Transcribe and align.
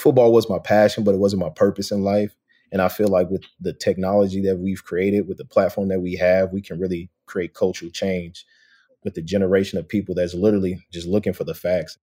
football 0.00 0.32
was 0.32 0.48
my 0.48 0.58
passion, 0.58 1.04
but 1.04 1.14
it 1.14 1.18
wasn't 1.18 1.42
my 1.42 1.50
purpose 1.50 1.90
in 1.90 2.02
life. 2.02 2.34
And 2.72 2.80
I 2.80 2.88
feel 2.88 3.08
like 3.08 3.28
with 3.30 3.42
the 3.60 3.72
technology 3.72 4.40
that 4.42 4.56
we've 4.56 4.82
created, 4.82 5.28
with 5.28 5.38
the 5.38 5.44
platform 5.44 5.88
that 5.88 6.00
we 6.00 6.14
have, 6.16 6.52
we 6.52 6.62
can 6.62 6.78
really 6.78 7.10
create 7.26 7.54
cultural 7.54 7.90
change 7.90 8.46
with 9.04 9.14
the 9.14 9.22
generation 9.22 9.78
of 9.78 9.88
people 9.88 10.14
that's 10.14 10.34
literally 10.34 10.84
just 10.92 11.06
looking 11.06 11.32
for 11.32 11.44
the 11.44 11.54
facts. 11.54 11.98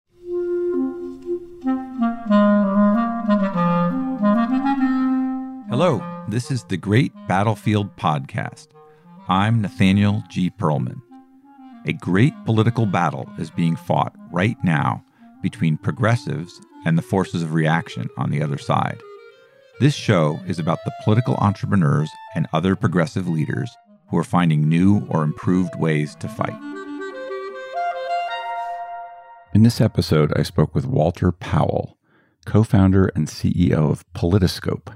Hello, 5.68 6.02
this 6.28 6.50
is 6.50 6.64
the 6.64 6.76
Great 6.76 7.12
Battlefield 7.28 7.94
Podcast. 7.96 8.68
I'm 9.28 9.60
Nathaniel 9.60 10.22
G. 10.28 10.50
Pearlman. 10.50 11.00
A 11.86 11.92
great 11.92 12.32
political 12.44 12.86
battle 12.86 13.28
is 13.38 13.50
being 13.50 13.76
fought 13.76 14.14
right 14.32 14.56
now 14.64 15.04
between 15.42 15.76
progressives 15.76 16.60
and 16.84 16.98
the 16.98 17.02
forces 17.02 17.42
of 17.42 17.54
reaction 17.54 18.08
on 18.16 18.30
the 18.30 18.42
other 18.42 18.58
side. 18.58 19.00
This 19.80 19.94
show 19.94 20.40
is 20.46 20.58
about 20.58 20.78
the 20.84 20.92
political 21.02 21.34
entrepreneurs 21.36 22.10
and 22.34 22.46
other 22.52 22.76
progressive 22.76 23.28
leaders 23.28 23.74
who 24.08 24.18
are 24.18 24.24
finding 24.24 24.68
new 24.68 25.06
or 25.08 25.22
improved 25.22 25.74
ways 25.76 26.14
to 26.16 26.28
fight. 26.28 26.56
In 29.54 29.62
this 29.62 29.80
episode, 29.80 30.32
I 30.36 30.42
spoke 30.42 30.74
with 30.74 30.86
Walter 30.86 31.32
Powell, 31.32 31.96
co 32.44 32.62
founder 32.62 33.06
and 33.14 33.28
CEO 33.28 33.90
of 33.90 34.04
Politiscope. 34.12 34.94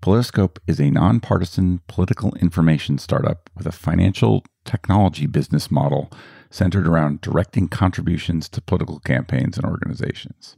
Politiscope 0.00 0.58
is 0.66 0.80
a 0.80 0.90
nonpartisan 0.90 1.80
political 1.88 2.34
information 2.36 2.98
startup 2.98 3.50
with 3.56 3.66
a 3.66 3.72
financial 3.72 4.44
technology 4.64 5.26
business 5.26 5.70
model 5.70 6.10
centered 6.50 6.86
around 6.86 7.20
directing 7.20 7.68
contributions 7.68 8.48
to 8.50 8.60
political 8.60 9.00
campaigns 9.00 9.56
and 9.56 9.66
organizations. 9.66 10.56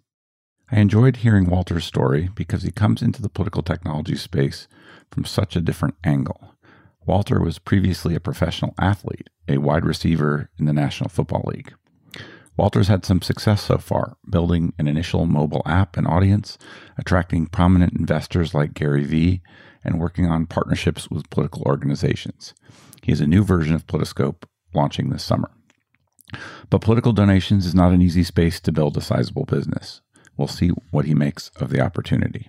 I 0.72 0.78
enjoyed 0.78 1.16
hearing 1.16 1.46
Walter's 1.50 1.84
story 1.84 2.30
because 2.34 2.62
he 2.62 2.70
comes 2.70 3.02
into 3.02 3.20
the 3.20 3.28
political 3.28 3.62
technology 3.62 4.14
space 4.14 4.68
from 5.10 5.24
such 5.24 5.56
a 5.56 5.60
different 5.60 5.96
angle. 6.04 6.54
Walter 7.04 7.40
was 7.40 7.58
previously 7.58 8.14
a 8.14 8.20
professional 8.20 8.74
athlete, 8.78 9.28
a 9.48 9.58
wide 9.58 9.84
receiver 9.84 10.48
in 10.58 10.66
the 10.66 10.72
National 10.72 11.10
Football 11.10 11.42
League. 11.46 11.74
Walter's 12.56 12.88
had 12.88 13.04
some 13.04 13.20
success 13.20 13.62
so 13.62 13.78
far, 13.78 14.16
building 14.28 14.72
an 14.78 14.86
initial 14.86 15.26
mobile 15.26 15.62
app 15.66 15.96
and 15.96 16.06
audience, 16.06 16.56
attracting 16.98 17.46
prominent 17.46 17.94
investors 17.94 18.54
like 18.54 18.74
Gary 18.74 19.04
Vee, 19.04 19.42
and 19.82 19.98
working 19.98 20.26
on 20.26 20.46
partnerships 20.46 21.10
with 21.10 21.30
political 21.30 21.62
organizations. 21.62 22.54
He 23.02 23.10
has 23.10 23.20
a 23.20 23.26
new 23.26 23.42
version 23.42 23.74
of 23.74 23.86
Politiscope 23.86 24.44
launching 24.72 25.10
this 25.10 25.24
summer. 25.24 25.50
But 26.68 26.82
political 26.82 27.12
donations 27.12 27.66
is 27.66 27.74
not 27.74 27.92
an 27.92 28.02
easy 28.02 28.22
space 28.22 28.60
to 28.60 28.72
build 28.72 28.96
a 28.96 29.00
sizable 29.00 29.46
business. 29.46 30.00
We'll 30.40 30.48
see 30.48 30.70
what 30.90 31.04
he 31.04 31.14
makes 31.14 31.50
of 31.56 31.68
the 31.68 31.82
opportunity. 31.82 32.48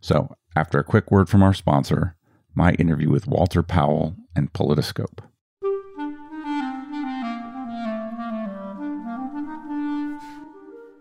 So, 0.00 0.36
after 0.54 0.78
a 0.78 0.84
quick 0.84 1.10
word 1.10 1.28
from 1.28 1.42
our 1.42 1.52
sponsor, 1.52 2.14
my 2.54 2.74
interview 2.74 3.10
with 3.10 3.26
Walter 3.26 3.64
Powell 3.64 4.14
and 4.36 4.52
Politiscope. 4.52 5.18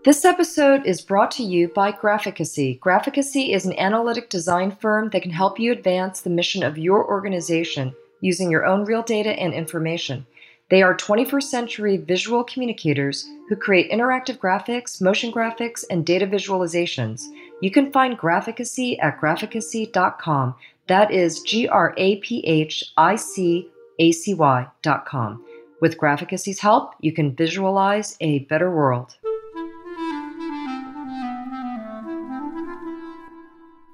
This 0.04 0.26
episode 0.26 0.84
is 0.88 1.00
brought 1.00 1.30
to 1.34 1.44
you 1.44 1.68
by 1.68 1.92
Graphicacy. 1.92 2.80
Graphicacy 2.80 3.54
is 3.54 3.68
an 3.68 3.78
analytic 3.78 4.32
design 4.32 4.72
firm 4.72 5.12
that 5.12 5.22
can 5.22 5.30
help 5.30 5.60
you 5.60 5.72
advance 5.72 6.22
the 6.22 6.32
mission 6.32 6.64
of 6.64 6.80
your 6.80 7.08
organization 7.08 7.94
using 8.20 8.50
your 8.50 8.66
own 8.66 8.84
real 8.84 9.04
data 9.04 9.40
and 9.40 9.54
information. 9.54 10.26
They 10.70 10.84
are 10.84 10.96
21st 10.96 11.44
century 11.44 11.98
visual 11.98 12.44
communicators 12.44 13.28
who 13.48 13.56
create 13.56 13.92
interactive 13.92 14.38
graphics, 14.38 15.02
motion 15.02 15.32
graphics, 15.32 15.84
and 15.90 16.06
data 16.06 16.28
visualizations. 16.28 17.24
You 17.60 17.72
can 17.72 17.92
find 17.92 18.20
Graphicacy 18.20 18.98
at 19.02 19.20
graphicacy.com. 19.20 20.56
That 20.86 21.12
is 21.12 21.42
G 21.42 21.68
R 21.68 21.96
A 21.98 22.18
P 22.18 22.42
H 22.46 22.94
I 22.98 23.16
C 23.16 23.68
A 23.98 24.12
C 24.12 24.36
Y.com. 24.36 25.44
With 25.82 25.98
Graphicacy's 25.98 26.60
help, 26.60 26.94
you 27.00 27.14
can 27.14 27.36
visualize 27.36 28.16
a 28.22 28.40
better 28.40 28.70
world. 28.70 29.16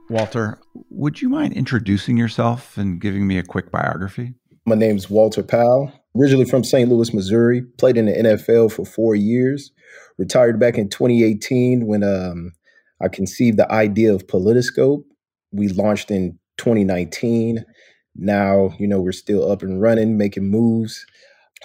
Walter, 0.09 0.59
would 0.89 1.21
you 1.21 1.29
mind 1.29 1.53
introducing 1.53 2.17
yourself 2.17 2.77
and 2.77 2.99
giving 2.99 3.25
me 3.25 3.37
a 3.37 3.43
quick 3.43 3.71
biography? 3.71 4.33
My 4.65 4.75
name's 4.75 5.09
Walter 5.09 5.41
Powell 5.41 5.93
originally 6.17 6.45
from 6.45 6.63
St. 6.63 6.89
Louis, 6.89 7.13
Missouri, 7.13 7.61
played 7.77 7.97
in 7.97 8.05
the 8.05 8.13
NFL 8.13 8.71
for 8.71 8.85
four 8.85 9.15
years, 9.15 9.71
retired 10.17 10.59
back 10.59 10.77
in 10.77 10.89
2018 10.89 11.85
when 11.85 12.03
um, 12.03 12.51
I 13.01 13.07
conceived 13.07 13.57
the 13.57 13.71
idea 13.71 14.13
of 14.13 14.27
Politiscope. 14.27 15.03
We 15.51 15.67
launched 15.69 16.11
in 16.11 16.39
2019. 16.57 17.65
Now, 18.15 18.73
you 18.79 18.87
know, 18.87 19.01
we're 19.01 19.11
still 19.11 19.49
up 19.51 19.61
and 19.61 19.81
running, 19.81 20.17
making 20.17 20.49
moves. 20.49 21.05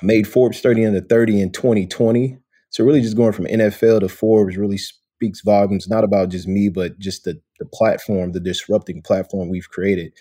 Made 0.02 0.26
Forbes 0.26 0.60
30 0.60 0.86
under 0.86 1.00
30 1.00 1.40
in 1.40 1.52
2020. 1.52 2.38
So 2.70 2.84
really 2.84 3.02
just 3.02 3.16
going 3.16 3.32
from 3.32 3.46
NFL 3.46 4.00
to 4.00 4.08
Forbes 4.08 4.56
really 4.56 4.78
speaks 4.78 5.42
volumes, 5.42 5.88
not 5.88 6.04
about 6.04 6.30
just 6.30 6.48
me, 6.48 6.68
but 6.68 6.98
just 6.98 7.24
the, 7.24 7.40
the 7.58 7.66
platform, 7.66 8.32
the 8.32 8.40
disrupting 8.40 9.02
platform 9.02 9.50
we've 9.50 9.68
created. 9.68 10.12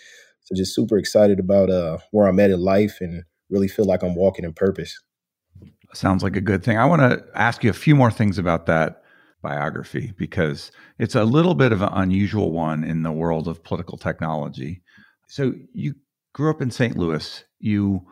So 0.43 0.55
just 0.55 0.75
super 0.75 0.97
excited 0.97 1.39
about 1.39 1.69
uh, 1.69 1.99
where 2.11 2.27
I'm 2.27 2.39
at 2.39 2.49
in 2.49 2.59
life 2.59 2.97
and 2.99 3.23
really 3.49 3.67
feel 3.67 3.85
like 3.85 4.03
I'm 4.03 4.15
walking 4.15 4.45
in 4.45 4.53
purpose. 4.53 4.99
Sounds 5.93 6.23
like 6.23 6.35
a 6.35 6.41
good 6.41 6.63
thing. 6.63 6.77
I 6.77 6.85
want 6.85 7.01
to 7.01 7.23
ask 7.33 7.63
you 7.63 7.69
a 7.69 7.73
few 7.73 7.95
more 7.95 8.11
things 8.11 8.37
about 8.37 8.67
that 8.67 9.03
biography 9.41 10.13
because 10.17 10.71
it's 10.97 11.15
a 11.15 11.23
little 11.23 11.55
bit 11.55 11.71
of 11.71 11.81
an 11.81 11.89
unusual 11.93 12.51
one 12.51 12.83
in 12.83 13.03
the 13.03 13.11
world 13.11 13.47
of 13.47 13.63
political 13.63 13.97
technology. 13.97 14.81
So 15.27 15.53
you 15.73 15.95
grew 16.33 16.49
up 16.49 16.61
in 16.61 16.71
St. 16.71 16.97
Louis. 16.97 17.43
You 17.59 18.05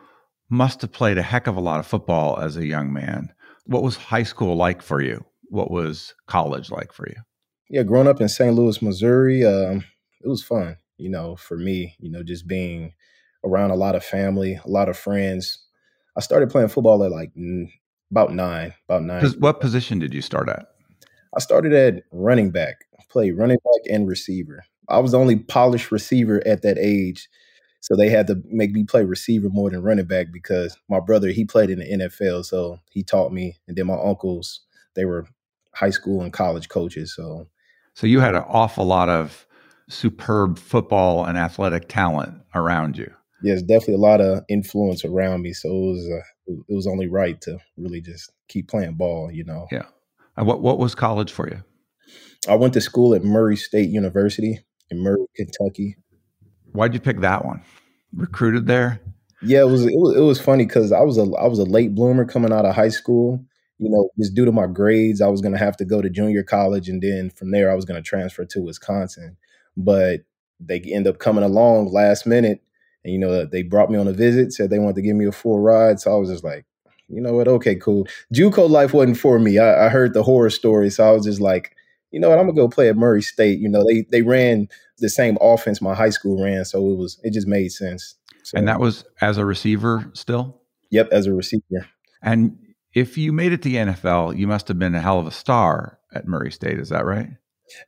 must 0.50 0.80
have 0.82 0.92
played 0.92 1.18
a 1.18 1.22
heck 1.22 1.46
of 1.46 1.56
a 1.56 1.60
lot 1.60 1.80
of 1.80 1.86
football 1.86 2.38
as 2.38 2.56
a 2.56 2.66
young 2.66 2.92
man. 2.92 3.32
What 3.66 3.82
was 3.82 3.96
high 3.96 4.22
school 4.22 4.56
like 4.56 4.82
for 4.82 5.00
you? 5.00 5.24
What 5.50 5.70
was 5.70 6.14
college 6.26 6.70
like 6.70 6.92
for 6.92 7.08
you? 7.08 7.16
Yeah, 7.70 7.82
growing 7.82 8.08
up 8.08 8.20
in 8.20 8.28
St. 8.28 8.54
Louis, 8.54 8.80
Missouri, 8.80 9.44
um, 9.44 9.84
it 10.22 10.28
was 10.28 10.42
fun. 10.42 10.76
You 10.96 11.10
know, 11.10 11.36
for 11.36 11.56
me, 11.56 11.94
you 11.98 12.10
know, 12.10 12.22
just 12.22 12.46
being 12.48 12.92
around 13.44 13.70
a 13.70 13.76
lot 13.76 13.94
of 13.94 14.04
family, 14.04 14.60
a 14.64 14.68
lot 14.68 14.88
of 14.88 14.98
friends. 14.98 15.58
I 16.16 16.20
started 16.20 16.50
playing 16.50 16.68
football 16.68 17.02
at 17.04 17.10
like 17.10 17.32
about 18.10 18.32
nine, 18.32 18.74
about 18.88 19.02
nine. 19.02 19.24
What 19.38 19.60
position 19.60 19.98
did 19.98 20.12
you 20.14 20.22
start 20.22 20.48
at? 20.48 20.66
I 21.36 21.40
started 21.40 21.72
at 21.72 22.02
running 22.10 22.50
back. 22.50 22.86
I 22.98 23.02
played 23.08 23.36
running 23.36 23.58
back 23.64 23.92
and 23.92 24.08
receiver. 24.08 24.64
I 24.88 24.98
was 24.98 25.12
the 25.12 25.18
only 25.18 25.36
polished 25.36 25.92
receiver 25.92 26.42
at 26.46 26.62
that 26.62 26.78
age. 26.78 27.28
So 27.80 27.94
they 27.94 28.08
had 28.08 28.26
to 28.26 28.42
make 28.46 28.72
me 28.72 28.84
play 28.84 29.04
receiver 29.04 29.48
more 29.50 29.70
than 29.70 29.82
running 29.82 30.06
back 30.06 30.28
because 30.32 30.76
my 30.88 30.98
brother, 30.98 31.28
he 31.28 31.44
played 31.44 31.70
in 31.70 31.78
the 31.78 31.84
NFL. 31.84 32.44
So 32.44 32.80
he 32.90 33.02
taught 33.04 33.32
me. 33.32 33.56
And 33.68 33.76
then 33.76 33.86
my 33.86 33.94
uncles, 33.94 34.62
they 34.94 35.04
were 35.04 35.26
high 35.74 35.90
school 35.90 36.22
and 36.22 36.32
college 36.32 36.68
coaches. 36.68 37.14
So 37.14 37.46
So 37.94 38.06
you 38.06 38.20
had 38.20 38.34
an 38.34 38.44
awful 38.48 38.84
lot 38.84 39.08
of 39.08 39.46
superb 39.88 40.58
football 40.58 41.24
and 41.24 41.38
athletic 41.38 41.88
talent 41.88 42.40
around 42.54 42.98
you 42.98 43.12
there's 43.42 43.62
definitely 43.62 43.94
a 43.94 43.98
lot 43.98 44.20
of 44.20 44.44
influence 44.48 45.04
around 45.04 45.42
me. 45.42 45.52
So 45.52 45.68
it 45.68 45.72
was 45.72 46.10
uh, 46.10 46.52
it 46.68 46.74
was 46.74 46.86
only 46.86 47.08
right 47.08 47.40
to 47.42 47.58
really 47.76 48.00
just 48.00 48.32
keep 48.48 48.68
playing 48.68 48.94
ball. 48.94 49.30
You 49.32 49.44
know. 49.44 49.66
Yeah. 49.70 49.86
And 50.36 50.46
what 50.46 50.60
what 50.60 50.78
was 50.78 50.94
college 50.94 51.32
for 51.32 51.48
you? 51.48 51.62
I 52.48 52.54
went 52.54 52.74
to 52.74 52.80
school 52.80 53.14
at 53.14 53.24
Murray 53.24 53.56
State 53.56 53.90
University 53.90 54.60
in 54.90 55.00
Murray, 55.00 55.26
Kentucky. 55.36 55.96
Why'd 56.72 56.94
you 56.94 57.00
pick 57.00 57.20
that 57.20 57.44
one? 57.44 57.62
Recruited 58.14 58.66
there? 58.66 59.00
Yeah, 59.42 59.60
it 59.60 59.68
was 59.68 59.84
it 59.84 59.94
was, 59.94 60.16
it 60.16 60.20
was 60.20 60.40
funny 60.40 60.66
because 60.66 60.92
I 60.92 61.00
was 61.00 61.18
a 61.18 61.22
I 61.22 61.46
was 61.46 61.58
a 61.58 61.64
late 61.64 61.94
bloomer 61.94 62.24
coming 62.24 62.52
out 62.52 62.64
of 62.64 62.74
high 62.74 62.88
school. 62.88 63.44
You 63.78 63.90
know, 63.90 64.10
just 64.18 64.34
due 64.34 64.44
to 64.44 64.50
my 64.50 64.66
grades, 64.66 65.20
I 65.20 65.28
was 65.28 65.40
going 65.40 65.52
to 65.52 65.58
have 65.58 65.76
to 65.76 65.84
go 65.84 66.02
to 66.02 66.10
junior 66.10 66.42
college, 66.42 66.88
and 66.88 67.00
then 67.00 67.30
from 67.30 67.52
there, 67.52 67.70
I 67.70 67.74
was 67.74 67.84
going 67.84 68.02
to 68.02 68.08
transfer 68.08 68.44
to 68.44 68.60
Wisconsin. 68.60 69.36
But 69.76 70.22
they 70.58 70.80
end 70.80 71.06
up 71.06 71.20
coming 71.20 71.44
along 71.44 71.92
last 71.92 72.26
minute 72.26 72.60
and 73.04 73.12
you 73.12 73.18
know, 73.18 73.44
they 73.44 73.62
brought 73.62 73.90
me 73.90 73.98
on 73.98 74.08
a 74.08 74.12
visit, 74.12 74.52
said 74.52 74.70
they 74.70 74.78
wanted 74.78 74.96
to 74.96 75.02
give 75.02 75.16
me 75.16 75.26
a 75.26 75.32
full 75.32 75.60
ride. 75.60 76.00
So 76.00 76.12
I 76.12 76.16
was 76.16 76.30
just 76.30 76.44
like, 76.44 76.66
you 77.08 77.20
know 77.20 77.34
what? 77.34 77.48
Okay, 77.48 77.74
cool. 77.74 78.06
JUCO 78.34 78.68
life 78.68 78.92
wasn't 78.92 79.18
for 79.18 79.38
me. 79.38 79.58
I, 79.58 79.86
I 79.86 79.88
heard 79.88 80.14
the 80.14 80.22
horror 80.22 80.50
story, 80.50 80.90
so 80.90 81.08
I 81.08 81.12
was 81.12 81.24
just 81.24 81.40
like, 81.40 81.74
you 82.10 82.20
know 82.20 82.28
what? 82.30 82.38
I'm 82.38 82.46
gonna 82.46 82.56
go 82.56 82.68
play 82.68 82.88
at 82.88 82.96
Murray 82.96 83.22
State. 83.22 83.58
You 83.60 83.68
know, 83.68 83.84
they 83.84 84.02
they 84.10 84.22
ran 84.22 84.68
the 84.98 85.08
same 85.08 85.38
offense 85.40 85.80
my 85.80 85.94
high 85.94 86.10
school 86.10 86.42
ran, 86.42 86.64
so 86.64 86.78
it 86.90 86.96
was 86.96 87.18
it 87.22 87.32
just 87.32 87.46
made 87.46 87.70
sense. 87.72 88.16
So, 88.42 88.58
and 88.58 88.68
that 88.68 88.80
was 88.80 89.04
as 89.20 89.38
a 89.38 89.44
receiver 89.44 90.10
still. 90.14 90.60
Yep, 90.90 91.08
as 91.12 91.26
a 91.26 91.32
receiver. 91.32 91.86
And 92.22 92.58
if 92.94 93.18
you 93.18 93.32
made 93.32 93.52
it 93.52 93.62
to 93.62 93.68
the 93.68 93.76
NFL, 93.76 94.36
you 94.36 94.46
must 94.46 94.68
have 94.68 94.78
been 94.78 94.94
a 94.94 95.00
hell 95.00 95.18
of 95.18 95.26
a 95.26 95.30
star 95.30 95.98
at 96.14 96.26
Murray 96.26 96.50
State. 96.50 96.78
Is 96.78 96.88
that 96.88 97.04
right? 97.04 97.28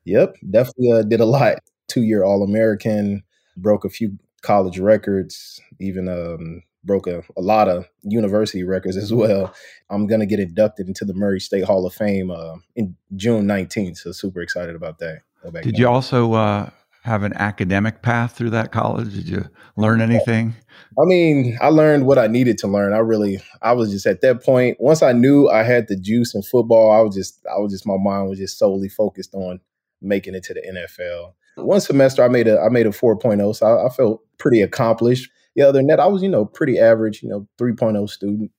Yep, 0.05 0.37
definitely 0.51 0.93
uh, 0.93 1.03
did 1.03 1.21
a 1.21 1.25
lot. 1.25 1.59
Two 1.89 2.03
year 2.03 2.25
All 2.25 2.43
American, 2.43 3.23
broke 3.57 3.85
a 3.85 3.91
few 3.91 4.19
college 4.43 4.79
records, 4.79 5.61
even 5.79 6.09
um, 6.09 6.63
broke 6.85 7.07
a, 7.07 7.23
a, 7.37 7.41
lot 7.41 7.69
of 7.69 7.89
university 8.03 8.65
records 8.65 8.97
as 8.97 9.13
well. 9.13 9.55
I'm 9.91 10.07
going 10.07 10.21
to 10.21 10.27
get 10.27 10.41
inducted 10.41 10.89
into 10.89 11.05
the 11.05 11.15
Murray 11.15 11.41
State 11.41 11.65
Hall 11.65 11.87
of 11.87 11.95
Fame 11.95 12.31
uh, 12.31 12.57
in 12.75 12.97
June 13.17 13.47
19th. 13.47 13.99
So 13.99 14.13
super 14.13 14.41
excited 14.41 14.75
about 14.75 14.99
that. 14.99 15.23
Did 15.63 15.79
you 15.79 15.89
also 15.89 16.35
uh, 16.35 16.71
have 17.03 17.23
an 17.23 17.33
academic 17.35 18.03
path 18.03 18.37
through 18.37 18.51
that 18.51 18.73
college? 18.73 19.15
Did 19.15 19.29
you 19.29 19.45
learn 19.77 20.01
anything? 20.01 20.55
I 20.99 21.05
mean, 21.05 21.57
I 21.61 21.69
learned 21.69 22.07
what 22.07 22.19
I 22.19 22.27
needed 22.27 22.59
to 22.59 22.69
learn. 22.69 22.93
I 22.93 22.99
really, 22.99 23.41
I 23.63 23.73
was 23.73 23.91
just 23.91 24.07
at 24.07 24.21
that 24.21 24.45
point. 24.45 24.77
Once 24.81 25.03
I 25.03 25.13
knew 25.13 25.49
I 25.49 25.63
had 25.63 25.89
the 25.89 25.97
juice 25.97 26.35
in 26.35 26.43
football, 26.43 26.91
I 26.91 27.01
was 27.01 27.15
just, 27.15 27.45
I 27.47 27.59
was 27.59 27.73
just, 27.73 27.87
my 27.87 27.97
mind 27.97 28.29
was 28.29 28.39
just 28.39 28.59
solely 28.59 28.89
focused 28.89 29.35
on 29.35 29.61
making 30.03 30.35
it 30.35 30.43
to 30.45 30.55
the 30.55 30.61
NFL. 30.61 31.33
One 31.65 31.81
semester, 31.81 32.23
I 32.23 32.29
made 32.29 32.49
a, 32.49 32.61
I 32.61 32.69
made 32.69 32.87
a 32.87 32.91
4.0, 32.91 33.57
so 33.57 33.67
I, 33.67 33.87
I 33.87 33.89
felt 33.91 34.23
pretty 34.39 34.63
accomplished. 34.63 35.31
The 35.57 35.63
other 35.63 35.79
than 35.79 35.87
that, 35.89 36.01
I 36.01 36.07
was, 36.07 36.23
you 36.23 36.29
know, 36.29 36.45
pretty 36.45 36.79
average, 36.79 37.23
you 37.23 37.29
know, 37.29 37.47
3.0 37.59 38.09
student. 38.09 38.51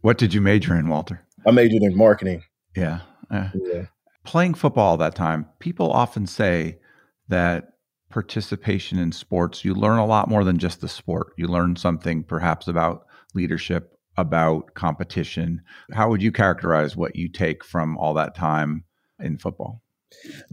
What 0.00 0.18
did 0.18 0.32
you 0.32 0.40
major 0.40 0.74
in, 0.74 0.88
Walter? 0.88 1.24
I 1.46 1.50
majored 1.50 1.82
in 1.82 1.96
marketing. 1.96 2.42
Yeah. 2.76 3.00
Uh, 3.30 3.48
yeah. 3.54 3.86
Playing 4.24 4.54
football 4.54 4.96
that 4.96 5.14
time, 5.14 5.46
people 5.58 5.90
often 5.90 6.26
say 6.26 6.78
that 7.28 7.72
participation 8.10 8.98
in 8.98 9.12
sports, 9.12 9.64
you 9.64 9.74
learn 9.74 9.98
a 9.98 10.06
lot 10.06 10.28
more 10.28 10.44
than 10.44 10.58
just 10.58 10.80
the 10.80 10.88
sport. 10.88 11.32
You 11.36 11.46
learn 11.46 11.76
something 11.76 12.24
perhaps 12.24 12.68
about 12.68 13.06
leadership, 13.34 13.92
about 14.16 14.74
competition. 14.74 15.62
How 15.92 16.08
would 16.08 16.22
you 16.22 16.32
characterize 16.32 16.96
what 16.96 17.16
you 17.16 17.28
take 17.28 17.64
from 17.64 17.96
all 17.98 18.14
that 18.14 18.34
time 18.34 18.84
in 19.20 19.38
football? 19.38 19.82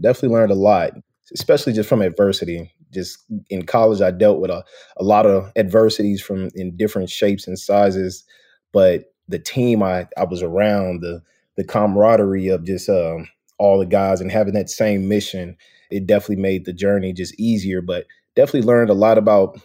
Definitely 0.00 0.36
learned 0.36 0.52
a 0.52 0.56
lot, 0.56 0.92
especially 1.32 1.72
just 1.72 1.88
from 1.88 2.02
adversity. 2.02 2.72
Just 2.92 3.24
in 3.50 3.66
college, 3.66 4.00
I 4.00 4.10
dealt 4.10 4.40
with 4.40 4.50
a, 4.50 4.64
a 4.96 5.04
lot 5.04 5.26
of 5.26 5.50
adversities 5.56 6.22
from 6.22 6.50
in 6.54 6.76
different 6.76 7.10
shapes 7.10 7.46
and 7.46 7.58
sizes, 7.58 8.24
but 8.72 9.12
the 9.28 9.38
team 9.38 9.82
I, 9.82 10.06
I 10.16 10.24
was 10.24 10.42
around, 10.42 11.00
the 11.02 11.22
the 11.56 11.64
camaraderie 11.64 12.48
of 12.48 12.64
just 12.64 12.88
um, 12.88 13.28
all 13.58 13.78
the 13.78 13.86
guys 13.86 14.20
and 14.20 14.30
having 14.30 14.54
that 14.54 14.68
same 14.68 15.08
mission 15.08 15.56
it 15.90 16.06
definitely 16.06 16.42
made 16.42 16.64
the 16.64 16.72
journey 16.72 17.12
just 17.12 17.38
easier. 17.38 17.80
But 17.80 18.06
definitely 18.34 18.66
learned 18.66 18.90
a 18.90 18.94
lot 18.94 19.18
about 19.18 19.60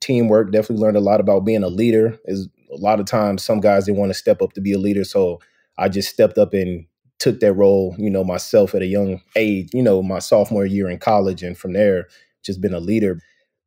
teamwork. 0.00 0.52
Definitely 0.52 0.82
learned 0.82 0.96
a 0.96 1.00
lot 1.00 1.20
about 1.20 1.44
being 1.44 1.62
a 1.62 1.68
leader. 1.68 2.18
Is 2.26 2.48
a 2.72 2.76
lot 2.76 3.00
of 3.00 3.06
times 3.06 3.42
some 3.42 3.60
guys 3.60 3.86
didn't 3.86 3.98
want 3.98 4.10
to 4.10 4.18
step 4.18 4.42
up 4.42 4.52
to 4.54 4.60
be 4.60 4.72
a 4.72 4.78
leader, 4.78 5.04
so 5.04 5.40
I 5.78 5.88
just 5.88 6.10
stepped 6.10 6.38
up 6.38 6.54
and 6.54 6.86
took 7.24 7.40
that 7.40 7.54
role. 7.54 7.94
You 7.98 8.10
know, 8.10 8.22
myself 8.22 8.74
at 8.74 8.82
a 8.82 8.86
young 8.86 9.20
age. 9.36 9.70
You 9.72 9.82
know, 9.82 10.02
my 10.02 10.18
sophomore 10.18 10.66
year 10.66 10.88
in 10.88 10.98
college, 10.98 11.42
and 11.42 11.56
from 11.56 11.72
there, 11.72 12.08
just 12.44 12.60
been 12.60 12.74
a 12.74 12.80
leader. 12.80 13.20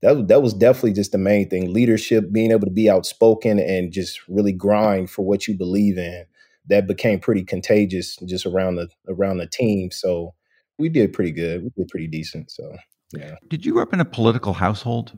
That, 0.04 0.28
that 0.28 0.44
was 0.44 0.54
definitely 0.54 0.94
just 0.94 1.12
the 1.12 1.18
main 1.18 1.50
thing 1.50 1.74
leadership 1.74 2.32
being 2.32 2.52
able 2.52 2.68
to 2.68 2.72
be 2.72 2.88
outspoken 2.88 3.60
and 3.60 3.92
just 3.92 4.20
really 4.30 4.52
grind 4.52 5.10
for 5.10 5.26
what 5.26 5.48
you 5.48 5.58
believe 5.58 5.98
in 5.98 6.26
that 6.68 6.86
became 6.86 7.20
pretty 7.20 7.44
contagious 7.44 8.16
just 8.28 8.46
around 8.46 8.76
the 8.76 8.90
around 9.08 9.38
the 9.38 9.48
team 9.48 9.90
so 9.90 10.36
we 10.78 10.90
did 10.90 11.14
pretty 11.14 11.32
good. 11.32 11.64
We 11.64 11.70
did 11.76 11.88
pretty 11.88 12.08
decent. 12.08 12.52
So 12.52 12.76
yeah. 13.14 13.36
Did 13.48 13.66
you 13.66 13.74
grow 13.74 13.84
up 13.84 13.94
in 13.94 14.00
a 14.00 14.06
political 14.06 14.54
household? 14.54 15.18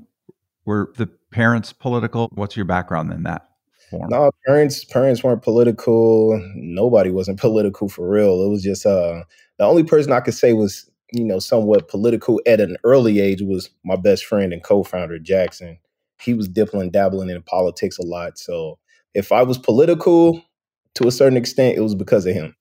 Were 0.66 0.94
the 0.98 1.08
parents 1.32 1.74
political? 1.74 2.30
What's 2.34 2.56
your 2.56 2.66
background 2.66 3.12
in 3.12 3.24
that? 3.24 3.49
Form? 3.90 4.10
No, 4.10 4.32
parents 4.46 4.84
parents 4.86 5.24
weren't 5.24 5.42
political. 5.42 6.40
Nobody 6.56 7.12
wasn't 7.12 7.40
political 7.42 7.90
for 7.90 8.10
real. 8.10 8.44
It 8.44 8.50
was 8.50 8.64
just 8.64 8.86
uh 8.86 9.24
the 9.58 9.66
only 9.66 9.84
person 9.84 10.12
I 10.12 10.22
could 10.22 10.34
say 10.34 10.54
was, 10.54 10.90
you 11.12 11.24
know, 11.24 11.40
somewhat 11.40 11.88
political 11.88 12.40
at 12.46 12.62
an 12.62 12.78
early 12.84 13.20
age 13.20 13.42
was 13.42 13.70
my 13.84 13.96
best 13.96 14.26
friend 14.26 14.54
and 14.54 14.64
co-founder 14.64 15.20
Jackson. 15.20 15.78
He 16.22 16.34
was 16.34 16.48
dipping 16.48 16.92
dabbling 16.92 17.30
in 17.30 17.42
politics 17.44 17.98
a 17.98 18.06
lot. 18.06 18.38
So 18.38 18.78
if 19.14 19.32
I 19.32 19.44
was 19.44 19.58
political 19.58 20.44
to 20.96 21.08
a 21.08 21.12
certain 21.12 21.38
extent, 21.38 21.78
it 21.78 21.82
was 21.82 21.96
because 21.96 22.26
of 22.26 22.34
him. 22.34 22.56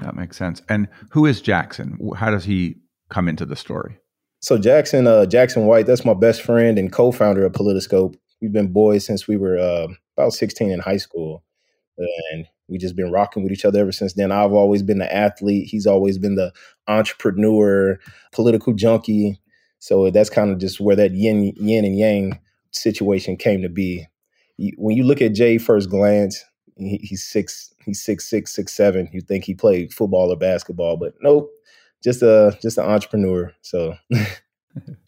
That 0.00 0.16
makes 0.16 0.36
sense. 0.36 0.62
And 0.68 0.88
who 1.10 1.26
is 1.26 1.40
Jackson? 1.40 1.98
How 2.16 2.30
does 2.30 2.44
he 2.44 2.76
come 3.08 3.28
into 3.28 3.44
the 3.44 3.56
story? 3.56 3.98
So 4.40 4.58
Jackson, 4.58 5.06
uh, 5.06 5.26
Jackson 5.26 5.66
White, 5.66 5.86
that's 5.86 6.04
my 6.04 6.14
best 6.14 6.42
friend 6.42 6.78
and 6.78 6.92
co-founder 6.92 7.44
of 7.44 7.52
Politiscope. 7.52 8.16
We've 8.44 8.52
been 8.52 8.74
boys 8.74 9.06
since 9.06 9.26
we 9.26 9.38
were 9.38 9.58
uh, 9.58 9.86
about 10.18 10.34
16 10.34 10.70
in 10.70 10.78
high 10.80 10.98
school, 10.98 11.42
and 11.96 12.46
we 12.68 12.76
just 12.76 12.94
been 12.94 13.10
rocking 13.10 13.42
with 13.42 13.52
each 13.52 13.64
other 13.64 13.80
ever 13.80 13.90
since 13.90 14.12
then. 14.12 14.30
I've 14.30 14.52
always 14.52 14.82
been 14.82 14.98
the 14.98 15.10
athlete. 15.10 15.66
He's 15.66 15.86
always 15.86 16.18
been 16.18 16.34
the 16.34 16.52
entrepreneur, 16.86 17.98
political 18.32 18.74
junkie. 18.74 19.40
So 19.78 20.10
that's 20.10 20.28
kind 20.28 20.50
of 20.50 20.58
just 20.58 20.78
where 20.78 20.94
that 20.94 21.12
yin 21.12 21.54
yin 21.56 21.86
and 21.86 21.98
yang 21.98 22.38
situation 22.70 23.38
came 23.38 23.62
to 23.62 23.70
be. 23.70 24.06
When 24.76 24.94
you 24.94 25.04
look 25.04 25.22
at 25.22 25.32
Jay 25.32 25.56
first 25.56 25.88
glance, 25.88 26.44
he's 26.76 27.26
six 27.26 27.72
he's 27.82 28.04
six 28.04 28.28
six 28.28 28.54
six 28.54 28.74
seven. 28.74 29.08
You 29.10 29.22
think 29.22 29.44
he 29.44 29.54
played 29.54 29.94
football 29.94 30.30
or 30.30 30.36
basketball, 30.36 30.98
but 30.98 31.14
nope, 31.22 31.50
just 32.02 32.20
a 32.20 32.58
just 32.60 32.76
an 32.76 32.84
entrepreneur. 32.84 33.54
So 33.62 33.94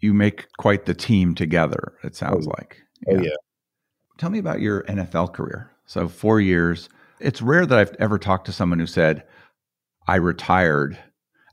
you 0.00 0.14
make 0.14 0.48
quite 0.58 0.86
the 0.86 0.94
team 0.94 1.34
together. 1.34 1.94
It 2.02 2.16
sounds 2.16 2.46
oh, 2.46 2.50
like. 2.50 2.78
Yeah. 3.06 3.14
Oh 3.14 3.22
yeah. 3.22 3.36
Tell 4.18 4.30
me 4.30 4.38
about 4.38 4.60
your 4.60 4.82
NFL 4.84 5.32
career. 5.32 5.70
So 5.86 6.08
four 6.08 6.40
years. 6.40 6.88
It's 7.18 7.42
rare 7.42 7.66
that 7.66 7.78
I've 7.78 7.94
ever 7.98 8.18
talked 8.18 8.46
to 8.46 8.52
someone 8.52 8.78
who 8.78 8.86
said, 8.86 9.24
"I 10.06 10.16
retired." 10.16 10.98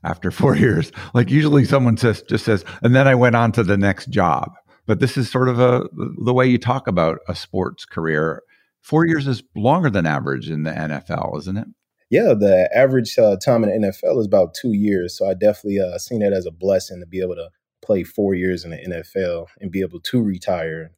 After 0.04 0.30
four 0.30 0.54
years, 0.54 0.92
like 1.12 1.28
usually 1.28 1.64
someone 1.64 1.96
says, 1.96 2.22
just 2.22 2.44
says, 2.44 2.64
and 2.82 2.94
then 2.94 3.08
I 3.08 3.16
went 3.16 3.34
on 3.34 3.50
to 3.52 3.64
the 3.64 3.76
next 3.76 4.10
job. 4.10 4.52
But 4.86 5.00
this 5.00 5.16
is 5.16 5.28
sort 5.28 5.48
of 5.48 5.58
a 5.58 5.88
the 5.92 6.32
way 6.32 6.46
you 6.46 6.56
talk 6.56 6.86
about 6.86 7.18
a 7.28 7.34
sports 7.34 7.84
career 7.84 8.42
four 8.80 9.06
years 9.06 9.26
is 9.26 9.42
longer 9.54 9.90
than 9.90 10.06
average 10.06 10.48
in 10.48 10.62
the 10.62 10.70
NFL, 10.70 11.38
isn't 11.38 11.58
it? 11.58 11.68
Yeah, 12.10 12.32
the 12.32 12.70
average 12.74 13.18
uh, 13.18 13.36
time 13.36 13.64
in 13.64 13.82
the 13.82 13.88
NFL 13.88 14.18
is 14.20 14.26
about 14.26 14.54
two 14.54 14.72
years. 14.72 15.16
So 15.16 15.28
I 15.28 15.34
definitely 15.34 15.80
uh, 15.80 15.98
seen 15.98 16.20
that 16.20 16.32
as 16.32 16.46
a 16.46 16.50
blessing 16.50 17.00
to 17.00 17.06
be 17.06 17.20
able 17.20 17.34
to 17.34 17.50
play 17.88 18.04
four 18.04 18.34
years 18.34 18.64
in 18.64 18.70
the 18.70 18.76
NFL 18.76 19.46
and 19.60 19.72
be 19.72 19.80
able 19.80 19.98
to 19.98 20.22
retire. 20.22 20.92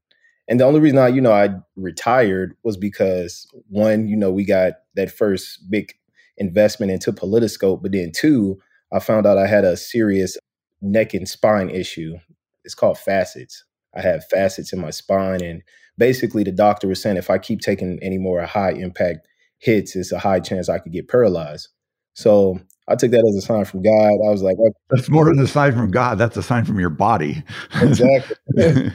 And 0.48 0.58
the 0.58 0.64
only 0.64 0.80
reason 0.80 0.98
I, 0.98 1.06
you 1.06 1.20
know, 1.20 1.32
I 1.32 1.50
retired 1.76 2.56
was 2.64 2.76
because 2.76 3.46
one, 3.68 4.08
you 4.08 4.16
know, 4.16 4.32
we 4.32 4.44
got 4.44 4.72
that 4.96 5.12
first 5.12 5.70
big 5.70 5.94
investment 6.36 6.90
into 6.90 7.12
Politiscope, 7.12 7.80
but 7.80 7.92
then 7.92 8.10
two, 8.12 8.58
I 8.92 8.98
found 8.98 9.24
out 9.24 9.38
I 9.38 9.46
had 9.46 9.64
a 9.64 9.76
serious 9.76 10.36
neck 10.82 11.14
and 11.14 11.28
spine 11.28 11.70
issue. 11.70 12.16
It's 12.64 12.74
called 12.74 12.98
facets. 12.98 13.64
I 13.94 14.00
have 14.00 14.26
facets 14.26 14.72
in 14.72 14.80
my 14.80 14.90
spine, 14.90 15.42
and 15.42 15.62
basically 15.96 16.42
the 16.42 16.52
doctor 16.52 16.88
was 16.88 17.00
saying 17.00 17.18
if 17.18 17.30
I 17.30 17.38
keep 17.38 17.60
taking 17.60 18.00
any 18.02 18.18
more 18.18 18.42
high 18.42 18.72
impact 18.72 19.28
hits, 19.58 19.94
it's 19.94 20.10
a 20.10 20.18
high 20.18 20.40
chance 20.40 20.68
I 20.68 20.78
could 20.78 20.92
get 20.92 21.08
paralyzed. 21.08 21.68
So 22.14 22.60
I 22.90 22.96
took 22.96 23.12
that 23.12 23.24
as 23.26 23.36
a 23.36 23.40
sign 23.40 23.64
from 23.64 23.82
God. 23.82 24.26
I 24.26 24.30
was 24.30 24.42
like, 24.42 24.58
okay. 24.58 24.74
that's 24.90 25.08
more 25.08 25.26
than 25.26 25.38
a 25.38 25.46
sign 25.46 25.72
from 25.72 25.90
God. 25.90 26.18
That's 26.18 26.36
a 26.36 26.42
sign 26.42 26.64
from 26.64 26.80
your 26.80 26.90
body. 26.90 27.42
exactly. 27.80 28.36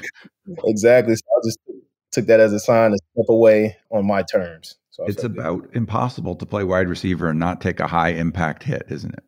exactly. 0.66 1.16
So 1.16 1.24
I 1.26 1.40
just 1.46 1.60
took 2.12 2.26
that 2.28 2.42
as 2.42 2.52
a 2.52 2.60
sign 2.60 2.92
to 2.92 2.98
step 3.14 3.30
away 3.30 3.78
on 3.92 4.06
my 4.06 4.22
terms. 4.22 4.76
So 4.92 5.06
it's 5.06 5.24
about 5.24 5.68
impossible 5.74 6.36
to 6.36 6.46
play 6.46 6.64
wide 6.64 6.88
receiver 6.88 7.30
and 7.30 7.40
not 7.40 7.62
take 7.62 7.80
a 7.80 7.88
high 7.88 8.10
impact 8.10 8.64
hit, 8.64 8.84
isn't 8.90 9.14
it? 9.14 9.24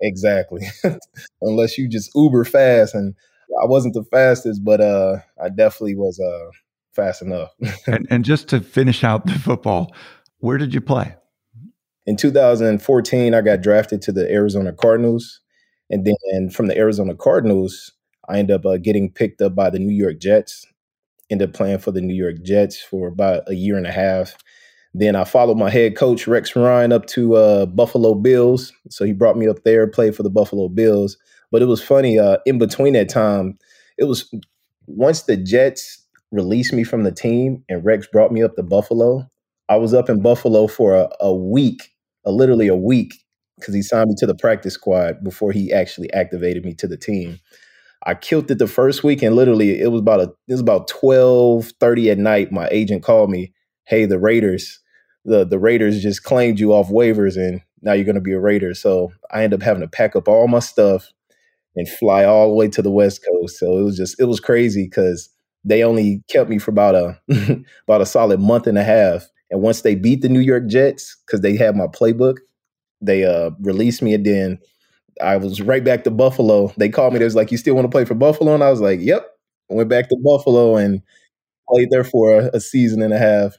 Exactly. 0.00 0.66
Unless 1.42 1.78
you 1.78 1.88
just 1.88 2.10
uber 2.14 2.44
fast 2.44 2.94
and 2.94 3.14
I 3.62 3.66
wasn't 3.66 3.94
the 3.94 4.04
fastest, 4.04 4.64
but 4.64 4.80
uh 4.80 5.18
I 5.42 5.48
definitely 5.48 5.94
was 5.96 6.18
uh 6.18 6.50
fast 6.92 7.22
enough. 7.22 7.50
and, 7.86 8.06
and 8.10 8.24
just 8.24 8.48
to 8.48 8.60
finish 8.60 9.04
out 9.04 9.26
the 9.26 9.38
football, 9.38 9.94
where 10.38 10.58
did 10.58 10.74
you 10.74 10.80
play? 10.80 11.14
In 12.06 12.16
2014, 12.16 13.34
I 13.34 13.40
got 13.40 13.60
drafted 13.60 14.02
to 14.02 14.12
the 14.12 14.30
Arizona 14.30 14.72
Cardinals. 14.72 15.40
And 15.90 16.06
then 16.06 16.50
from 16.50 16.66
the 16.66 16.76
Arizona 16.76 17.14
Cardinals, 17.14 17.92
I 18.28 18.38
ended 18.38 18.56
up 18.56 18.66
uh, 18.66 18.78
getting 18.78 19.10
picked 19.10 19.42
up 19.42 19.54
by 19.54 19.70
the 19.70 19.78
New 19.78 19.94
York 19.94 20.18
Jets. 20.18 20.64
Ended 21.30 21.50
up 21.50 21.54
playing 21.54 21.78
for 21.78 21.90
the 21.92 22.00
New 22.00 22.14
York 22.14 22.42
Jets 22.42 22.80
for 22.80 23.08
about 23.08 23.42
a 23.48 23.54
year 23.54 23.76
and 23.76 23.86
a 23.86 23.92
half. 23.92 24.36
Then 24.94 25.14
I 25.14 25.24
followed 25.24 25.56
my 25.56 25.70
head 25.70 25.96
coach 25.96 26.26
Rex 26.26 26.56
Ryan 26.56 26.92
up 26.92 27.06
to 27.06 27.34
uh, 27.34 27.66
Buffalo 27.66 28.14
Bills. 28.14 28.72
So 28.88 29.04
he 29.04 29.12
brought 29.12 29.36
me 29.36 29.48
up 29.48 29.62
there, 29.64 29.86
played 29.86 30.16
for 30.16 30.22
the 30.22 30.30
Buffalo 30.30 30.68
Bills. 30.68 31.16
But 31.52 31.62
it 31.62 31.66
was 31.66 31.82
funny. 31.82 32.18
Uh, 32.18 32.38
in 32.46 32.58
between 32.58 32.94
that 32.94 33.08
time, 33.08 33.58
it 33.98 34.04
was 34.04 34.32
once 34.86 35.22
the 35.22 35.36
Jets 35.36 36.04
released 36.32 36.72
me 36.72 36.84
from 36.84 37.04
the 37.04 37.12
team 37.12 37.64
and 37.68 37.84
Rex 37.84 38.06
brought 38.06 38.32
me 38.32 38.42
up 38.42 38.56
to 38.56 38.62
Buffalo, 38.62 39.28
I 39.70 39.76
was 39.76 39.94
up 39.94 40.10
in 40.10 40.20
Buffalo 40.20 40.66
for 40.66 40.96
a, 40.96 41.08
a 41.20 41.32
week, 41.32 41.92
a, 42.26 42.32
literally 42.32 42.68
a 42.68 42.74
week, 42.76 43.14
because 43.58 43.74
he 43.74 43.82
signed 43.82 44.08
me 44.08 44.16
to 44.18 44.26
the 44.26 44.34
practice 44.34 44.74
squad 44.74 45.22
before 45.24 45.52
he 45.52 45.72
actually 45.72 46.12
activated 46.12 46.64
me 46.64 46.74
to 46.74 46.88
the 46.88 46.96
team. 46.96 47.38
I 48.04 48.14
killed 48.14 48.50
it 48.50 48.58
the 48.58 48.66
first 48.66 49.04
week, 49.04 49.22
and 49.22 49.36
literally 49.36 49.80
it 49.80 49.92
was 49.92 50.00
about 50.00 50.20
a 50.20 50.32
it 50.48 50.52
was 50.54 50.60
about 50.60 50.88
twelve 50.88 51.72
thirty 51.80 52.10
at 52.10 52.18
night. 52.18 52.50
My 52.50 52.68
agent 52.70 53.02
called 53.04 53.30
me, 53.30 53.52
"Hey, 53.84 54.06
the 54.06 54.18
Raiders, 54.18 54.80
the 55.24 55.46
the 55.46 55.58
Raiders 55.58 56.02
just 56.02 56.24
claimed 56.24 56.58
you 56.58 56.72
off 56.72 56.88
waivers, 56.88 57.36
and 57.36 57.60
now 57.82 57.92
you're 57.92 58.04
going 58.06 58.14
to 58.16 58.20
be 58.20 58.32
a 58.32 58.40
Raider." 58.40 58.74
So 58.74 59.12
I 59.30 59.44
ended 59.44 59.60
up 59.60 59.64
having 59.64 59.82
to 59.82 59.88
pack 59.88 60.16
up 60.16 60.28
all 60.28 60.48
my 60.48 60.60
stuff 60.60 61.10
and 61.76 61.88
fly 61.88 62.24
all 62.24 62.48
the 62.48 62.54
way 62.54 62.68
to 62.68 62.82
the 62.82 62.90
West 62.90 63.24
Coast. 63.24 63.58
So 63.58 63.78
it 63.78 63.82
was 63.82 63.96
just 63.96 64.18
it 64.20 64.24
was 64.24 64.40
crazy 64.40 64.84
because 64.84 65.28
they 65.64 65.84
only 65.84 66.22
kept 66.30 66.50
me 66.50 66.58
for 66.58 66.70
about 66.70 66.94
a 66.94 67.20
about 67.86 68.00
a 68.00 68.06
solid 68.06 68.40
month 68.40 68.66
and 68.66 68.78
a 68.78 68.84
half. 68.84 69.28
And 69.50 69.62
once 69.62 69.82
they 69.82 69.94
beat 69.94 70.22
the 70.22 70.28
New 70.28 70.40
York 70.40 70.66
Jets, 70.66 71.16
because 71.26 71.40
they 71.40 71.56
had 71.56 71.76
my 71.76 71.86
playbook, 71.86 72.36
they 73.00 73.24
uh, 73.24 73.50
released 73.60 74.02
me. 74.02 74.14
And 74.14 74.24
then 74.24 74.58
I 75.20 75.36
was 75.36 75.60
right 75.60 75.82
back 75.82 76.04
to 76.04 76.10
Buffalo. 76.10 76.72
They 76.76 76.88
called 76.88 77.12
me. 77.12 77.18
They 77.18 77.24
was 77.24 77.34
like, 77.34 77.50
"You 77.50 77.58
still 77.58 77.74
want 77.74 77.84
to 77.84 77.90
play 77.90 78.04
for 78.04 78.14
Buffalo?" 78.14 78.54
And 78.54 78.62
I 78.62 78.70
was 78.70 78.80
like, 78.80 79.00
"Yep." 79.00 79.26
I 79.70 79.74
went 79.74 79.88
back 79.88 80.08
to 80.08 80.16
Buffalo 80.22 80.76
and 80.76 81.02
played 81.68 81.90
there 81.90 82.04
for 82.04 82.40
a, 82.40 82.50
a 82.54 82.60
season 82.60 83.02
and 83.02 83.12
a 83.12 83.18
half. 83.18 83.56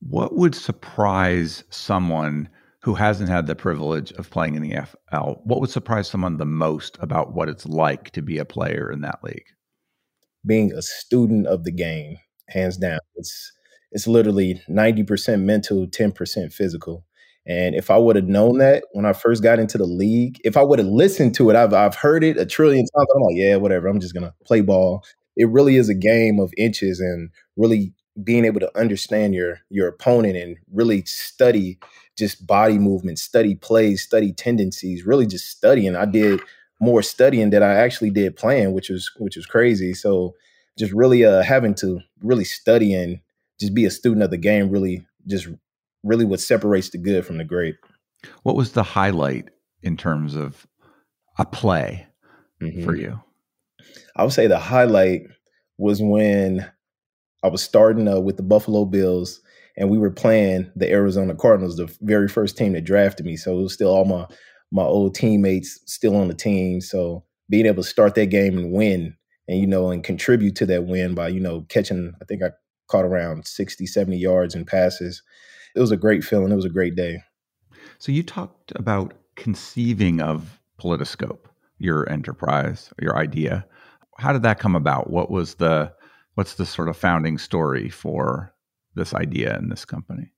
What 0.00 0.36
would 0.36 0.54
surprise 0.54 1.64
someone 1.70 2.48
who 2.80 2.94
hasn't 2.94 3.28
had 3.28 3.46
the 3.46 3.54
privilege 3.56 4.12
of 4.12 4.30
playing 4.30 4.54
in 4.54 4.62
the 4.62 4.70
NFL? 4.70 5.40
What 5.44 5.60
would 5.60 5.70
surprise 5.70 6.08
someone 6.08 6.36
the 6.36 6.46
most 6.46 6.96
about 7.00 7.34
what 7.34 7.48
it's 7.48 7.66
like 7.66 8.10
to 8.12 8.22
be 8.22 8.38
a 8.38 8.44
player 8.44 8.90
in 8.90 9.00
that 9.02 9.18
league? 9.22 9.44
Being 10.46 10.72
a 10.72 10.82
student 10.82 11.46
of 11.46 11.64
the 11.64 11.72
game, 11.72 12.16
hands 12.48 12.76
down. 12.76 13.00
It's 13.16 13.52
it's 13.92 14.06
literally 14.06 14.62
90% 14.68 15.42
mental, 15.42 15.86
10% 15.86 16.52
physical. 16.52 17.04
And 17.46 17.74
if 17.74 17.90
I 17.90 17.96
would 17.96 18.16
have 18.16 18.28
known 18.28 18.58
that 18.58 18.84
when 18.92 19.06
I 19.06 19.14
first 19.14 19.42
got 19.42 19.58
into 19.58 19.78
the 19.78 19.86
league, 19.86 20.38
if 20.44 20.56
I 20.56 20.62
would 20.62 20.78
have 20.78 20.88
listened 20.88 21.34
to 21.36 21.48
it, 21.48 21.56
I've, 21.56 21.72
I've 21.72 21.94
heard 21.94 22.22
it 22.22 22.36
a 22.36 22.44
trillion 22.44 22.84
times. 22.84 23.08
I'm 23.14 23.22
like, 23.22 23.36
yeah, 23.36 23.56
whatever. 23.56 23.88
I'm 23.88 24.00
just 24.00 24.12
going 24.12 24.26
to 24.26 24.34
play 24.44 24.60
ball. 24.60 25.02
It 25.36 25.48
really 25.48 25.76
is 25.76 25.88
a 25.88 25.94
game 25.94 26.40
of 26.40 26.52
inches 26.58 27.00
and 27.00 27.30
really 27.56 27.94
being 28.22 28.44
able 28.44 28.60
to 28.60 28.78
understand 28.78 29.34
your 29.34 29.60
your 29.70 29.88
opponent 29.88 30.36
and 30.36 30.56
really 30.72 31.04
study 31.04 31.78
just 32.18 32.46
body 32.46 32.78
movement, 32.78 33.18
study 33.18 33.54
plays, 33.54 34.02
study 34.02 34.32
tendencies, 34.32 35.06
really 35.06 35.26
just 35.26 35.48
studying. 35.48 35.94
I 35.94 36.04
did 36.04 36.40
more 36.80 37.02
studying 37.02 37.50
than 37.50 37.62
I 37.62 37.74
actually 37.74 38.10
did 38.10 38.36
playing, 38.36 38.72
which 38.72 38.88
was 38.88 39.10
which 39.18 39.36
was 39.36 39.46
crazy. 39.46 39.94
So 39.94 40.34
just 40.76 40.92
really 40.92 41.24
uh 41.24 41.42
having 41.42 41.74
to 41.76 42.00
really 42.22 42.44
study 42.44 42.92
and 42.92 43.20
just 43.60 43.74
be 43.74 43.84
a 43.84 43.90
student 43.90 44.22
of 44.22 44.30
the 44.30 44.36
game 44.36 44.70
really 44.70 45.06
just 45.26 45.48
really 46.02 46.24
what 46.24 46.40
separates 46.40 46.90
the 46.90 46.98
good 46.98 47.26
from 47.26 47.38
the 47.38 47.44
great. 47.44 47.76
What 48.42 48.56
was 48.56 48.72
the 48.72 48.82
highlight 48.82 49.48
in 49.82 49.96
terms 49.96 50.34
of 50.34 50.66
a 51.38 51.44
play 51.44 52.06
mm-hmm. 52.60 52.84
for 52.84 52.94
you? 52.94 53.20
I 54.16 54.24
would 54.24 54.32
say 54.32 54.46
the 54.46 54.58
highlight 54.58 55.22
was 55.76 56.02
when 56.02 56.68
I 57.42 57.48
was 57.48 57.62
starting 57.62 58.08
uh, 58.08 58.20
with 58.20 58.36
the 58.36 58.42
Buffalo 58.42 58.84
Bills 58.84 59.40
and 59.76 59.88
we 59.88 59.98
were 59.98 60.10
playing 60.10 60.70
the 60.74 60.90
Arizona 60.90 61.36
Cardinals, 61.36 61.76
the 61.76 61.94
very 62.00 62.28
first 62.28 62.56
team 62.56 62.72
that 62.72 62.84
drafted 62.84 63.24
me. 63.24 63.36
So 63.36 63.58
it 63.58 63.62
was 63.62 63.74
still 63.74 63.90
all 63.90 64.04
my 64.04 64.26
my 64.70 64.82
old 64.82 65.14
teammates 65.14 65.80
still 65.86 66.14
on 66.16 66.28
the 66.28 66.34
team. 66.34 66.80
So 66.80 67.24
being 67.48 67.64
able 67.64 67.82
to 67.82 67.88
start 67.88 68.14
that 68.16 68.26
game 68.26 68.58
and 68.58 68.72
win 68.72 69.16
and 69.46 69.58
you 69.58 69.66
know 69.66 69.90
and 69.90 70.04
contribute 70.04 70.56
to 70.56 70.66
that 70.66 70.84
win 70.84 71.14
by 71.14 71.28
you 71.28 71.40
know 71.40 71.62
catching 71.68 72.12
I 72.20 72.24
think 72.24 72.42
I 72.42 72.50
caught 72.88 73.04
around 73.04 73.46
60 73.46 73.86
70 73.86 74.18
yards 74.18 74.54
and 74.54 74.66
passes. 74.66 75.22
It 75.74 75.80
was 75.80 75.92
a 75.92 75.96
great 75.96 76.24
feeling. 76.24 76.52
It 76.52 76.56
was 76.56 76.64
a 76.64 76.70
great 76.70 76.96
day. 76.96 77.22
So 77.98 78.12
you 78.12 78.22
talked 78.22 78.72
about 78.76 79.14
conceiving 79.36 80.20
of 80.20 80.60
Politiscope, 80.80 81.46
your 81.78 82.08
enterprise, 82.10 82.90
your 83.00 83.16
idea. 83.16 83.66
How 84.18 84.32
did 84.32 84.42
that 84.42 84.58
come 84.58 84.74
about? 84.74 85.10
What 85.10 85.30
was 85.30 85.54
the 85.54 85.92
what's 86.34 86.54
the 86.54 86.66
sort 86.66 86.88
of 86.88 86.96
founding 86.96 87.38
story 87.38 87.88
for 87.88 88.54
this 88.94 89.14
idea 89.14 89.56
and 89.56 89.70
this 89.70 89.84
company? 89.84 90.30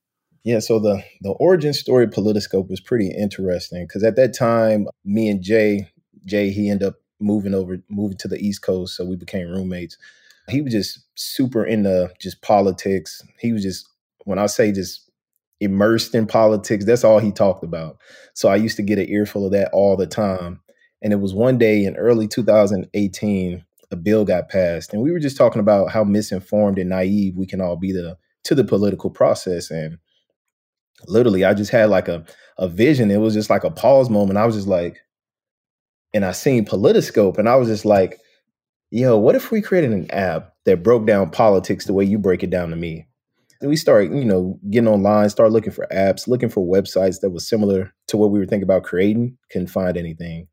Yeah, 0.43 0.59
so 0.59 0.79
the 0.79 1.03
the 1.21 1.31
origin 1.31 1.73
story 1.73 2.05
of 2.05 2.11
Politiscope 2.11 2.69
was 2.69 2.79
pretty 2.79 3.11
interesting 3.11 3.85
because 3.87 4.03
at 4.03 4.15
that 4.15 4.33
time, 4.33 4.87
me 5.05 5.29
and 5.29 5.41
Jay, 5.41 5.89
Jay, 6.25 6.49
he 6.49 6.69
ended 6.69 6.87
up 6.87 6.95
moving 7.19 7.53
over, 7.53 7.77
moving 7.89 8.17
to 8.17 8.27
the 8.27 8.39
East 8.39 8.63
Coast, 8.63 8.95
so 8.95 9.05
we 9.05 9.15
became 9.15 9.47
roommates. 9.47 9.97
He 10.49 10.61
was 10.61 10.73
just 10.73 10.99
super 11.15 11.63
into 11.63 12.11
just 12.19 12.41
politics. 12.41 13.21
He 13.39 13.53
was 13.53 13.63
just 13.63 13.87
when 14.25 14.39
I 14.39 14.47
say 14.47 14.71
just 14.71 15.09
immersed 15.59 16.15
in 16.15 16.25
politics, 16.25 16.85
that's 16.85 17.03
all 17.03 17.19
he 17.19 17.31
talked 17.31 17.63
about. 17.63 17.97
So 18.33 18.49
I 18.49 18.55
used 18.55 18.77
to 18.77 18.83
get 18.83 18.99
an 18.99 19.09
earful 19.09 19.45
of 19.45 19.51
that 19.51 19.69
all 19.71 19.95
the 19.95 20.07
time. 20.07 20.59
And 21.01 21.13
it 21.13 21.17
was 21.17 21.33
one 21.33 21.57
day 21.57 21.85
in 21.85 21.95
early 21.95 22.27
2018, 22.27 23.63
a 23.91 23.95
bill 23.95 24.25
got 24.25 24.49
passed, 24.49 24.93
and 24.93 25.01
we 25.01 25.11
were 25.11 25.19
just 25.19 25.37
talking 25.37 25.59
about 25.59 25.91
how 25.91 26.03
misinformed 26.03 26.79
and 26.79 26.89
naive 26.89 27.35
we 27.35 27.45
can 27.45 27.61
all 27.61 27.75
be 27.75 27.91
to 27.91 28.17
to 28.43 28.55
the 28.55 28.63
political 28.63 29.09
process. 29.09 29.69
And 29.69 29.97
literally, 31.07 31.43
I 31.43 31.53
just 31.53 31.71
had 31.71 31.89
like 31.89 32.07
a 32.07 32.25
a 32.57 32.67
vision. 32.67 33.11
It 33.11 33.17
was 33.17 33.33
just 33.33 33.49
like 33.49 33.63
a 33.63 33.71
pause 33.71 34.09
moment. 34.09 34.37
I 34.37 34.45
was 34.45 34.55
just 34.55 34.67
like, 34.67 35.01
and 36.13 36.23
I 36.23 36.31
seen 36.31 36.65
Politiscope, 36.65 37.37
and 37.37 37.49
I 37.49 37.55
was 37.55 37.67
just 37.67 37.85
like, 37.85 38.19
yo, 38.91 39.17
what 39.17 39.35
if 39.35 39.51
we 39.51 39.61
created 39.61 39.91
an 39.91 40.11
app 40.11 40.53
that 40.65 40.83
broke 40.83 41.07
down 41.07 41.31
politics 41.31 41.85
the 41.85 41.93
way 41.93 42.03
you 42.03 42.19
break 42.19 42.43
it 42.43 42.49
down 42.49 42.69
to 42.69 42.75
me? 42.75 43.07
And 43.61 43.69
we 43.69 43.75
started, 43.75 44.13
you 44.13 44.25
know, 44.25 44.59
getting 44.69 44.87
online, 44.87 45.29
start 45.29 45.51
looking 45.51 45.71
for 45.71 45.87
apps, 45.91 46.27
looking 46.27 46.49
for 46.49 46.65
websites 46.65 47.21
that 47.21 47.29
was 47.29 47.47
similar 47.47 47.93
to 48.07 48.17
what 48.17 48.31
we 48.31 48.39
were 48.39 48.45
thinking 48.45 48.63
about 48.63 48.83
creating. 48.83 49.37
Couldn't 49.51 49.67
find 49.67 49.97
anything. 49.97 50.47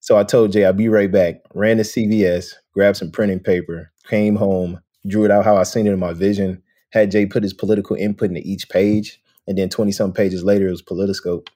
So 0.00 0.16
I 0.16 0.24
told 0.24 0.52
Jay 0.52 0.64
I'll 0.64 0.72
be 0.72 0.88
right 0.88 1.10
back. 1.10 1.36
Ran 1.54 1.76
to 1.78 1.82
CVS, 1.82 2.52
grabbed 2.72 2.96
some 2.96 3.10
printing 3.10 3.40
paper, 3.40 3.92
came 4.08 4.36
home, 4.36 4.80
drew 5.06 5.24
it 5.24 5.30
out 5.30 5.44
how 5.44 5.56
I 5.56 5.62
seen 5.62 5.86
it 5.86 5.92
in 5.92 5.98
my 5.98 6.12
vision, 6.12 6.62
had 6.90 7.10
Jay 7.10 7.26
put 7.26 7.42
his 7.42 7.54
political 7.54 7.96
input 7.96 8.30
into 8.30 8.42
each 8.44 8.68
page, 8.68 9.20
and 9.46 9.56
then 9.56 9.68
20 9.68 9.92
some 9.92 10.12
pages 10.12 10.42
later, 10.42 10.68
it 10.68 10.72
was 10.72 10.82
Politiscope. 10.82 11.48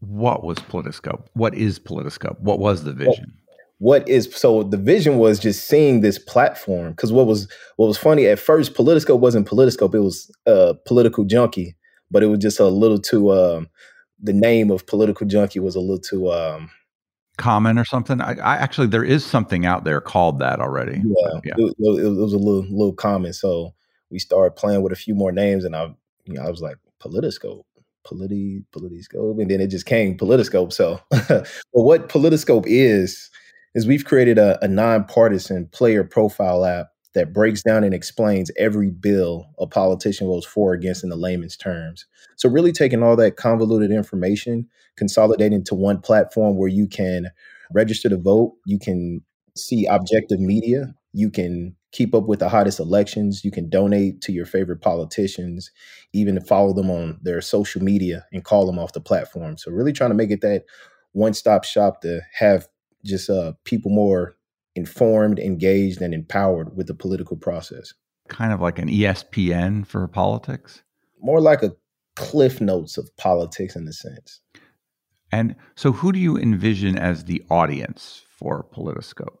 What 0.00 0.44
was 0.44 0.58
Politiscope? 0.58 1.26
What 1.32 1.54
is 1.54 1.78
Politiscope? 1.78 2.38
What 2.40 2.58
was 2.58 2.84
the 2.84 2.92
vision? 2.92 3.32
What 3.78 4.08
is 4.08 4.32
so 4.34 4.62
the 4.62 4.76
vision 4.76 5.18
was 5.18 5.38
just 5.38 5.66
seeing 5.66 6.00
this 6.00 6.18
platform 6.18 6.90
because 6.90 7.12
what 7.12 7.26
was 7.26 7.48
what 7.76 7.86
was 7.86 7.98
funny 7.98 8.26
at 8.26 8.38
first 8.38 8.74
politiscope 8.74 9.18
wasn't 9.18 9.48
politiscope 9.48 9.94
it 9.94 10.00
was 10.00 10.30
uh 10.46 10.74
political 10.86 11.24
junkie 11.24 11.74
but 12.10 12.22
it 12.22 12.26
was 12.26 12.38
just 12.38 12.60
a 12.60 12.66
little 12.66 13.00
too 13.00 13.32
um 13.32 13.68
the 14.22 14.32
name 14.32 14.70
of 14.70 14.86
political 14.86 15.26
junkie 15.26 15.60
was 15.60 15.74
a 15.74 15.80
little 15.80 15.98
too 15.98 16.32
um 16.32 16.70
common 17.36 17.78
or 17.78 17.84
something 17.84 18.20
I, 18.20 18.34
I 18.34 18.56
actually 18.56 18.86
there 18.86 19.04
is 19.04 19.24
something 19.24 19.66
out 19.66 19.84
there 19.84 20.00
called 20.00 20.38
that 20.38 20.60
already 20.60 21.02
yeah, 21.04 21.40
yeah. 21.44 21.54
It, 21.56 21.74
it, 21.78 22.04
it, 22.04 22.10
was 22.10 22.32
a 22.32 22.38
little 22.38 22.64
little 22.70 22.94
common 22.94 23.32
so 23.32 23.74
we 24.14 24.20
started 24.20 24.56
playing 24.56 24.82
with 24.82 24.92
a 24.92 24.96
few 24.96 25.14
more 25.14 25.32
names, 25.32 25.64
and 25.64 25.74
I, 25.74 25.92
you 26.24 26.34
know, 26.34 26.42
I 26.42 26.48
was 26.48 26.62
like, 26.62 26.76
Politiscope, 27.02 27.64
Politi, 28.06 28.64
Politiscope, 28.72 29.40
and 29.40 29.50
then 29.50 29.60
it 29.60 29.66
just 29.66 29.86
came 29.86 30.16
Politiscope. 30.16 30.72
So, 30.72 31.00
but 31.10 31.46
what 31.72 32.08
Politiscope 32.08 32.64
is 32.66 33.28
is 33.74 33.86
we've 33.86 34.04
created 34.04 34.38
a, 34.38 34.62
a 34.64 34.68
nonpartisan 34.68 35.68
player 35.72 36.04
profile 36.04 36.64
app 36.64 36.88
that 37.14 37.32
breaks 37.32 37.62
down 37.62 37.84
and 37.84 37.94
explains 37.94 38.50
every 38.58 38.90
bill 38.90 39.46
a 39.58 39.66
politician 39.66 40.26
votes 40.26 40.46
for 40.46 40.72
against 40.72 41.04
in 41.04 41.10
the 41.10 41.16
layman's 41.16 41.56
terms. 41.56 42.06
So, 42.36 42.48
really 42.48 42.72
taking 42.72 43.02
all 43.02 43.16
that 43.16 43.36
convoluted 43.36 43.90
information, 43.90 44.68
consolidating 44.96 45.64
to 45.64 45.74
one 45.74 46.00
platform 46.00 46.56
where 46.56 46.68
you 46.68 46.88
can 46.88 47.30
register 47.72 48.08
to 48.08 48.16
vote, 48.16 48.54
you 48.66 48.78
can 48.78 49.22
see 49.56 49.86
objective 49.86 50.40
media, 50.40 50.94
you 51.12 51.30
can 51.30 51.76
keep 51.94 52.12
up 52.12 52.26
with 52.26 52.40
the 52.40 52.48
hottest 52.48 52.80
elections. 52.80 53.44
You 53.44 53.52
can 53.52 53.70
donate 53.70 54.20
to 54.22 54.32
your 54.32 54.46
favorite 54.46 54.82
politicians, 54.82 55.70
even 56.12 56.40
follow 56.40 56.72
them 56.74 56.90
on 56.90 57.20
their 57.22 57.40
social 57.40 57.82
media 57.82 58.26
and 58.32 58.44
call 58.44 58.66
them 58.66 58.80
off 58.80 58.92
the 58.92 59.00
platform. 59.00 59.56
So 59.56 59.70
really 59.70 59.92
trying 59.92 60.10
to 60.10 60.16
make 60.16 60.32
it 60.32 60.40
that 60.40 60.64
one-stop 61.12 61.62
shop 61.62 62.00
to 62.00 62.20
have 62.36 62.66
just 63.04 63.30
uh, 63.30 63.52
people 63.64 63.90
more 63.90 64.36
informed, 64.74 65.38
engaged, 65.38 66.00
and 66.00 66.12
empowered 66.12 66.76
with 66.76 66.86
the 66.86 66.94
political 66.94 67.36
process. 67.36 67.94
Kind 68.28 68.52
of 68.52 68.60
like 68.60 68.78
an 68.78 68.88
ESPN 68.88 69.86
for 69.86 70.06
politics? 70.08 70.82
More 71.20 71.40
like 71.40 71.62
a 71.62 71.72
cliff 72.16 72.60
notes 72.60 72.96
of 72.96 73.14
politics 73.16 73.76
in 73.76 73.86
a 73.86 73.92
sense. 73.92 74.40
And 75.30 75.56
so 75.74 75.92
who 75.92 76.12
do 76.12 76.18
you 76.18 76.36
envision 76.36 76.96
as 76.96 77.24
the 77.24 77.42
audience 77.50 78.22
for 78.28 78.64
Politiscope? 78.72 79.38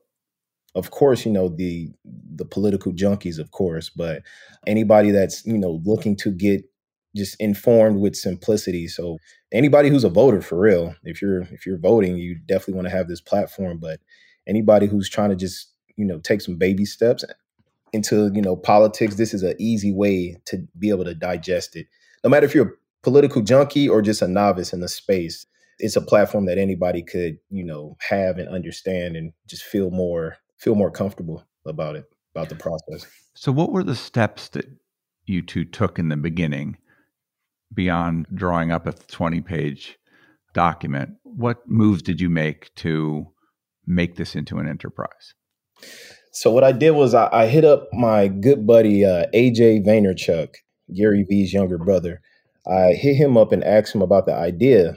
of 0.74 0.90
course, 0.90 1.24
you 1.24 1.32
know, 1.32 1.48
the 1.48 1.90
the 2.04 2.44
political 2.44 2.92
junkies, 2.92 3.38
of 3.38 3.50
course, 3.52 3.90
but 3.90 4.22
anybody 4.66 5.10
that's, 5.10 5.46
you 5.46 5.58
know, 5.58 5.80
looking 5.84 6.16
to 6.16 6.32
get 6.32 6.64
just 7.14 7.36
informed 7.40 8.00
with 8.00 8.16
simplicity. 8.16 8.88
So 8.88 9.18
anybody 9.52 9.88
who's 9.88 10.04
a 10.04 10.08
voter 10.08 10.42
for 10.42 10.58
real, 10.58 10.94
if 11.04 11.22
you're 11.22 11.42
if 11.42 11.66
you're 11.66 11.78
voting, 11.78 12.16
you 12.16 12.36
definitely 12.46 12.74
want 12.74 12.86
to 12.86 12.96
have 12.96 13.08
this 13.08 13.20
platform. 13.20 13.78
But 13.78 14.00
anybody 14.46 14.86
who's 14.86 15.08
trying 15.08 15.30
to 15.30 15.36
just, 15.36 15.70
you 15.96 16.04
know, 16.04 16.18
take 16.18 16.40
some 16.40 16.56
baby 16.56 16.84
steps 16.84 17.24
into, 17.92 18.30
you 18.34 18.42
know, 18.42 18.56
politics, 18.56 19.14
this 19.14 19.32
is 19.32 19.42
an 19.42 19.54
easy 19.58 19.92
way 19.92 20.36
to 20.46 20.66
be 20.78 20.90
able 20.90 21.04
to 21.04 21.14
digest 21.14 21.76
it. 21.76 21.86
No 22.24 22.30
matter 22.30 22.46
if 22.46 22.54
you're 22.54 22.66
a 22.66 22.72
political 23.02 23.42
junkie 23.42 23.88
or 23.88 24.02
just 24.02 24.22
a 24.22 24.28
novice 24.28 24.72
in 24.72 24.80
the 24.80 24.88
space, 24.88 25.46
it's 25.78 25.96
a 25.96 26.00
platform 26.00 26.46
that 26.46 26.58
anybody 26.58 27.02
could, 27.02 27.38
you 27.50 27.64
know, 27.64 27.96
have 28.00 28.38
and 28.38 28.48
understand 28.48 29.16
and 29.16 29.32
just 29.46 29.62
feel 29.62 29.90
more 29.90 30.36
feel 30.56 30.74
more 30.74 30.90
comfortable 30.90 31.44
about 31.66 31.96
it, 31.96 32.04
about 32.34 32.48
the 32.48 32.54
process. 32.54 33.06
So, 33.34 33.52
what 33.52 33.72
were 33.72 33.82
the 33.82 33.96
steps 33.96 34.48
that 34.50 34.66
you 35.26 35.42
two 35.42 35.64
took 35.64 35.98
in 35.98 36.08
the 36.08 36.16
beginning 36.16 36.76
beyond 37.72 38.26
drawing 38.34 38.70
up 38.70 38.86
a 38.86 38.92
20 38.92 39.40
page 39.40 39.98
document? 40.52 41.16
What 41.22 41.68
moves 41.68 42.02
did 42.02 42.20
you 42.20 42.28
make 42.30 42.74
to 42.76 43.26
make 43.86 44.16
this 44.16 44.34
into 44.34 44.58
an 44.58 44.68
enterprise? 44.68 45.34
So, 46.32 46.50
what 46.50 46.64
I 46.64 46.72
did 46.72 46.92
was 46.92 47.14
I, 47.14 47.28
I 47.32 47.46
hit 47.46 47.64
up 47.64 47.88
my 47.92 48.28
good 48.28 48.66
buddy, 48.66 49.04
uh, 49.04 49.26
AJ 49.34 49.86
Vaynerchuk, 49.86 50.54
Gary 50.94 51.24
Vee's 51.28 51.52
younger 51.52 51.78
brother. 51.78 52.20
I 52.66 52.92
hit 52.94 53.16
him 53.16 53.36
up 53.36 53.52
and 53.52 53.62
asked 53.64 53.94
him 53.94 54.02
about 54.02 54.26
the 54.26 54.34
idea. 54.34 54.96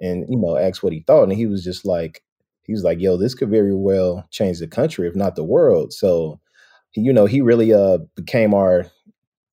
and 0.00 0.26
you 0.28 0.36
know 0.38 0.56
asked 0.56 0.82
what 0.82 0.92
he 0.92 1.00
thought, 1.06 1.24
and 1.24 1.32
he 1.32 1.46
was 1.46 1.64
just 1.64 1.84
like, 1.86 2.22
he 2.64 2.72
was 2.72 2.84
like, 2.84 3.00
"Yo, 3.00 3.16
this 3.16 3.34
could 3.34 3.50
very 3.50 3.74
well 3.74 4.26
change 4.30 4.58
the 4.58 4.68
country, 4.68 5.08
if 5.08 5.14
not 5.16 5.36
the 5.36 5.44
world." 5.44 5.92
So, 5.92 6.40
you 6.94 7.12
know, 7.12 7.26
he 7.26 7.40
really 7.40 7.72
uh 7.72 7.98
became 8.16 8.54
our, 8.54 8.86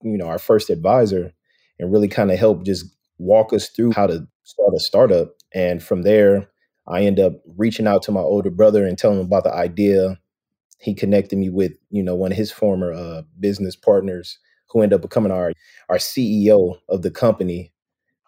you 0.04 0.18
know, 0.18 0.28
our 0.28 0.40
first 0.40 0.70
advisor, 0.70 1.34
and 1.82 1.92
really 1.92 2.08
kind 2.08 2.32
of 2.32 2.40
help 2.40 2.64
just 2.64 2.86
walk 3.18 3.52
us 3.52 3.68
through 3.68 3.92
how 3.92 4.08
to 4.08 4.26
start 4.44 4.74
a 4.74 4.80
startup. 4.80 5.34
And 5.54 5.84
from 5.84 6.04
there, 6.04 6.50
I 6.88 7.02
end 7.02 7.20
up 7.20 7.34
reaching 7.58 7.88
out 7.88 8.04
to 8.04 8.12
my 8.12 8.22
older 8.22 8.50
brother 8.50 8.86
and 8.86 8.98
telling 8.98 9.20
him 9.20 9.26
about 9.26 9.44
the 9.44 9.54
idea. 9.54 10.18
He 10.80 10.94
connected 10.94 11.38
me 11.38 11.50
with, 11.50 11.74
you 11.90 12.02
know, 12.02 12.16
one 12.16 12.32
of 12.32 12.38
his 12.38 12.52
former 12.52 12.94
uh, 12.94 13.24
business 13.40 13.76
partners 13.76 14.40
who 14.70 14.82
ended 14.82 14.96
up 14.96 15.02
becoming 15.02 15.34
our 15.34 15.52
our 15.90 15.98
CEO 15.98 16.78
of 16.88 17.02
the 17.02 17.12
company 17.12 17.74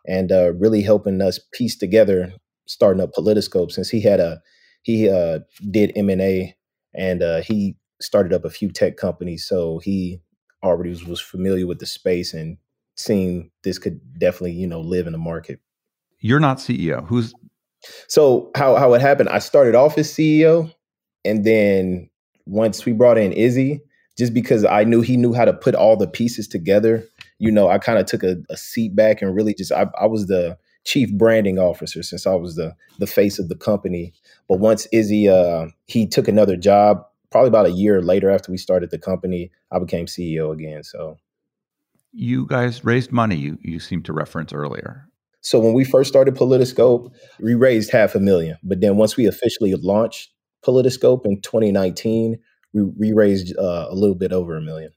and 0.06 0.32
uh, 0.32 0.52
really 0.54 0.82
helping 0.82 1.22
us 1.22 1.40
piece 1.54 1.78
together 1.78 2.34
starting 2.66 3.02
up 3.02 3.14
Politiscope 3.14 3.72
since 3.72 3.90
he 3.90 4.02
had 4.02 4.20
a 4.20 4.42
he 4.82 5.10
uh, 5.10 5.40
did 5.72 5.94
M 5.96 6.10
and 6.10 6.22
A 6.22 6.56
and 6.94 7.24
uh, 7.24 7.42
he 7.42 7.76
started 8.02 8.34
up 8.34 8.46
a 8.46 8.50
few 8.50 8.70
tech 8.70 8.98
companies, 8.98 9.46
so 9.46 9.80
he 9.80 10.22
already 10.64 10.90
was, 10.90 11.06
was 11.06 11.22
familiar 11.22 11.66
with 11.66 11.80
the 11.80 11.86
space 11.86 12.34
and 12.34 12.58
seeing 12.96 13.52
this 13.64 13.78
could 13.78 14.00
definitely 14.20 14.54
you 14.54 14.68
know 14.68 14.82
live 14.82 15.08
in 15.08 15.14
the 15.14 15.20
market. 15.20 15.60
You're 16.20 16.40
not 16.40 16.58
CEO. 16.58 17.06
Who's 17.08 17.34
so 18.08 18.52
how 18.56 18.76
how 18.76 18.94
it 18.94 19.02
happened? 19.02 19.30
I 19.30 19.40
started 19.40 19.76
off 19.76 19.98
as 19.98 20.10
CEO, 20.12 20.74
and 21.26 21.46
then 21.46 22.10
once 22.46 22.86
we 22.86 22.94
brought 22.94 23.18
in 23.18 23.32
Izzy, 23.34 23.82
just 24.18 24.34
because 24.34 24.66
I 24.66 24.84
knew 24.84 25.02
he 25.02 25.18
knew 25.18 25.34
how 25.34 25.46
to 25.46 25.54
put 25.54 25.76
all 25.76 25.98
the 25.98 26.08
pieces 26.08 26.48
together, 26.48 27.04
you 27.40 27.52
know, 27.52 27.70
I 27.70 27.78
kind 27.78 28.00
of 28.00 28.06
took 28.06 28.24
a, 28.24 28.38
a, 28.50 28.58
seat 28.58 28.96
back 28.96 29.22
and 29.22 29.36
really 29.36 29.54
just 29.54 29.72
I, 29.72 29.88
I 30.00 30.06
was 30.06 30.28
the 30.28 30.58
chief 30.86 31.12
branding 31.14 31.58
officer 31.58 32.04
since 32.04 32.28
I 32.28 32.36
was 32.36 32.56
the 32.56 32.76
the 33.00 33.08
face 33.08 33.40
of 33.40 33.50
the 33.50 33.56
company. 33.56 34.14
But 34.48 34.60
once 34.60 34.88
Izzy 34.92 35.30
uh, 35.30 35.68
he 35.88 36.08
took 36.08 36.28
another 36.28 36.56
job, 36.56 37.04
probably 37.32 37.48
about 37.50 37.66
a 37.66 37.72
year 37.72 38.02
later 38.02 38.30
after 38.30 38.52
we 38.52 38.58
started 38.58 38.92
the 38.92 39.00
company, 39.00 39.52
I 39.72 39.80
became 39.80 40.06
CEO 40.06 40.54
again. 40.54 40.84
So 40.84 41.18
you 42.14 42.46
guys 42.48 42.86
raised 42.86 43.12
money. 43.12 43.36
You 43.36 43.58
you 43.62 43.80
seem 43.80 44.04
to 44.04 44.14
reference 44.14 44.54
earlier. 44.54 45.10
So 45.42 45.60
when 45.60 45.74
we 45.74 45.84
first 45.84 46.10
started 46.10 46.36
Politiscope, 46.36 47.12
we 47.40 47.54
raised 47.54 47.92
half 47.92 48.16
a 48.16 48.20
million. 48.20 48.58
But 48.64 48.80
then 48.80 48.96
once 48.96 49.18
we 49.18 49.26
officially 49.26 49.74
launched 49.76 50.30
Politiscope 50.66 51.26
in 51.26 51.42
2019, 51.42 52.40
we, 52.74 52.84
we 52.84 53.12
raised 53.12 53.56
uh, 53.58 53.88
a 53.90 53.94
little 53.94 54.16
bit 54.16 54.32
over 54.32 54.56
a 54.56 54.62
million. 54.62 54.92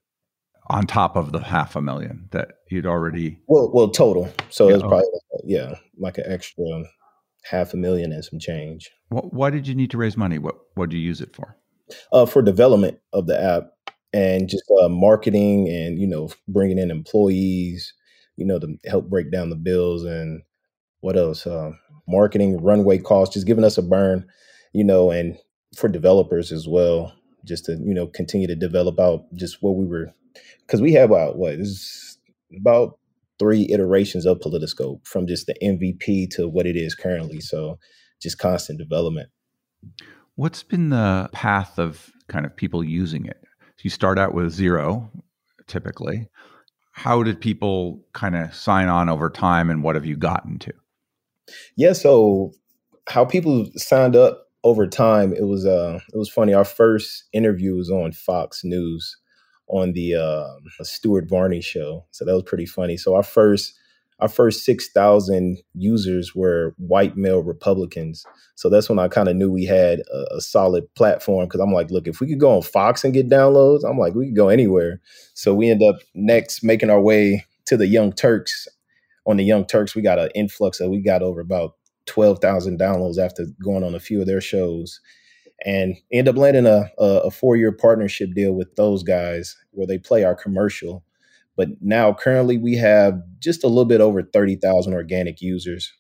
On 0.69 0.87
top 0.87 1.17
of 1.17 1.33
the 1.33 1.41
half 1.41 1.75
a 1.75 1.83
million 1.83 2.29
that 2.31 2.53
you'd 2.71 2.87
already 2.87 3.39
well, 3.49 3.71
well 3.73 3.89
total. 3.89 4.33
So 4.51 4.67
yeah, 4.67 4.71
it 4.71 4.75
was 4.75 4.83
probably 4.83 4.99
like, 4.99 5.43
yeah, 5.45 5.75
like 5.99 6.19
an 6.19 6.25
extra 6.27 6.85
half 7.45 7.73
a 7.73 7.77
million 7.77 8.13
and 8.13 8.25
some 8.25 8.39
change. 8.39 8.91
why 9.09 9.51
did 9.51 9.67
you 9.67 9.75
need 9.75 9.91
to 9.93 9.99
raise 9.99 10.17
money? 10.17 10.39
What 10.39 10.57
what 10.75 10.91
do 10.91 10.97
you 10.97 11.05
use 11.05 11.21
it 11.21 11.35
for? 11.35 11.57
Uh, 12.13 12.27
for 12.27 12.43
development 12.43 12.99
of 13.13 13.29
the 13.29 13.41
app 13.41 13.76
and 14.17 14.49
just 14.49 14.65
uh, 14.83 14.89
marketing 14.89 15.69
and 15.69 15.99
you 15.99 16.07
know 16.07 16.31
bringing 16.49 16.79
in 16.79 16.91
employees 16.91 17.93
you 18.37 18.45
know, 18.45 18.59
to 18.59 18.77
help 18.87 19.09
break 19.09 19.33
down 19.33 19.51
the 19.51 19.57
bills 19.57 20.05
and 20.05 20.43
what 21.01 21.17
else? 21.17 21.47
Uh, 21.47 21.73
marketing, 22.07 22.63
runway 22.63 22.99
costs, 22.99 23.35
just 23.35 23.47
giving 23.47 23.65
us 23.65 23.79
a 23.79 23.83
burn, 23.83 24.27
you 24.73 24.85
know, 24.85 25.11
and 25.11 25.39
for 25.75 25.89
developers 25.89 26.53
as 26.53 26.69
well, 26.69 27.13
just 27.45 27.65
to 27.67 27.73
you 27.73 27.95
know 27.95 28.07
continue 28.07 28.47
to 28.47 28.57
develop 28.57 29.01
out 29.01 29.25
just 29.35 29.63
what 29.63 29.77
we 29.77 29.87
were, 29.87 30.13
because 30.61 30.81
we 30.81 30.93
have 30.93 31.11
about 31.11 31.37
what 31.37 31.55
is 31.55 32.19
about 32.57 32.99
three 33.39 33.69
iterations 33.71 34.25
of 34.25 34.39
Politiscope 34.39 35.07
from 35.07 35.27
just 35.27 35.47
the 35.47 35.57
MVP 35.63 36.31
to 36.31 36.49
what 36.49 36.67
it 36.67 36.77
is 36.77 36.95
currently. 36.95 37.41
So 37.41 37.79
just 38.21 38.39
constant 38.39 38.79
development. 38.79 39.29
What's 40.37 40.63
been 40.63 40.91
the 40.91 41.29
path 41.33 41.79
of 41.79 42.11
kind 42.29 42.47
of 42.47 42.57
people 42.57 42.83
using 42.83 43.27
it? 43.27 43.46
You 43.87 43.91
start 43.91 44.19
out 44.19 44.35
with 44.35 44.51
zero, 44.51 45.13
typically 45.69 46.29
how 46.91 47.23
did 47.23 47.41
people 47.41 48.03
kind 48.15 48.35
of 48.35 48.53
sign 48.53 48.89
on 48.89 49.09
over 49.09 49.31
time 49.31 49.71
and 49.71 49.81
what 49.85 49.95
have 49.95 50.05
you 50.05 50.17
gotten 50.17 50.59
to? 50.59 50.73
Yeah, 51.77 51.93
so 51.93 52.51
how 53.07 53.25
people 53.25 53.67
signed 53.77 54.17
up 54.17 54.49
over 54.65 54.89
time, 54.89 55.33
it 55.33 55.45
was 55.45 55.65
uh 55.65 56.01
it 56.13 56.19
was 56.19 56.29
funny. 56.29 56.53
Our 56.53 56.65
first 56.65 57.27
interview 57.33 57.77
was 57.77 57.89
on 57.89 58.11
Fox 58.11 58.65
News 58.65 59.17
on 59.69 59.93
the 59.93 60.17
uh, 60.17 60.83
Stuart 60.83 61.29
Varney 61.29 61.61
show. 61.61 62.07
So 62.11 62.25
that 62.25 62.35
was 62.35 62.43
pretty 62.43 62.67
funny. 62.67 62.97
So 62.97 63.15
our 63.15 63.23
first 63.23 63.79
our 64.21 64.29
first 64.29 64.65
6,000 64.65 65.59
users 65.75 66.35
were 66.35 66.75
white 66.79 67.17
male 67.17 67.43
Republicans. 67.43 68.25
So 68.55 68.71
that's 68.71 68.89
when 68.89 68.99
I 68.99 69.09
kind 69.09 69.29
of 69.29 69.37
knew 69.37 69.51
we 69.51 69.65
had 69.65 70.01
a, 70.01 70.37
a 70.37 70.41
solid 70.41 70.93
platform 70.95 71.47
because 71.47 71.61
I'm 71.61 71.73
like, 71.73 71.91
look, 71.91 72.09
if 72.09 72.21
we 72.21 72.27
could 72.27 72.41
go 72.41 72.57
on 72.57 72.63
Fox 72.63 73.05
and 73.05 73.13
get 73.13 73.29
downloads, 73.29 73.85
I'm 73.85 73.99
like, 73.99 74.15
we 74.15 74.27
could 74.27 74.37
go 74.37 74.49
anywhere. 74.49 75.01
So 75.35 75.55
we 75.55 75.71
end 75.71 75.83
up 75.83 75.97
next 76.15 76.65
making 76.65 76.91
our 76.91 77.01
way 77.01 77.45
to 77.67 77.77
the 77.77 77.87
Young 77.87 78.13
Turks. 78.13 78.67
On 79.27 79.37
the 79.37 79.45
Young 79.45 79.67
Turks, 79.67 79.95
we 79.95 80.03
got 80.03 80.21
an 80.21 80.31
influx 80.35 80.79
that 80.79 80.89
we 80.89 81.03
got 81.03 81.23
over 81.23 81.41
about 81.41 81.73
12,000 82.07 82.79
downloads 82.79 83.19
after 83.19 83.45
going 83.63 83.83
on 83.83 83.95
a 83.95 84.01
few 84.01 84.21
of 84.21 84.27
their 84.27 84.41
shows 84.41 85.01
and 85.65 85.97
end 86.13 86.29
up 86.29 86.37
landing 86.37 86.67
a, 86.67 86.91
a, 86.99 87.05
a 87.25 87.31
four 87.31 87.57
year 87.57 87.73
partnership 87.73 88.31
deal 88.35 88.53
with 88.53 88.75
those 88.77 89.03
guys 89.03 89.57
where 89.73 89.87
they 89.87 89.99
play 89.99 90.25
our 90.25 90.35
commercial 90.35 91.05
but 91.57 91.69
now, 91.81 92.13
currently, 92.13 92.59
we 92.59 92.77
have 92.77 93.23
just 93.39 93.65
a 93.65 93.69
little 93.69 93.87
bit 93.87 94.03
over 94.03 94.23
30,000 94.23 94.93
organic 94.93 95.41
users. 95.41 95.91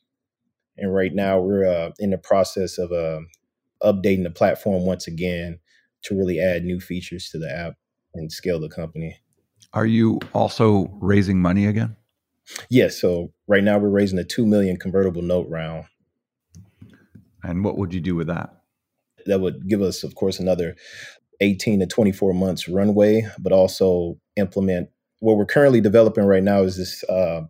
And 0.77 0.95
right 0.95 1.14
now, 1.14 1.40
we're 1.40 1.66
uh, 1.66 1.92
in 1.99 2.11
the 2.11 2.19
process 2.19 2.77
of 2.77 2.92
uh, 2.92 3.21
updating 3.83 4.23
the 4.23 4.31
platform 4.31 4.85
once 4.85 5.07
again 5.07 5.59
to 6.03 6.14
really 6.14 6.38
add 6.38 6.64
new 6.64 6.79
features 6.79 7.31
to 7.31 7.38
the 7.38 7.51
app 7.51 7.75
and 8.14 8.31
scale 8.31 8.61
the 8.61 8.69
company. 8.69 9.19
Are 9.73 9.87
you 9.87 10.21
also 10.35 10.88
raising 11.01 11.40
money 11.40 11.66
again? 11.66 11.97
Yes. 12.69 13.01
So 13.01 13.33
right 13.49 13.64
now, 13.64 13.79
we're 13.79 13.88
raising 13.88 14.19
a 14.19 14.25
2 14.25 14.47
million 14.47 14.77
convertible 14.77 15.23
note 15.23 15.49
round. 15.49 15.87
And 17.42 17.64
what 17.64 17.79
would 17.79 17.95
you 17.95 18.01
do 18.01 18.14
with 18.14 18.27
that? 18.27 18.62
That 19.25 19.40
would 19.40 19.66
give 19.69 19.81
us, 19.81 20.05
of 20.05 20.14
course, 20.14 20.38
another 20.38 20.77
18 21.40 21.81
to 21.81 21.87
24 21.87 22.35
months 22.35 22.69
runway, 22.69 23.27
but 23.38 23.53
also 23.53 24.19
implement 24.37 24.90
what 25.20 25.37
we're 25.37 25.46
currently 25.46 25.81
developing 25.81 26.24
right 26.24 26.42
now 26.42 26.62
is 26.62 26.76
this 26.76 27.05
uh, 27.05 27.42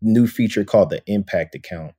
new 0.00 0.26
feature 0.26 0.64
called 0.64 0.90
the 0.90 1.02
impact 1.06 1.54
account. 1.54 1.92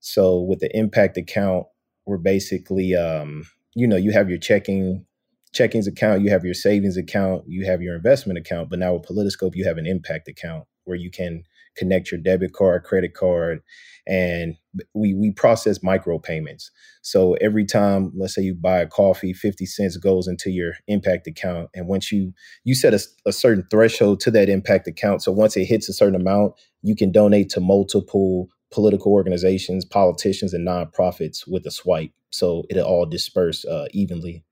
So 0.00 0.40
with 0.40 0.60
the 0.60 0.74
impact 0.76 1.16
account, 1.16 1.66
we're 2.06 2.18
basically, 2.18 2.94
um, 2.94 3.44
you 3.74 3.86
know, 3.86 3.96
you 3.96 4.12
have 4.12 4.28
your 4.28 4.38
checking 4.38 5.06
checkings 5.54 5.86
account, 5.86 6.22
you 6.22 6.30
have 6.30 6.44
your 6.44 6.54
savings 6.54 6.96
account, 6.96 7.44
you 7.46 7.64
have 7.64 7.80
your 7.80 7.94
investment 7.94 8.38
account, 8.38 8.68
but 8.68 8.78
now 8.78 8.94
with 8.94 9.04
Politiscope, 9.04 9.54
you 9.54 9.64
have 9.64 9.78
an 9.78 9.86
impact 9.86 10.28
account 10.28 10.64
where 10.84 10.96
you 10.96 11.10
can 11.10 11.44
connect 11.76 12.10
your 12.10 12.20
debit 12.20 12.52
card, 12.52 12.84
credit 12.84 13.14
card, 13.14 13.60
and 14.06 14.56
we 14.94 15.14
we 15.14 15.32
process 15.32 15.82
micro 15.82 16.18
payments. 16.18 16.70
So 17.02 17.34
every 17.34 17.64
time, 17.64 18.12
let's 18.16 18.34
say 18.34 18.42
you 18.42 18.54
buy 18.54 18.80
a 18.80 18.86
coffee, 18.86 19.32
50 19.32 19.66
cents 19.66 19.96
goes 19.96 20.28
into 20.28 20.50
your 20.50 20.74
impact 20.86 21.26
account. 21.26 21.70
And 21.74 21.86
once 21.86 22.12
you 22.12 22.32
you 22.64 22.74
set 22.74 22.94
a, 22.94 23.00
a 23.26 23.32
certain 23.32 23.66
threshold 23.70 24.20
to 24.20 24.30
that 24.32 24.48
impact 24.48 24.86
account. 24.86 25.22
So 25.22 25.32
once 25.32 25.56
it 25.56 25.64
hits 25.64 25.88
a 25.88 25.92
certain 25.92 26.20
amount, 26.20 26.54
you 26.82 26.94
can 26.94 27.12
donate 27.12 27.50
to 27.50 27.60
multiple 27.60 28.48
political 28.70 29.12
organizations, 29.12 29.84
politicians, 29.84 30.52
and 30.52 30.66
nonprofits 30.66 31.46
with 31.46 31.64
a 31.66 31.70
swipe. 31.70 32.10
So 32.30 32.64
it'll 32.68 32.84
all 32.84 33.06
disperse 33.06 33.64
uh, 33.64 33.86
evenly 33.92 34.44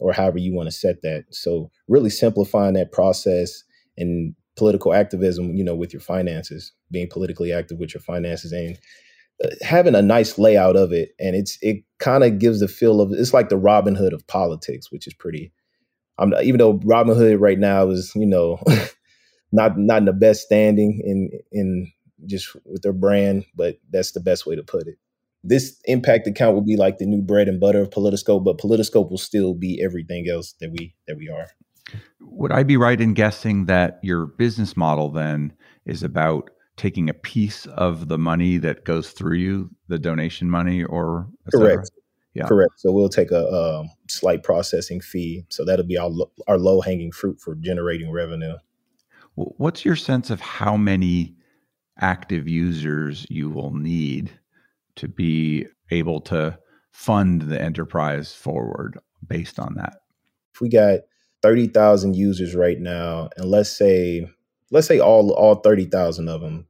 or 0.00 0.12
however 0.12 0.38
you 0.38 0.52
want 0.52 0.66
to 0.66 0.72
set 0.72 1.02
that. 1.02 1.24
So 1.30 1.70
really 1.88 2.10
simplifying 2.10 2.74
that 2.74 2.90
process 2.90 3.62
and 3.96 4.34
political 4.56 4.92
activism, 4.92 5.54
you 5.56 5.64
know, 5.64 5.74
with 5.74 5.92
your 5.92 6.00
finances, 6.00 6.72
being 6.90 7.08
politically 7.08 7.52
active 7.52 7.78
with 7.78 7.94
your 7.94 8.00
finances 8.00 8.52
and 8.52 8.78
uh, 9.44 9.48
having 9.62 9.94
a 9.94 10.02
nice 10.02 10.38
layout 10.38 10.76
of 10.76 10.92
it. 10.92 11.10
And 11.18 11.34
it's, 11.34 11.58
it 11.62 11.84
kind 11.98 12.24
of 12.24 12.38
gives 12.38 12.60
the 12.60 12.68
feel 12.68 13.00
of, 13.00 13.12
it's 13.12 13.32
like 13.32 13.48
the 13.48 13.58
Robinhood 13.58 14.12
of 14.12 14.26
politics, 14.26 14.92
which 14.92 15.06
is 15.06 15.14
pretty, 15.14 15.52
I'm 16.18 16.34
even 16.42 16.58
though 16.58 16.78
Robinhood 16.78 17.40
right 17.40 17.58
now 17.58 17.88
is, 17.88 18.12
you 18.14 18.26
know, 18.26 18.60
not, 19.52 19.78
not 19.78 19.98
in 19.98 20.04
the 20.04 20.12
best 20.12 20.42
standing 20.42 21.00
in, 21.04 21.30
in 21.50 21.92
just 22.26 22.54
with 22.64 22.82
their 22.82 22.92
brand, 22.92 23.44
but 23.56 23.78
that's 23.90 24.12
the 24.12 24.20
best 24.20 24.46
way 24.46 24.54
to 24.54 24.62
put 24.62 24.86
it. 24.86 24.96
This 25.44 25.80
impact 25.86 26.26
account 26.28 26.54
will 26.54 26.62
be 26.62 26.76
like 26.76 26.98
the 26.98 27.06
new 27.06 27.20
bread 27.20 27.48
and 27.48 27.58
butter 27.58 27.80
of 27.80 27.90
Politiscope, 27.90 28.44
but 28.44 28.58
Politiscope 28.58 29.10
will 29.10 29.18
still 29.18 29.54
be 29.54 29.82
everything 29.82 30.28
else 30.28 30.54
that 30.60 30.70
we, 30.70 30.94
that 31.08 31.16
we 31.16 31.28
are. 31.28 31.48
Would 32.20 32.52
I 32.52 32.62
be 32.62 32.76
right 32.76 33.00
in 33.00 33.14
guessing 33.14 33.66
that 33.66 33.98
your 34.02 34.26
business 34.26 34.76
model 34.76 35.10
then 35.10 35.52
is 35.84 36.02
about 36.02 36.50
taking 36.76 37.10
a 37.10 37.14
piece 37.14 37.66
of 37.66 38.08
the 38.08 38.18
money 38.18 38.56
that 38.58 38.84
goes 38.84 39.10
through 39.10 39.36
you, 39.36 39.70
the 39.88 39.98
donation 39.98 40.48
money, 40.48 40.84
or 40.84 41.28
correct? 41.52 41.90
Yeah, 42.34 42.46
correct. 42.46 42.72
So 42.78 42.92
we'll 42.92 43.10
take 43.10 43.30
a, 43.30 43.44
a 43.44 43.84
slight 44.08 44.42
processing 44.42 45.00
fee. 45.00 45.44
So 45.50 45.64
that'll 45.64 45.86
be 45.86 45.98
our 45.98 46.10
our 46.46 46.58
low 46.58 46.80
hanging 46.80 47.12
fruit 47.12 47.40
for 47.40 47.54
generating 47.56 48.10
revenue. 48.10 48.56
What's 49.34 49.84
your 49.84 49.96
sense 49.96 50.30
of 50.30 50.40
how 50.40 50.76
many 50.76 51.34
active 52.00 52.48
users 52.48 53.26
you 53.28 53.50
will 53.50 53.74
need 53.74 54.30
to 54.96 55.08
be 55.08 55.66
able 55.90 56.20
to 56.20 56.58
fund 56.90 57.42
the 57.42 57.60
enterprise 57.60 58.34
forward 58.34 58.98
based 59.26 59.58
on 59.58 59.74
that? 59.76 59.98
If 60.54 60.60
we 60.60 60.68
got 60.68 61.00
30,000 61.42 62.14
users 62.16 62.54
right 62.54 62.80
now 62.80 63.28
and 63.36 63.46
let's 63.50 63.70
say 63.70 64.26
let's 64.70 64.86
say 64.86 65.00
all 65.00 65.32
all 65.32 65.56
30,000 65.56 66.28
of 66.28 66.40
them 66.40 66.66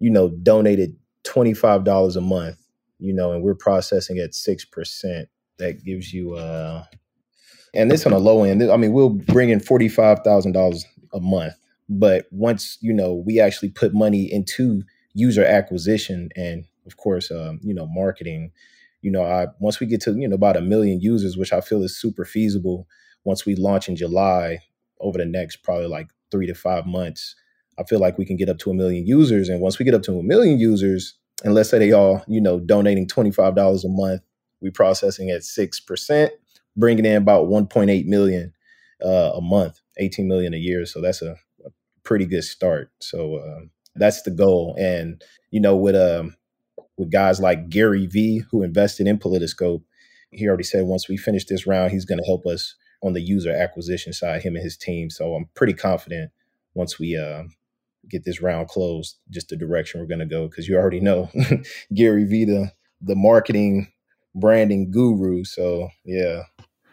you 0.00 0.10
know 0.10 0.30
donated 0.42 0.96
$25 1.24 2.16
a 2.16 2.20
month 2.20 2.58
you 2.98 3.12
know 3.14 3.32
and 3.32 3.42
we're 3.42 3.54
processing 3.54 4.18
at 4.18 4.32
6% 4.32 5.26
that 5.58 5.84
gives 5.84 6.12
you 6.12 6.34
uh 6.34 6.84
and 7.74 7.90
this 7.90 8.06
on 8.06 8.12
a 8.12 8.18
low 8.18 8.44
end 8.44 8.62
i 8.70 8.76
mean 8.76 8.92
we'll 8.92 9.10
bring 9.10 9.50
in 9.50 9.60
$45,000 9.60 10.84
a 11.14 11.20
month 11.20 11.54
but 11.88 12.26
once 12.30 12.78
you 12.80 12.92
know 12.92 13.14
we 13.14 13.40
actually 13.40 13.70
put 13.70 13.94
money 13.94 14.32
into 14.32 14.82
user 15.14 15.44
acquisition 15.44 16.28
and 16.36 16.64
of 16.86 16.96
course 16.96 17.30
um, 17.30 17.60
you 17.62 17.74
know 17.74 17.86
marketing 17.86 18.50
you 19.02 19.10
know 19.10 19.24
i 19.24 19.46
once 19.60 19.80
we 19.80 19.86
get 19.86 20.00
to 20.00 20.12
you 20.14 20.28
know 20.28 20.34
about 20.34 20.56
a 20.56 20.60
million 20.60 21.00
users 21.00 21.36
which 21.36 21.52
i 21.52 21.60
feel 21.60 21.82
is 21.82 21.98
super 21.98 22.24
feasible 22.24 22.86
once 23.26 23.44
we 23.44 23.56
launch 23.56 23.88
in 23.88 23.96
July, 23.96 24.60
over 25.00 25.18
the 25.18 25.26
next 25.26 25.56
probably 25.56 25.88
like 25.88 26.08
three 26.30 26.46
to 26.46 26.54
five 26.54 26.86
months, 26.86 27.34
I 27.78 27.82
feel 27.82 27.98
like 27.98 28.16
we 28.16 28.24
can 28.24 28.36
get 28.36 28.48
up 28.48 28.58
to 28.58 28.70
a 28.70 28.74
million 28.74 29.06
users. 29.06 29.48
And 29.48 29.60
once 29.60 29.78
we 29.78 29.84
get 29.84 29.94
up 29.94 30.02
to 30.04 30.18
a 30.18 30.22
million 30.22 30.58
users, 30.58 31.18
and 31.44 31.52
let's 31.52 31.68
say 31.68 31.78
they 31.78 31.92
all, 31.92 32.24
you 32.28 32.40
know, 32.40 32.60
donating 32.60 33.06
$25 33.06 33.84
a 33.84 33.88
month, 33.88 34.22
we 34.60 34.70
processing 34.70 35.30
at 35.30 35.42
6%, 35.42 36.30
bringing 36.76 37.04
in 37.04 37.16
about 37.16 37.48
1.8 37.48 38.06
million 38.06 38.54
uh, 39.04 39.32
a 39.34 39.40
month, 39.40 39.80
18 39.98 40.26
million 40.26 40.54
a 40.54 40.58
year. 40.58 40.86
So 40.86 41.02
that's 41.02 41.20
a, 41.20 41.32
a 41.66 41.70
pretty 42.04 42.24
good 42.26 42.44
start. 42.44 42.90
So 43.00 43.40
um, 43.42 43.70
that's 43.96 44.22
the 44.22 44.30
goal. 44.30 44.76
And, 44.78 45.22
you 45.50 45.60
know, 45.60 45.76
with, 45.76 45.96
um, 45.96 46.36
with 46.96 47.10
guys 47.10 47.40
like 47.40 47.68
Gary 47.68 48.06
Vee, 48.06 48.44
who 48.50 48.62
invested 48.62 49.06
in 49.06 49.18
Politiscope, 49.18 49.82
he 50.30 50.46
already 50.48 50.64
said 50.64 50.86
once 50.86 51.08
we 51.08 51.16
finish 51.16 51.44
this 51.44 51.66
round, 51.66 51.90
he's 51.90 52.04
going 52.04 52.18
to 52.18 52.26
help 52.26 52.46
us 52.46 52.76
on 53.06 53.12
the 53.12 53.20
user 53.20 53.50
acquisition 53.50 54.12
side, 54.12 54.42
him 54.42 54.56
and 54.56 54.64
his 54.64 54.76
team. 54.76 55.10
So 55.10 55.34
I'm 55.34 55.48
pretty 55.54 55.74
confident 55.74 56.32
once 56.74 56.98
we 56.98 57.16
uh, 57.16 57.44
get 58.08 58.24
this 58.24 58.40
round 58.40 58.68
closed, 58.68 59.16
just 59.30 59.48
the 59.48 59.56
direction 59.56 60.00
we're 60.00 60.06
going 60.06 60.20
to 60.20 60.26
go. 60.26 60.48
Because 60.48 60.68
you 60.68 60.76
already 60.76 61.00
know 61.00 61.30
Gary 61.94 62.24
the, 62.24 62.72
the 63.00 63.16
marketing 63.16 63.92
branding 64.34 64.90
guru. 64.90 65.44
So 65.44 65.88
yeah. 66.04 66.42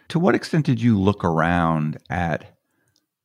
To 0.10 0.20
what 0.20 0.36
extent 0.36 0.66
did 0.66 0.82
you 0.82 1.00
look 1.00 1.24
around 1.24 1.98
at 2.10 2.58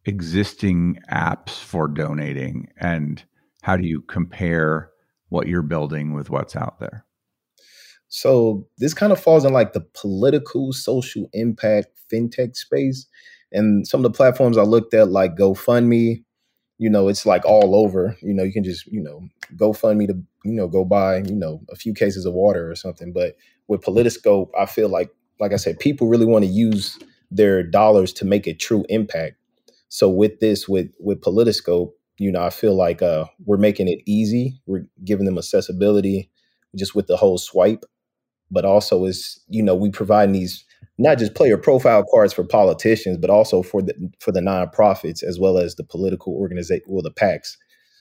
existing 0.05 0.99
apps 1.11 1.51
for 1.51 1.87
donating 1.87 2.69
and 2.79 3.23
how 3.63 3.77
do 3.77 3.87
you 3.87 4.01
compare 4.01 4.91
what 5.29 5.47
you're 5.47 5.63
building 5.63 6.15
with 6.15 6.31
what's 6.31 6.57
out 6.57 6.81
there? 6.81 7.05
So 8.09 8.67
this 8.79 8.95
kind 8.95 9.13
of 9.13 9.21
falls 9.21 9.45
in 9.45 9.53
like 9.53 9.73
the 9.73 9.87
political 9.95 10.73
social 10.73 11.29
impact 11.33 11.89
fintech 12.13 12.57
space. 12.57 13.07
And 13.53 13.87
some 13.87 14.05
of 14.05 14.11
the 14.11 14.17
platforms 14.17 14.59
I 14.59 14.63
looked 14.63 14.95
at, 14.95 15.11
like 15.11 15.37
GoFundMe, 15.37 16.25
you 16.79 16.91
know, 16.91 17.09
it's 17.09 17.27
like 17.27 17.45
all 17.45 17.75
over. 17.75 18.17
You 18.23 18.35
know, 18.35 18.43
you 18.45 18.53
can 18.53 18.65
just, 18.65 18.87
you 18.87 19.03
know, 19.03 19.21
GoFundMe 19.57 20.07
to, 20.07 20.15
you 20.45 20.53
know, 20.53 20.69
go 20.69 20.85
buy, 20.85 21.19
you 21.19 21.35
know, 21.35 21.61
a 21.71 21.77
few 21.77 21.93
cases 21.95 22.25
of 22.25 22.35
water 22.35 22.71
or 22.71 22.75
something. 22.75 23.13
But 23.13 23.37
with 23.67 23.83
Politiscope, 23.83 24.51
I 24.59 24.67
feel 24.67 24.89
like, 24.89 25.11
like 25.41 25.53
I 25.53 25.57
said, 25.57 25.79
people 25.79 26.09
really 26.09 26.27
want 26.27 26.45
to 26.45 26.51
use 26.51 26.99
their 27.31 27.63
dollars 27.63 28.13
to 28.15 28.25
make 28.25 28.47
a 28.47 28.55
true 28.55 28.85
impact. 28.89 29.37
So 29.89 30.09
with 30.09 30.41
this, 30.41 30.69
with 30.69 30.89
with 30.99 31.21
Politiscope, 31.21 31.93
you 32.19 32.33
know, 32.33 32.43
I 32.43 32.51
feel 32.51 32.77
like 32.77 33.01
uh, 33.01 33.27
we're 33.45 33.57
making 33.59 33.89
it 33.89 34.01
easy. 34.07 34.61
We're 34.67 34.87
giving 35.05 35.25
them 35.25 35.39
accessibility 35.39 36.31
just 36.77 36.95
with 36.95 37.07
the 37.07 37.17
whole 37.17 37.39
swipe 37.39 37.85
but 38.51 38.65
also 38.65 39.05
is 39.05 39.41
you 39.49 39.63
know 39.63 39.75
we 39.75 39.91
provide 39.91 40.33
these 40.33 40.65
not 40.99 41.19
just 41.19 41.35
player 41.35 41.57
profile 41.57 42.05
cards 42.11 42.33
for 42.33 42.45
politicians, 42.45 43.19
but 43.19 43.31
also 43.31 43.63
for 43.63 43.83
the 43.83 43.95
for 44.19 44.33
the 44.33 44.41
nonprofits 44.41 45.23
as 45.23 45.39
well 45.39 45.59
as 45.59 45.77
the 45.77 45.85
political 45.85 46.35
organization, 46.35 46.85
well, 46.89 47.03
the 47.03 47.11
PACs. 47.11 47.57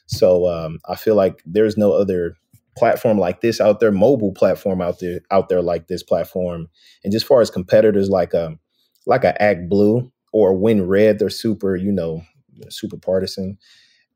So 0.08 0.50
um, 0.50 0.80
I 0.90 0.96
feel 0.96 1.16
like 1.16 1.42
there's 1.46 1.78
no 1.78 1.94
other 1.94 2.36
platform 2.76 3.18
like 3.18 3.42
this 3.42 3.62
out 3.62 3.80
there, 3.80 3.92
mobile 3.92 4.34
platform 4.34 4.82
out 4.82 5.00
there 5.00 5.22
out 5.32 5.50
there 5.50 5.62
like 5.62 5.88
this 5.88 6.04
platform. 6.04 6.68
And 7.04 7.14
just 7.14 7.26
far 7.26 7.42
as 7.42 7.52
competitors 7.52 8.10
like 8.10 8.34
um, 8.34 8.60
like 9.06 9.24
a 9.24 9.36
ActBlue 9.40 10.12
or 10.34 10.54
WinRed, 10.54 11.20
they're 11.20 11.30
super, 11.30 11.76
you 11.76 11.92
know, 11.92 12.24
super 12.70 12.98
partisan. 12.98 13.58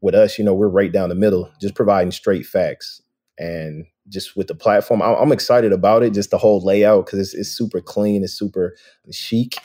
With 0.02 0.16
us, 0.16 0.40
you 0.40 0.46
know, 0.46 0.56
we're 0.56 0.68
right 0.68 0.92
down 0.92 1.10
the 1.10 1.16
middle, 1.16 1.52
just 1.62 1.76
providing 1.76 2.12
straight 2.12 2.46
facts. 2.46 3.02
And 3.38 3.86
just 4.10 4.36
with 4.36 4.48
the 4.48 4.56
platform. 4.56 5.02
I'm 5.02 5.32
excited 5.32 5.72
about 5.72 6.04
it, 6.04 6.14
just 6.14 6.32
the 6.32 6.38
whole 6.38 6.64
layout 6.64 7.06
because 7.06 7.20
it's, 7.20 7.34
it's, 7.34 7.50
super 7.50 7.82
clean, 7.82 8.24
it's 8.24 8.34
super 8.34 8.76
chic. 9.12 9.56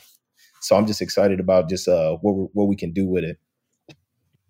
So 0.60 0.76
I'm 0.76 0.86
just 0.86 1.00
excited 1.00 1.40
about 1.40 1.68
just 1.68 1.88
uh, 1.88 2.16
what 2.20 2.50
what 2.52 2.66
we 2.66 2.76
can 2.76 2.92
do 2.92 3.06
with 3.06 3.24
it. 3.24 3.38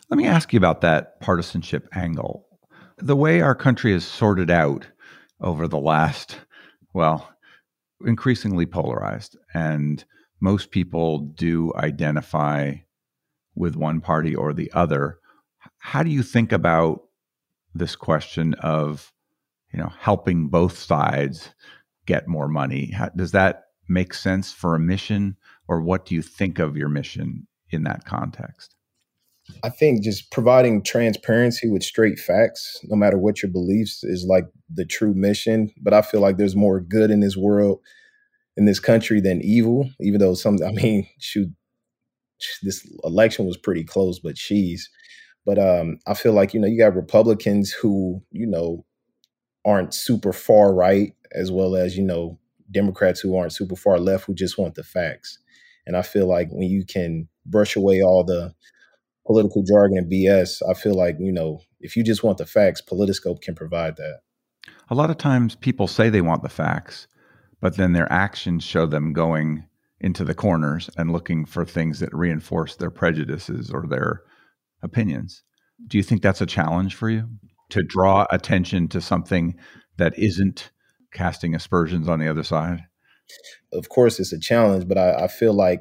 Let 0.08 0.18
me 0.18 0.26
ask 0.26 0.52
you 0.52 0.56
about 0.56 0.80
that 0.82 1.20
partisanship 1.20 1.88
angle. 1.94 2.46
The 2.98 3.16
way 3.16 3.40
our 3.40 3.54
country 3.54 3.92
is 3.92 4.06
sorted 4.06 4.50
out 4.50 4.86
over 5.40 5.68
the 5.68 5.78
last, 5.78 6.38
well, 6.94 7.28
increasingly 8.04 8.66
polarized, 8.66 9.36
and 9.52 10.04
most 10.40 10.70
people 10.70 11.18
do 11.18 11.72
identify 11.76 12.74
with 13.54 13.74
one 13.74 14.00
party 14.00 14.34
or 14.34 14.52
the 14.52 14.70
other. 14.72 15.18
How 15.78 16.02
do 16.02 16.10
you 16.10 16.22
think 16.22 16.52
about 16.52 17.02
this 17.74 17.96
question 17.96 18.54
of 18.54 19.12
you 19.72 19.78
know 19.78 19.92
helping 19.98 20.48
both 20.48 20.78
sides 20.78 21.50
get 22.06 22.28
more 22.28 22.48
money. 22.48 22.92
How, 22.92 23.08
does 23.10 23.32
that 23.32 23.64
make 23.88 24.14
sense 24.14 24.52
for 24.52 24.74
a 24.74 24.80
mission 24.80 25.36
or 25.68 25.80
what 25.80 26.06
do 26.06 26.14
you 26.14 26.22
think 26.22 26.58
of 26.58 26.76
your 26.76 26.88
mission 26.88 27.46
in 27.70 27.84
that 27.84 28.04
context? 28.04 28.74
I 29.62 29.68
think 29.68 30.02
just 30.02 30.32
providing 30.32 30.82
transparency 30.82 31.68
with 31.68 31.84
straight 31.84 32.18
facts 32.18 32.80
no 32.84 32.96
matter 32.96 33.16
what 33.18 33.42
your 33.42 33.50
beliefs 33.50 34.02
is 34.02 34.24
like 34.24 34.46
the 34.72 34.84
true 34.84 35.14
mission. 35.14 35.72
But 35.80 35.94
i 35.94 36.02
feel 36.02 36.20
like 36.20 36.36
there's 36.36 36.56
more 36.56 36.80
good 36.80 37.10
in 37.10 37.20
this 37.20 37.36
world 37.36 37.80
in 38.56 38.64
this 38.64 38.80
country 38.80 39.20
than 39.20 39.42
evil 39.42 39.90
even 40.00 40.18
though 40.18 40.34
some 40.34 40.58
i 40.66 40.72
mean 40.72 41.06
shoot 41.20 41.50
this 42.62 42.86
election 43.04 43.46
was 43.46 43.56
pretty 43.56 43.84
close 43.84 44.18
but 44.18 44.36
she's. 44.36 44.90
But 45.44 45.60
um, 45.60 45.98
I 46.08 46.14
feel 46.14 46.32
like 46.32 46.52
you 46.52 46.60
know 46.60 46.66
you 46.66 46.76
got 46.76 46.96
Republicans 46.96 47.70
who 47.70 48.20
you 48.32 48.46
know 48.46 48.84
aren't 49.66 49.92
super 49.92 50.32
far 50.32 50.72
right, 50.72 51.12
as 51.32 51.50
well 51.50 51.76
as, 51.76 51.96
you 51.96 52.04
know, 52.04 52.38
Democrats 52.70 53.20
who 53.20 53.36
aren't 53.36 53.52
super 53.52 53.76
far 53.76 53.98
left 53.98 54.24
who 54.24 54.34
just 54.34 54.56
want 54.56 54.76
the 54.76 54.84
facts. 54.84 55.38
And 55.86 55.96
I 55.96 56.02
feel 56.02 56.26
like 56.26 56.48
when 56.50 56.68
you 56.68 56.84
can 56.86 57.28
brush 57.44 57.76
away 57.76 58.00
all 58.00 58.24
the 58.24 58.54
political 59.26 59.62
jargon 59.62 59.98
and 59.98 60.10
BS, 60.10 60.62
I 60.68 60.74
feel 60.74 60.94
like, 60.94 61.16
you 61.18 61.32
know, 61.32 61.60
if 61.80 61.96
you 61.96 62.04
just 62.04 62.22
want 62.22 62.38
the 62.38 62.46
facts, 62.46 62.80
Politiscope 62.80 63.42
can 63.42 63.54
provide 63.54 63.96
that. 63.96 64.20
A 64.88 64.94
lot 64.94 65.10
of 65.10 65.18
times 65.18 65.56
people 65.56 65.88
say 65.88 66.08
they 66.08 66.20
want 66.20 66.42
the 66.42 66.48
facts, 66.48 67.08
but 67.60 67.76
then 67.76 67.92
their 67.92 68.10
actions 68.10 68.64
show 68.64 68.86
them 68.86 69.12
going 69.12 69.64
into 70.00 70.24
the 70.24 70.34
corners 70.34 70.90
and 70.96 71.12
looking 71.12 71.44
for 71.44 71.64
things 71.64 72.00
that 72.00 72.14
reinforce 72.14 72.76
their 72.76 72.90
prejudices 72.90 73.70
or 73.70 73.86
their 73.86 74.22
opinions. 74.82 75.42
Do 75.86 75.96
you 75.96 76.02
think 76.02 76.22
that's 76.22 76.40
a 76.40 76.46
challenge 76.46 76.94
for 76.94 77.10
you? 77.10 77.28
To 77.70 77.82
draw 77.82 78.26
attention 78.30 78.88
to 78.88 79.00
something 79.00 79.56
that 79.96 80.18
isn't 80.18 80.70
casting 81.12 81.54
aspersions 81.54 82.08
on 82.08 82.18
the 82.18 82.28
other 82.28 82.42
side? 82.42 82.84
Of 83.72 83.88
course, 83.88 84.20
it's 84.20 84.32
a 84.32 84.38
challenge, 84.38 84.86
but 84.86 84.98
I, 84.98 85.24
I 85.24 85.28
feel 85.28 85.52
like 85.52 85.80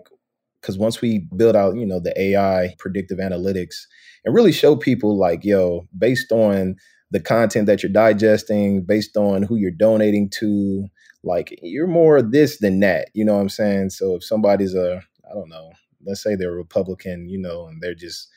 because 0.66 0.80
once 0.80 1.00
we 1.00 1.28
build 1.36 1.56
out, 1.56 1.76
you 1.76 1.86
know, 1.86 2.00
the 2.00 2.20
AI 2.20 2.74
predictive 2.80 3.20
analytics 3.20 3.86
and 4.24 4.34
really 4.34 4.52
show 4.52 4.76
people 4.76 5.16
like, 5.16 5.46
yo, 5.46 5.88
based 5.96 6.32
on 6.32 6.76
the 7.12 7.20
content 7.20 7.68
that 7.68 7.84
you're 7.84 7.92
digesting, 7.92 8.84
based 8.84 9.16
on 9.16 9.44
who 9.44 9.58
you're 9.58 9.70
donating 9.70 10.28
to, 10.40 10.88
like 11.24 11.60
you're 11.62 11.86
more 11.86 12.20
this 12.24 12.58
than 12.58 12.80
that. 12.80 13.10
You 13.14 13.26
know 13.26 13.36
what 13.36 13.42
I'm 13.42 13.50
saying? 13.50 13.92
So 13.92 14.16
if 14.16 14.24
somebody's 14.24 14.74
a, 14.74 15.04
I 15.30 15.36
don't 15.36 15.50
know, 15.50 15.72
let's 16.04 16.24
say 16.24 16.36
they're 16.36 16.54
a 16.54 16.56
Republican, 16.56 17.30
you 17.30 17.38
know, 17.38 17.68
and 17.68 17.80
they're 17.80 17.94
just 17.94 18.28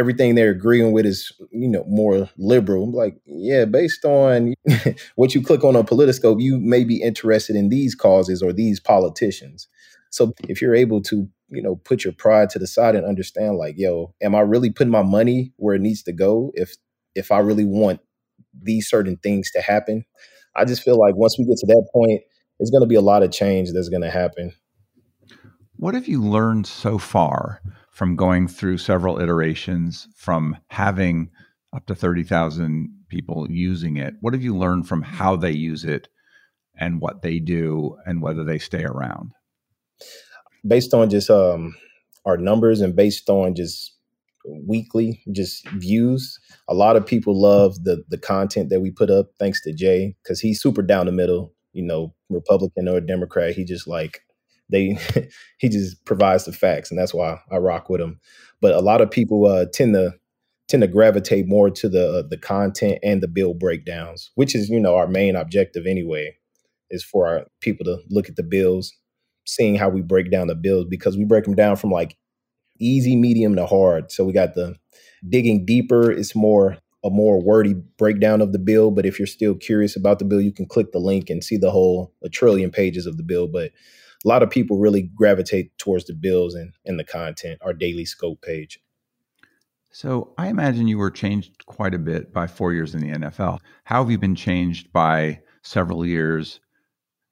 everything 0.00 0.34
they're 0.34 0.50
agreeing 0.50 0.92
with 0.92 1.04
is 1.04 1.30
you 1.52 1.68
know 1.68 1.84
more 1.86 2.28
liberal. 2.38 2.84
I'm 2.84 2.92
like, 2.92 3.20
yeah, 3.26 3.66
based 3.66 4.04
on 4.06 4.54
what 5.14 5.34
you 5.34 5.42
click 5.42 5.62
on 5.62 5.76
a 5.76 5.84
politiscope 5.84 6.40
you 6.40 6.58
may 6.58 6.84
be 6.84 7.02
interested 7.02 7.54
in 7.54 7.68
these 7.68 7.94
causes 7.94 8.42
or 8.42 8.52
these 8.52 8.80
politicians. 8.80 9.68
So 10.08 10.32
if 10.48 10.62
you're 10.62 10.74
able 10.74 11.02
to 11.02 11.28
you 11.50 11.62
know 11.62 11.76
put 11.76 12.02
your 12.02 12.14
pride 12.14 12.48
to 12.50 12.58
the 12.58 12.66
side 12.66 12.96
and 12.96 13.04
understand, 13.04 13.58
like, 13.58 13.74
yo, 13.76 14.14
am 14.22 14.34
I 14.34 14.40
really 14.40 14.70
putting 14.70 14.90
my 14.90 15.02
money 15.02 15.52
where 15.56 15.74
it 15.74 15.82
needs 15.82 16.02
to 16.04 16.12
go? 16.12 16.50
If 16.54 16.74
if 17.14 17.30
I 17.30 17.38
really 17.40 17.66
want 17.66 18.00
these 18.62 18.88
certain 18.88 19.18
things 19.18 19.50
to 19.52 19.60
happen, 19.60 20.04
I 20.56 20.64
just 20.64 20.82
feel 20.82 20.98
like 20.98 21.14
once 21.14 21.36
we 21.38 21.44
get 21.44 21.58
to 21.58 21.66
that 21.66 21.88
point, 21.92 22.22
there's 22.58 22.70
going 22.70 22.82
to 22.82 22.88
be 22.88 22.94
a 22.94 23.02
lot 23.02 23.22
of 23.22 23.30
change 23.30 23.70
that's 23.72 23.90
going 23.90 24.02
to 24.02 24.10
happen. 24.10 24.54
What 25.76 25.94
have 25.94 26.08
you 26.08 26.22
learned 26.22 26.66
so 26.66 26.98
far 26.98 27.60
from 28.00 28.16
going 28.16 28.48
through 28.48 28.78
several 28.78 29.20
iterations, 29.20 30.08
from 30.16 30.56
having 30.68 31.28
up 31.74 31.84
to 31.84 31.94
30,000 31.94 32.88
people 33.10 33.46
using 33.50 33.98
it? 33.98 34.14
What 34.22 34.32
have 34.32 34.42
you 34.42 34.56
learned 34.56 34.88
from 34.88 35.02
how 35.02 35.36
they 35.36 35.50
use 35.50 35.84
it 35.84 36.08
and 36.78 37.02
what 37.02 37.20
they 37.20 37.38
do 37.38 37.98
and 38.06 38.22
whether 38.22 38.42
they 38.42 38.58
stay 38.58 38.84
around? 38.84 39.32
Based 40.66 40.94
on 40.94 41.10
just 41.10 41.28
um, 41.28 41.76
our 42.24 42.38
numbers 42.38 42.80
and 42.80 42.96
based 42.96 43.28
on 43.28 43.54
just 43.54 43.94
weekly 44.66 45.22
just 45.30 45.68
views, 45.68 46.40
a 46.68 46.74
lot 46.74 46.96
of 46.96 47.04
people 47.04 47.38
love 47.38 47.84
the 47.84 48.02
the 48.08 48.16
content 48.16 48.70
that 48.70 48.80
we 48.80 48.90
put 48.90 49.10
up. 49.10 49.26
Thanks 49.38 49.60
to 49.64 49.74
Jay 49.74 50.16
because 50.22 50.40
he's 50.40 50.62
super 50.62 50.80
down 50.80 51.04
the 51.04 51.12
middle. 51.12 51.52
You 51.74 51.82
know, 51.82 52.14
Republican 52.30 52.88
or 52.88 53.02
Democrat, 53.02 53.56
he 53.56 53.62
just 53.62 53.86
like 53.86 54.22
they 54.70 54.98
he 55.58 55.68
just 55.68 56.04
provides 56.04 56.44
the 56.44 56.52
facts, 56.52 56.90
and 56.90 56.98
that's 56.98 57.14
why 57.14 57.40
I 57.50 57.56
rock 57.56 57.88
with 57.88 58.00
him. 58.00 58.20
But 58.60 58.74
a 58.74 58.80
lot 58.80 59.00
of 59.00 59.10
people 59.10 59.46
uh, 59.46 59.66
tend 59.72 59.94
to 59.94 60.14
tend 60.68 60.82
to 60.82 60.88
gravitate 60.88 61.48
more 61.48 61.70
to 61.70 61.88
the 61.88 62.18
uh, 62.18 62.22
the 62.28 62.38
content 62.38 62.98
and 63.02 63.22
the 63.22 63.28
bill 63.28 63.54
breakdowns, 63.54 64.30
which 64.34 64.54
is 64.54 64.68
you 64.68 64.80
know 64.80 64.96
our 64.96 65.08
main 65.08 65.36
objective 65.36 65.86
anyway, 65.86 66.36
is 66.90 67.04
for 67.04 67.26
our 67.26 67.46
people 67.60 67.84
to 67.84 67.98
look 68.08 68.28
at 68.28 68.36
the 68.36 68.42
bills, 68.42 68.92
seeing 69.46 69.74
how 69.74 69.88
we 69.88 70.02
break 70.02 70.30
down 70.30 70.46
the 70.46 70.54
bills 70.54 70.86
because 70.88 71.16
we 71.16 71.24
break 71.24 71.44
them 71.44 71.54
down 71.54 71.76
from 71.76 71.90
like 71.90 72.16
easy, 72.78 73.16
medium 73.16 73.56
to 73.56 73.66
hard. 73.66 74.10
So 74.10 74.24
we 74.24 74.32
got 74.32 74.54
the 74.54 74.74
digging 75.28 75.64
deeper. 75.66 76.10
It's 76.10 76.34
more 76.34 76.78
a 77.02 77.10
more 77.10 77.42
wordy 77.42 77.74
breakdown 77.98 78.40
of 78.40 78.52
the 78.52 78.58
bill. 78.58 78.90
But 78.90 79.06
if 79.06 79.18
you're 79.18 79.26
still 79.26 79.54
curious 79.54 79.96
about 79.96 80.18
the 80.18 80.24
bill, 80.24 80.40
you 80.40 80.52
can 80.52 80.66
click 80.66 80.92
the 80.92 80.98
link 80.98 81.30
and 81.30 81.42
see 81.42 81.56
the 81.56 81.70
whole 81.70 82.12
a 82.22 82.28
trillion 82.28 82.70
pages 82.70 83.06
of 83.06 83.16
the 83.16 83.22
bill. 83.22 83.48
But 83.48 83.70
a 84.24 84.28
lot 84.28 84.42
of 84.42 84.50
people 84.50 84.78
really 84.78 85.02
gravitate 85.02 85.76
towards 85.78 86.04
the 86.04 86.12
bills 86.12 86.54
and, 86.54 86.72
and 86.84 86.98
the 86.98 87.04
content, 87.04 87.58
our 87.62 87.72
daily 87.72 88.04
scope 88.04 88.42
page. 88.42 88.78
So 89.92 90.32
I 90.38 90.48
imagine 90.48 90.86
you 90.86 90.98
were 90.98 91.10
changed 91.10 91.66
quite 91.66 91.94
a 91.94 91.98
bit 91.98 92.32
by 92.32 92.46
four 92.46 92.72
years 92.72 92.94
in 92.94 93.00
the 93.00 93.10
NFL. 93.10 93.58
How 93.84 94.02
have 94.02 94.10
you 94.10 94.18
been 94.18 94.36
changed 94.36 94.92
by 94.92 95.40
several 95.62 96.06
years 96.06 96.60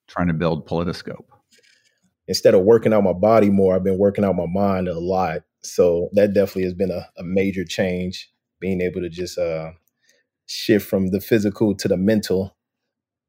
trying 0.09 0.27
to 0.29 0.35
build 0.35 0.67
Politiscope? 0.67 1.27
Instead 2.27 2.55
of 2.55 2.63
working 2.63 2.93
out 2.93 3.05
my 3.05 3.13
body 3.13 3.49
more, 3.49 3.77
I've 3.77 3.85
been 3.85 3.99
working 3.99 4.25
out 4.25 4.35
my 4.35 4.47
mind 4.47 4.89
a 4.89 4.99
lot. 4.99 5.43
So 5.63 6.09
that 6.13 6.35
definitely 6.35 6.65
has 6.65 6.75
been 6.75 6.91
a, 6.91 7.09
a 7.17 7.23
major 7.23 7.65
change, 7.65 8.31
being 8.61 8.81
able 8.81 9.01
to 9.03 9.09
just 9.09 9.39
uh, 9.39 9.71
shift 10.47 10.89
from 10.89 11.09
the 11.09 11.21
physical 11.21 11.75
to 11.77 11.89
the 11.89 11.97
mental. 11.97 12.57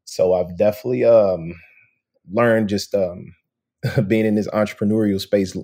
So 0.06 0.34
I've 0.34 0.58
definitely 0.58 1.06
um, 1.06 1.54
learned 2.32 2.70
just 2.70 2.96
um, 2.96 3.36
being 4.08 4.26
in 4.26 4.36
this 4.36 4.48
entrepreneurial 4.50 5.20
space, 5.20 5.56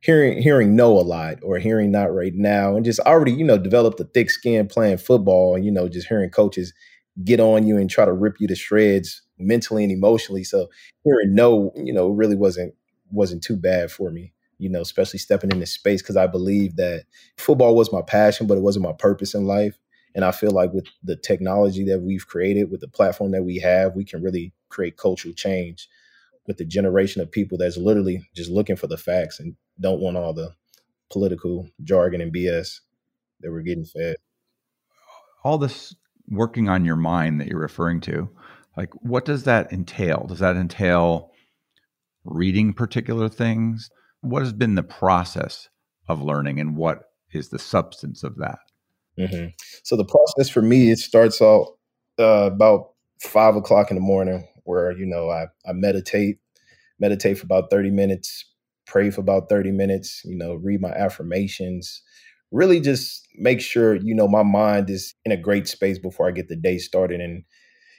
hearing 0.00 0.40
hearing 0.40 0.74
no 0.74 0.98
a 0.98 1.00
lot 1.00 1.38
or 1.42 1.58
hearing 1.58 1.90
not 1.90 2.12
right 2.14 2.34
now 2.34 2.74
and 2.74 2.84
just 2.84 3.00
already 3.00 3.32
you 3.32 3.44
know 3.44 3.58
developed 3.58 4.00
a 4.00 4.04
thick 4.04 4.30
skin 4.30 4.66
playing 4.66 4.96
football 4.96 5.54
and 5.54 5.64
you 5.64 5.70
know 5.70 5.88
just 5.88 6.08
hearing 6.08 6.30
coaches 6.30 6.72
get 7.22 7.38
on 7.38 7.66
you 7.66 7.76
and 7.76 7.90
try 7.90 8.04
to 8.04 8.12
rip 8.12 8.40
you 8.40 8.48
to 8.48 8.54
shreds 8.54 9.22
mentally 9.38 9.82
and 9.82 9.92
emotionally. 9.92 10.44
So 10.44 10.68
hearing 11.04 11.34
no 11.34 11.72
you 11.76 11.92
know 11.92 12.08
really 12.08 12.36
wasn't 12.36 12.74
wasn't 13.10 13.42
too 13.42 13.56
bad 13.56 13.90
for 13.90 14.10
me 14.10 14.32
you 14.58 14.68
know 14.68 14.80
especially 14.80 15.18
stepping 15.18 15.50
into 15.50 15.66
space 15.66 16.00
because 16.00 16.16
i 16.16 16.26
believe 16.26 16.76
that 16.76 17.04
football 17.36 17.74
was 17.74 17.92
my 17.92 18.02
passion 18.02 18.46
but 18.46 18.56
it 18.56 18.62
wasn't 18.62 18.84
my 18.84 18.92
purpose 18.92 19.34
in 19.34 19.46
life. 19.46 19.76
And 20.14 20.24
i 20.24 20.30
feel 20.30 20.52
like 20.52 20.72
with 20.72 20.86
the 21.02 21.16
technology 21.16 21.84
that 21.84 22.02
we've 22.02 22.26
created 22.26 22.70
with 22.70 22.80
the 22.80 22.88
platform 22.88 23.32
that 23.32 23.42
we 23.42 23.58
have 23.58 23.96
we 23.96 24.04
can 24.04 24.22
really 24.22 24.52
create 24.68 24.96
cultural 24.96 25.34
change 25.34 25.88
with 26.50 26.56
the 26.56 26.64
generation 26.64 27.22
of 27.22 27.30
people 27.30 27.56
that's 27.56 27.76
literally 27.76 28.28
just 28.34 28.50
looking 28.50 28.74
for 28.74 28.88
the 28.88 28.96
facts 28.96 29.38
and 29.38 29.54
don't 29.80 30.00
want 30.00 30.16
all 30.16 30.34
the 30.34 30.50
political 31.08 31.68
jargon 31.84 32.20
and 32.20 32.34
BS 32.34 32.80
that 33.38 33.52
we're 33.52 33.62
getting 33.62 33.84
fed. 33.84 34.16
All 35.44 35.58
this 35.58 35.94
working 36.28 36.68
on 36.68 36.84
your 36.84 36.96
mind 36.96 37.40
that 37.40 37.46
you're 37.46 37.60
referring 37.60 38.00
to, 38.00 38.28
like 38.76 38.90
what 38.94 39.24
does 39.24 39.44
that 39.44 39.72
entail? 39.72 40.26
Does 40.26 40.40
that 40.40 40.56
entail 40.56 41.30
reading 42.24 42.72
particular 42.72 43.28
things? 43.28 43.88
What 44.20 44.42
has 44.42 44.52
been 44.52 44.74
the 44.74 44.82
process 44.82 45.68
of 46.08 46.20
learning 46.20 46.58
and 46.58 46.76
what 46.76 47.04
is 47.32 47.50
the 47.50 47.60
substance 47.60 48.24
of 48.24 48.38
that? 48.38 48.58
Mm-hmm. 49.16 49.50
So 49.84 49.96
the 49.96 50.04
process 50.04 50.48
for 50.48 50.62
me, 50.62 50.90
it 50.90 50.98
starts 50.98 51.40
out 51.40 51.76
uh, 52.18 52.50
about 52.52 52.90
five 53.20 53.54
o'clock 53.54 53.92
in 53.92 53.94
the 53.94 54.00
morning 54.00 54.48
where 54.70 54.92
you 54.96 55.06
know 55.06 55.30
I, 55.30 55.46
I 55.68 55.72
meditate, 55.72 56.38
meditate 56.98 57.38
for 57.38 57.44
about 57.44 57.70
30 57.70 57.90
minutes, 57.90 58.44
pray 58.86 59.10
for 59.10 59.20
about 59.20 59.48
30 59.48 59.70
minutes, 59.72 60.22
you 60.24 60.36
know, 60.36 60.54
read 60.54 60.80
my 60.80 60.90
affirmations, 60.90 62.02
really 62.50 62.80
just 62.80 63.26
make 63.36 63.60
sure, 63.60 63.96
you 63.96 64.14
know, 64.14 64.28
my 64.28 64.42
mind 64.42 64.90
is 64.90 65.14
in 65.24 65.32
a 65.32 65.36
great 65.36 65.68
space 65.68 65.98
before 65.98 66.28
I 66.28 66.32
get 66.32 66.48
the 66.48 66.56
day 66.56 66.78
started. 66.78 67.20
And, 67.20 67.44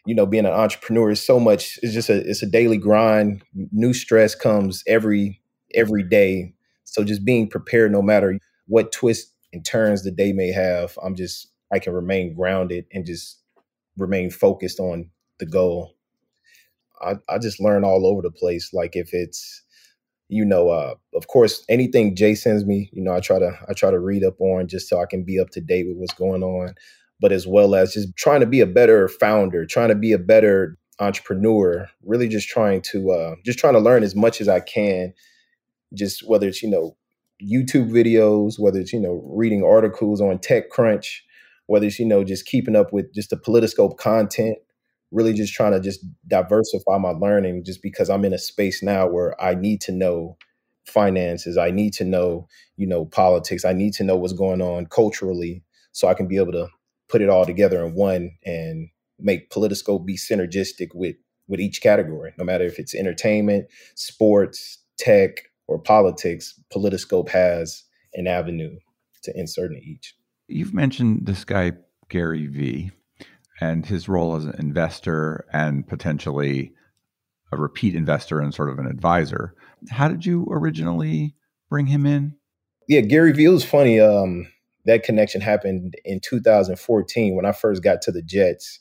you 0.06 0.16
know, 0.16 0.26
being 0.26 0.46
an 0.46 0.52
entrepreneur 0.52 1.12
is 1.12 1.26
so 1.26 1.40
much, 1.40 1.80
it's 1.82 1.94
just 1.94 2.10
a 2.10 2.28
it's 2.30 2.44
a 2.44 2.48
daily 2.50 2.78
grind. 2.78 3.44
New 3.72 3.94
stress 3.94 4.36
comes 4.36 4.84
every 4.88 5.42
every 5.74 6.04
day. 6.04 6.54
So 6.84 7.04
just 7.04 7.24
being 7.24 7.50
prepared 7.50 7.92
no 7.92 8.02
matter 8.02 8.38
what 8.68 8.92
twists 8.92 9.34
and 9.54 9.66
turns 9.66 10.04
the 10.04 10.12
day 10.12 10.34
may 10.34 10.52
have, 10.52 10.98
I'm 11.04 11.16
just 11.16 11.48
I 11.72 11.80
can 11.80 11.94
remain 11.94 12.36
grounded 12.36 12.86
and 12.92 13.06
just 13.06 13.40
remain 13.98 14.32
focused 14.32 14.80
on 14.80 15.10
the 15.40 15.46
goal. 15.46 15.96
I, 17.02 17.16
I 17.30 17.38
just 17.38 17.60
learn 17.60 17.84
all 17.84 18.06
over 18.06 18.22
the 18.22 18.32
place. 18.32 18.74
Like 18.74 18.96
if 18.96 19.10
it's, 19.14 19.64
you 20.30 20.46
know, 20.46 20.70
uh, 20.70 20.96
of 21.16 21.28
course, 21.28 21.64
anything 21.70 22.16
Jay 22.16 22.36
sends 22.36 22.66
me, 22.66 22.90
you 22.94 23.04
know, 23.04 23.14
I 23.14 23.20
try 23.20 23.40
to 23.40 23.52
I 23.70 23.74
try 23.74 23.92
to 23.92 24.00
read 24.00 24.24
up 24.24 24.40
on 24.40 24.68
just 24.68 24.88
so 24.88 25.02
I 25.02 25.06
can 25.06 25.24
be 25.24 25.40
up 25.40 25.50
to 25.52 25.62
date 25.62 25.88
with 25.88 25.98
what's 25.98 26.14
going 26.14 26.44
on. 26.44 26.76
But 27.20 27.32
as 27.32 27.46
well 27.46 27.76
as 27.76 27.94
just 27.94 28.16
trying 28.16 28.40
to 28.40 28.48
be 28.48 28.62
a 28.62 28.66
better 28.66 29.08
founder, 29.08 29.66
trying 29.66 29.90
to 29.90 29.96
be 29.96 30.12
a 30.12 30.18
better 30.18 30.78
entrepreneur, 31.00 31.90
really 32.04 32.28
just 32.28 32.48
trying 32.48 32.82
to 32.82 33.12
uh, 33.12 33.36
just 33.46 33.60
trying 33.60 33.74
to 33.74 33.80
learn 33.80 34.04
as 34.04 34.16
much 34.16 34.40
as 34.40 34.48
I 34.48 34.60
can. 34.60 35.14
Just 35.94 36.28
whether 36.28 36.48
it's 36.48 36.64
you 36.64 36.70
know 36.70 36.96
YouTube 37.42 37.92
videos, 37.92 38.60
whether 38.60 38.80
it's 38.80 38.94
you 38.94 39.00
know 39.00 39.22
reading 39.26 39.64
articles 39.64 40.22
on 40.22 40.38
TechCrunch, 40.38 41.18
whether 41.68 41.88
it's 41.88 42.00
you 42.00 42.06
know 42.06 42.24
just 42.24 42.46
keeping 42.46 42.76
up 42.76 42.94
with 42.94 43.14
just 43.14 43.32
the 43.32 43.38
Politiscope 43.38 43.98
content, 43.98 44.58
really 45.12 45.34
just 45.34 45.54
trying 45.54 45.74
to 45.74 45.80
just 45.80 46.06
diversify 46.28 46.97
my 46.97 47.10
learning 47.10 47.63
just 47.65 47.82
because 47.82 48.10
I'm 48.10 48.26
in 48.26 48.34
a 48.34 48.38
space 48.38 48.82
now 48.82 49.08
where 49.08 49.39
I 49.41 49.56
need 49.56 49.82
to 49.82 49.91
know 49.91 50.38
finances, 50.86 51.58
I 51.58 51.71
need 51.71 51.93
to 51.93 52.06
know, 52.06 52.47
you 52.78 52.88
know, 52.88 53.06
politics, 53.06 53.65
I 53.65 53.74
need 53.74 53.93
to 53.93 54.04
know 54.04 54.15
what's 54.15 54.34
going 54.34 54.62
on 54.62 54.88
culturally 54.88 55.63
so 55.91 56.08
I 56.08 56.13
can 56.13 56.28
be 56.28 56.38
able 56.38 56.54
to 56.54 56.67
put 57.10 57.21
it 57.21 57.30
all 57.30 57.45
together 57.45 57.86
in 57.86 57.93
one 57.93 58.32
and 58.45 58.89
make 59.19 59.50
Politiscope 59.50 60.06
be 60.06 60.17
synergistic 60.17 60.89
with 60.93 61.15
with 61.47 61.60
each 61.60 61.82
category, 61.82 62.34
no 62.38 62.45
matter 62.45 62.63
if 62.63 62.80
it's 62.80 62.95
entertainment, 62.95 63.67
sports, 63.95 64.78
tech, 64.97 65.32
or 65.67 65.78
politics, 65.78 66.58
Politiscope 66.74 67.28
has 67.28 67.84
an 68.13 68.26
avenue 68.26 68.78
to 69.24 69.38
insert 69.38 69.71
in 69.71 69.80
each. 69.84 70.15
You've 70.47 70.74
mentioned 70.74 71.26
this 71.26 71.43
guy 71.43 71.74
Gary 72.08 72.47
Vee 72.47 72.91
and 73.62 73.86
his 73.86 74.10
role 74.10 74.36
as 74.36 74.45
an 74.45 74.56
investor 74.58 75.45
and 75.54 75.88
potentially 75.88 76.74
a 77.52 77.58
repeat 77.58 77.95
investor 77.95 78.41
and 78.41 78.54
sort 78.54 78.69
of 78.69 78.80
an 78.80 78.88
advisor. 78.88 79.54
How 79.89 80.08
did 80.08 80.26
you 80.26 80.47
originally 80.50 81.36
bring 81.69 81.86
him 81.86 82.06
in? 82.06 82.36
Yeah, 82.88 83.02
Gary 83.02 83.32
Vee 83.32 83.47
was 83.47 83.63
funny. 83.63 84.00
Um, 84.00 84.47
that 84.86 85.04
connection 85.04 85.41
happened 85.41 85.95
in 86.04 86.19
2014 86.19 87.36
when 87.36 87.45
I 87.45 87.52
first 87.52 87.84
got 87.84 88.02
to 88.04 88.12
the 88.12 88.24
Jets. 88.24 88.80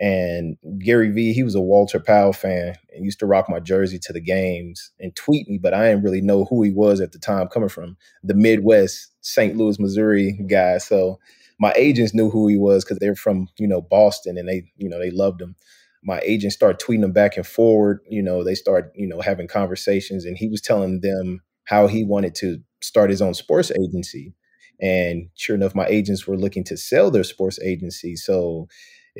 And 0.00 0.56
Gary 0.78 1.10
Vee, 1.10 1.32
he 1.32 1.42
was 1.42 1.54
a 1.54 1.60
Walter 1.60 2.00
Powell 2.00 2.32
fan 2.32 2.76
and 2.94 3.04
used 3.04 3.18
to 3.20 3.26
rock 3.26 3.48
my 3.48 3.60
jersey 3.60 3.98
to 4.00 4.12
the 4.12 4.20
games 4.20 4.90
and 5.00 5.14
tweet 5.14 5.48
me, 5.48 5.58
but 5.58 5.74
I 5.74 5.88
didn't 5.88 6.04
really 6.04 6.20
know 6.20 6.44
who 6.44 6.62
he 6.62 6.70
was 6.70 7.00
at 7.00 7.12
the 7.12 7.18
time, 7.18 7.48
coming 7.48 7.68
from 7.68 7.96
the 8.22 8.34
Midwest, 8.34 9.10
St. 9.20 9.56
Louis, 9.56 9.78
Missouri 9.78 10.32
guy. 10.48 10.78
So 10.78 11.18
my 11.62 11.72
agents 11.76 12.12
knew 12.12 12.28
who 12.28 12.48
he 12.48 12.58
was 12.58 12.84
because 12.84 12.98
they're 12.98 13.14
from 13.14 13.46
you 13.56 13.68
know 13.68 13.80
Boston 13.80 14.36
and 14.36 14.48
they 14.48 14.64
you 14.76 14.88
know 14.88 14.98
they 14.98 15.12
loved 15.12 15.40
him. 15.40 15.54
My 16.02 16.18
agents 16.24 16.56
start 16.56 16.82
tweeting 16.82 17.04
him 17.04 17.12
back 17.12 17.36
and 17.36 17.46
forward. 17.46 18.00
You 18.08 18.20
know 18.20 18.42
they 18.42 18.56
start 18.56 18.90
you 18.96 19.06
know 19.06 19.20
having 19.20 19.46
conversations, 19.46 20.24
and 20.24 20.36
he 20.36 20.48
was 20.48 20.60
telling 20.60 21.00
them 21.02 21.40
how 21.64 21.86
he 21.86 22.04
wanted 22.04 22.34
to 22.36 22.58
start 22.82 23.10
his 23.10 23.22
own 23.22 23.34
sports 23.34 23.70
agency. 23.70 24.34
And 24.80 25.28
sure 25.36 25.54
enough, 25.54 25.76
my 25.76 25.86
agents 25.86 26.26
were 26.26 26.36
looking 26.36 26.64
to 26.64 26.76
sell 26.76 27.12
their 27.12 27.22
sports 27.22 27.60
agency, 27.60 28.16
so 28.16 28.66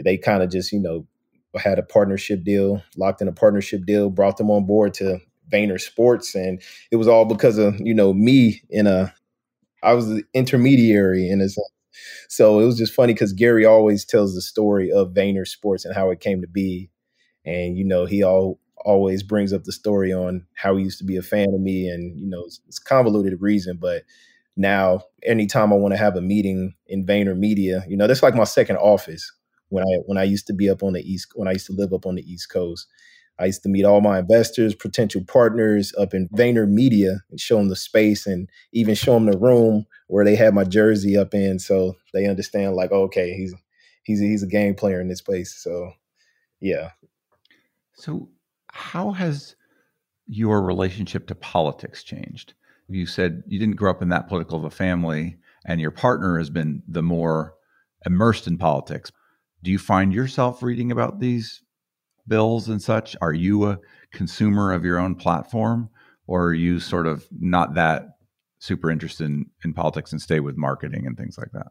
they 0.04 0.18
kind 0.18 0.42
of 0.42 0.50
just 0.50 0.72
you 0.72 0.80
know 0.80 1.06
had 1.54 1.78
a 1.78 1.84
partnership 1.84 2.42
deal, 2.42 2.82
locked 2.96 3.22
in 3.22 3.28
a 3.28 3.32
partnership 3.32 3.86
deal, 3.86 4.10
brought 4.10 4.36
them 4.36 4.50
on 4.50 4.66
board 4.66 4.94
to 4.94 5.20
Vayner 5.48 5.80
Sports, 5.80 6.34
and 6.34 6.60
it 6.90 6.96
was 6.96 7.06
all 7.06 7.24
because 7.24 7.56
of 7.56 7.78
you 7.78 7.94
know 7.94 8.12
me 8.12 8.62
in 8.68 8.88
a 8.88 9.14
I 9.84 9.94
was 9.94 10.08
the 10.08 10.24
intermediary 10.34 11.28
in 11.28 11.40
a 11.40 11.48
so 12.28 12.60
it 12.60 12.64
was 12.64 12.78
just 12.78 12.94
funny 12.94 13.12
because 13.12 13.32
Gary 13.32 13.64
always 13.64 14.04
tells 14.04 14.34
the 14.34 14.42
story 14.42 14.90
of 14.90 15.14
Vayner 15.14 15.46
Sports 15.46 15.84
and 15.84 15.94
how 15.94 16.10
it 16.10 16.20
came 16.20 16.40
to 16.40 16.48
be. 16.48 16.90
And, 17.44 17.76
you 17.76 17.84
know, 17.84 18.06
he 18.06 18.22
all 18.22 18.60
always 18.84 19.22
brings 19.22 19.52
up 19.52 19.64
the 19.64 19.72
story 19.72 20.12
on 20.12 20.46
how 20.54 20.76
he 20.76 20.84
used 20.84 20.98
to 20.98 21.04
be 21.04 21.16
a 21.16 21.22
fan 21.22 21.48
of 21.54 21.60
me 21.60 21.88
and, 21.88 22.18
you 22.18 22.28
know, 22.28 22.42
it's, 22.44 22.60
it's 22.66 22.78
convoluted 22.78 23.40
reason, 23.40 23.78
but 23.80 24.02
now 24.56 25.02
anytime 25.22 25.72
I 25.72 25.76
want 25.76 25.92
to 25.92 25.98
have 25.98 26.16
a 26.16 26.20
meeting 26.20 26.74
in 26.86 27.06
VaynerMedia, 27.06 27.88
you 27.88 27.96
know, 27.96 28.06
that's 28.06 28.22
like 28.22 28.34
my 28.34 28.44
second 28.44 28.76
office 28.76 29.32
when 29.68 29.84
I 29.84 29.96
when 30.06 30.18
I 30.18 30.24
used 30.24 30.46
to 30.48 30.52
be 30.52 30.68
up 30.68 30.82
on 30.82 30.92
the 30.92 31.00
east 31.00 31.32
when 31.34 31.48
I 31.48 31.52
used 31.52 31.66
to 31.66 31.72
live 31.72 31.92
up 31.92 32.06
on 32.06 32.16
the 32.16 32.30
East 32.30 32.50
Coast. 32.50 32.86
I 33.38 33.46
used 33.46 33.62
to 33.62 33.68
meet 33.68 33.84
all 33.84 34.00
my 34.00 34.18
investors, 34.18 34.74
potential 34.74 35.22
partners 35.26 35.92
up 35.98 36.14
in 36.14 36.28
VaynerMedia 36.28 37.20
and 37.30 37.40
show 37.40 37.56
them 37.56 37.68
the 37.68 37.76
space 37.76 38.26
and 38.26 38.48
even 38.72 38.94
show 38.94 39.14
them 39.14 39.26
the 39.26 39.38
room 39.38 39.86
where 40.08 40.24
they 40.24 40.36
had 40.36 40.54
my 40.54 40.64
jersey 40.64 41.16
up 41.16 41.34
in, 41.34 41.58
so 41.58 41.96
they 42.12 42.26
understand 42.26 42.76
like, 42.76 42.90
oh, 42.92 43.02
okay, 43.04 43.32
he's 43.32 43.54
he's 44.04 44.20
he's 44.20 44.42
a 44.42 44.48
game 44.48 44.74
player 44.74 45.00
in 45.00 45.08
this 45.08 45.22
place. 45.22 45.54
So, 45.56 45.92
yeah. 46.60 46.90
So, 47.94 48.28
how 48.70 49.12
has 49.12 49.56
your 50.26 50.62
relationship 50.62 51.26
to 51.28 51.34
politics 51.34 52.04
changed? 52.04 52.54
You 52.88 53.06
said 53.06 53.42
you 53.46 53.58
didn't 53.58 53.76
grow 53.76 53.90
up 53.90 54.02
in 54.02 54.10
that 54.10 54.28
political 54.28 54.58
of 54.58 54.64
a 54.64 54.70
family, 54.70 55.36
and 55.64 55.80
your 55.80 55.90
partner 55.90 56.38
has 56.38 56.50
been 56.50 56.82
the 56.86 57.02
more 57.02 57.54
immersed 58.04 58.46
in 58.46 58.58
politics. 58.58 59.10
Do 59.62 59.70
you 59.70 59.78
find 59.78 60.12
yourself 60.12 60.62
reading 60.62 60.92
about 60.92 61.20
these 61.20 61.62
bills 62.26 62.68
and 62.68 62.80
such? 62.80 63.16
Are 63.20 63.32
you 63.32 63.66
a 63.66 63.78
consumer 64.12 64.72
of 64.72 64.84
your 64.84 64.98
own 64.98 65.14
platform, 65.14 65.90
or 66.26 66.46
are 66.46 66.54
you 66.54 66.80
sort 66.80 67.06
of 67.06 67.26
not 67.30 67.74
that 67.74 68.04
super 68.58 68.90
interested 68.90 69.24
in, 69.24 69.46
in 69.64 69.74
politics 69.74 70.12
and 70.12 70.20
stay 70.20 70.40
with 70.40 70.56
marketing 70.56 71.06
and 71.06 71.16
things 71.16 71.36
like 71.38 71.50
that? 71.52 71.68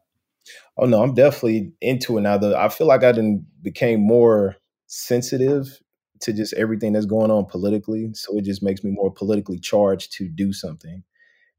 Oh 0.78 0.86
no, 0.86 1.02
I'm 1.02 1.14
definitely 1.14 1.72
into 1.82 2.18
it 2.18 2.22
now. 2.22 2.38
The, 2.38 2.58
I 2.58 2.70
feel 2.70 2.88
like 2.88 3.04
I 3.04 3.12
didn't 3.12 3.46
became 3.62 4.02
more 4.02 4.58
sensitive 4.88 5.80
to 6.22 6.34
just 6.34 6.54
everything 6.54 6.94
that's 6.94 7.06
going 7.06 7.32
on 7.32 7.46
politically. 7.46 8.10
So 8.14 8.38
it 8.38 8.46
just 8.46 8.62
makes 8.62 8.84
me 8.84 8.92
more 8.92 9.12
politically 9.12 9.60
charged 9.60 10.14
to 10.14 10.28
do 10.28 10.54
something 10.54 11.04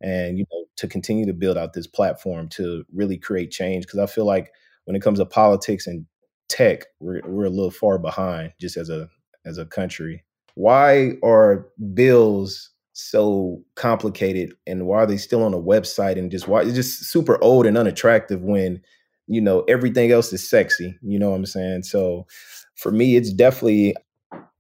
and 0.00 0.37
you 0.37 0.44
know 0.50 0.64
to 0.76 0.88
continue 0.88 1.24
to 1.26 1.33
build 1.33 1.57
out 1.57 1.72
this 1.72 1.87
platform 1.87 2.48
to 2.48 2.85
really 2.92 3.16
create 3.16 3.50
change 3.50 3.87
because 3.87 4.00
I 4.00 4.07
feel 4.07 4.24
like 4.24 4.50
when 4.85 4.96
it 4.96 5.02
comes 5.02 5.18
to 5.20 5.24
politics 5.26 5.87
and 5.87 6.07
tech, 6.48 6.87
we're 7.00 7.22
we're 7.26 7.46
a 7.46 7.50
little 7.50 7.70
far 7.70 7.98
behind 7.98 8.52
just 8.61 8.76
as 8.76 8.88
a 8.90 9.09
as 9.44 9.59
a 9.59 9.66
country. 9.66 10.24
Why 10.55 11.12
are 11.22 11.66
bills 11.94 12.72
so 12.92 13.62
complicated 13.74 14.55
and 14.66 14.87
why 14.87 14.98
are 14.98 15.07
they 15.07 15.16
still 15.16 15.42
on 15.42 15.55
a 15.55 15.59
website 15.59 16.18
and 16.18 16.31
just 16.31 16.46
why 16.46 16.62
it's 16.62 16.74
just 16.74 17.05
super 17.05 17.42
old 17.42 17.64
and 17.64 17.78
unattractive 17.78 18.42
when 18.42 18.81
you 19.26 19.40
know 19.40 19.61
everything 19.62 20.11
else 20.11 20.33
is 20.33 20.46
sexy 20.46 20.94
you 21.02 21.18
know 21.18 21.31
what 21.31 21.37
i'm 21.37 21.46
saying 21.46 21.83
so 21.83 22.26
for 22.74 22.92
me 22.92 23.16
it's 23.16 23.33
definitely 23.33 23.94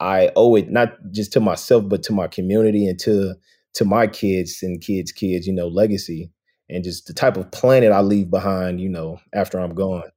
i 0.00 0.30
owe 0.34 0.56
it 0.56 0.70
not 0.70 0.94
just 1.10 1.30
to 1.30 1.40
myself 1.40 1.86
but 1.88 2.02
to 2.02 2.12
my 2.12 2.26
community 2.26 2.86
and 2.86 2.98
to 2.98 3.34
to 3.74 3.84
my 3.84 4.06
kids 4.06 4.62
and 4.62 4.80
kids 4.80 5.12
kids 5.12 5.46
you 5.46 5.52
know 5.52 5.68
legacy 5.68 6.30
and 6.70 6.84
just 6.84 7.06
the 7.06 7.12
type 7.12 7.36
of 7.36 7.50
planet 7.50 7.92
i 7.92 8.00
leave 8.00 8.30
behind 8.30 8.80
you 8.80 8.88
know 8.88 9.18
after 9.34 9.58
i'm 9.58 9.74
gone 9.74 10.10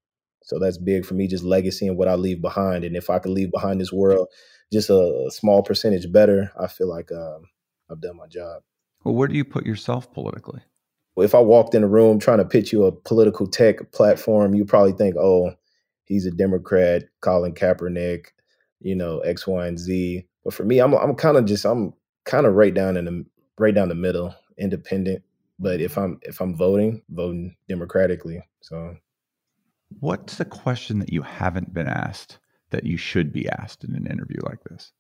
so 0.46 0.60
that's 0.60 0.78
big 0.78 1.06
for 1.06 1.16
me, 1.16 1.28
just 1.28 1.44
legacy 1.44 1.88
and 1.88 1.98
what 1.98 2.08
I 2.08 2.14
leave 2.16 2.42
behind. 2.42 2.86
And 2.86 2.96
if 2.96 3.10
I 3.10 3.20
could 3.20 3.32
leave 3.32 3.52
behind 3.52 3.82
this 3.82 3.92
world 3.92 4.28
just 4.72 4.90
a, 4.90 5.30
small 5.30 5.64
percentage 5.64 6.12
better, 6.12 6.52
I 6.60 6.68
feel 6.68 6.88
like 6.88 7.12
um, 7.12 7.46
I've 7.90 8.02
done 8.02 8.18
my 8.18 8.28
job. 8.28 8.62
Well, 9.04 9.16
where 9.16 9.28
do 9.28 9.36
you 9.36 9.44
put 9.44 9.66
yourself 9.66 10.12
politically? 10.14 10.62
Well, 11.16 11.26
if 11.26 11.34
I 11.34 11.40
walked 11.40 11.74
in 11.74 11.84
a 11.84 11.88
room 11.88 12.20
trying 12.20 12.38
to 12.38 12.46
pitch 12.46 12.72
you 12.72 12.86
a 12.86 12.92
political 12.92 13.48
tech 13.48 13.92
platform, 13.92 14.54
you 14.54 14.66
probably 14.66 14.94
think, 14.94 15.16
oh, 15.18 15.52
he's 16.06 16.26
a 16.26 16.32
Democrat, 16.32 17.04
Colin 17.22 17.54
Kaepernick, 17.54 18.28
you 18.82 18.96
know, 18.96 19.20
X, 19.20 19.48
Y, 19.48 19.66
and 19.66 19.80
Z. 19.80 20.28
But 20.44 20.54
for 20.54 20.64
me, 20.64 20.80
I'm 20.80 20.94
I'm 20.94 21.16
kind 21.16 21.38
of 21.38 21.46
just 21.46 21.66
I'm 21.66 21.94
kind 22.26 22.46
of 22.46 22.54
right 22.54 22.74
down 22.74 22.98
in 22.98 23.06
the 23.06 23.26
right 23.58 23.74
down 23.74 23.90
the 23.90 23.96
middle, 23.96 24.36
independent. 24.58 25.24
But 25.58 25.80
if 25.82 25.98
I'm 25.98 26.20
if 26.24 26.42
I'm 26.42 26.56
voting, 26.56 27.02
voting 27.10 27.56
democratically. 27.68 28.42
So 28.62 28.98
What's 30.00 30.38
the 30.38 30.46
question 30.46 31.00
that 31.00 31.12
you 31.12 31.22
haven't 31.22 31.74
been 31.74 31.88
asked 31.88 32.40
that 32.72 32.86
you 32.86 32.98
should 32.98 33.32
be 33.32 33.48
asked 33.50 33.84
in 33.84 33.96
an 33.96 34.08
interview 34.08 34.40
like 34.44 34.64
this? 34.70 34.92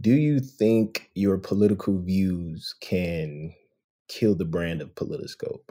Do 0.00 0.12
you 0.12 0.40
think 0.40 1.10
your 1.14 1.38
political 1.38 1.98
views 1.98 2.74
can 2.80 3.54
kill 4.08 4.34
the 4.34 4.44
brand 4.44 4.82
of 4.82 4.94
Politiscope? 4.94 5.70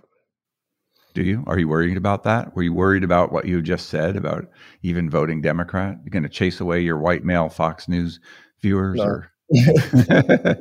Do 1.13 1.23
you? 1.23 1.43
Are 1.47 1.57
you 1.57 1.69
worried 1.69 1.95
about 1.95 2.23
that? 2.23 2.55
Were 2.55 2.63
you 2.63 2.73
worried 2.73 3.03
about 3.03 3.31
what 3.31 3.45
you 3.45 3.61
just 3.61 3.87
said 3.87 4.17
about 4.17 4.49
even 4.81 5.09
voting 5.09 5.41
Democrat? 5.41 5.97
You're 6.03 6.09
going 6.11 6.23
to 6.23 6.29
chase 6.29 6.59
away 6.59 6.81
your 6.81 6.97
white 6.97 7.23
male 7.23 7.47
Fox 7.47 7.87
News 7.87 8.19
viewers? 8.61 8.97
No. 8.97 9.03
Or? 9.03 9.31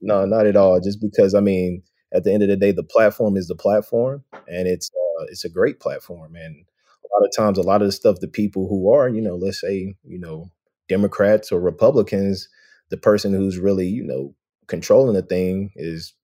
no, 0.00 0.26
not 0.26 0.46
at 0.46 0.54
all. 0.54 0.78
Just 0.80 1.00
because, 1.00 1.34
I 1.34 1.40
mean, 1.40 1.82
at 2.12 2.22
the 2.22 2.32
end 2.32 2.44
of 2.44 2.48
the 2.48 2.56
day, 2.56 2.70
the 2.70 2.84
platform 2.84 3.36
is 3.36 3.48
the 3.48 3.56
platform, 3.56 4.22
and 4.46 4.68
it's 4.68 4.90
uh, 4.90 5.24
it's 5.24 5.44
a 5.44 5.48
great 5.48 5.80
platform, 5.80 6.36
and 6.36 6.64
lot 7.14 7.26
of 7.26 7.32
times, 7.36 7.58
a 7.58 7.62
lot 7.62 7.82
of 7.82 7.88
the 7.88 7.92
stuff, 7.92 8.20
the 8.20 8.28
people 8.28 8.68
who 8.68 8.92
are, 8.92 9.08
you 9.08 9.20
know, 9.20 9.36
let's 9.36 9.60
say, 9.60 9.94
you 10.04 10.18
know, 10.18 10.50
Democrats 10.88 11.52
or 11.52 11.60
Republicans, 11.60 12.48
the 12.90 12.96
person 12.96 13.32
who's 13.32 13.58
really, 13.58 13.86
you 13.86 14.04
know, 14.04 14.34
controlling 14.66 15.14
the 15.14 15.22
thing 15.22 15.70
is 15.76 16.14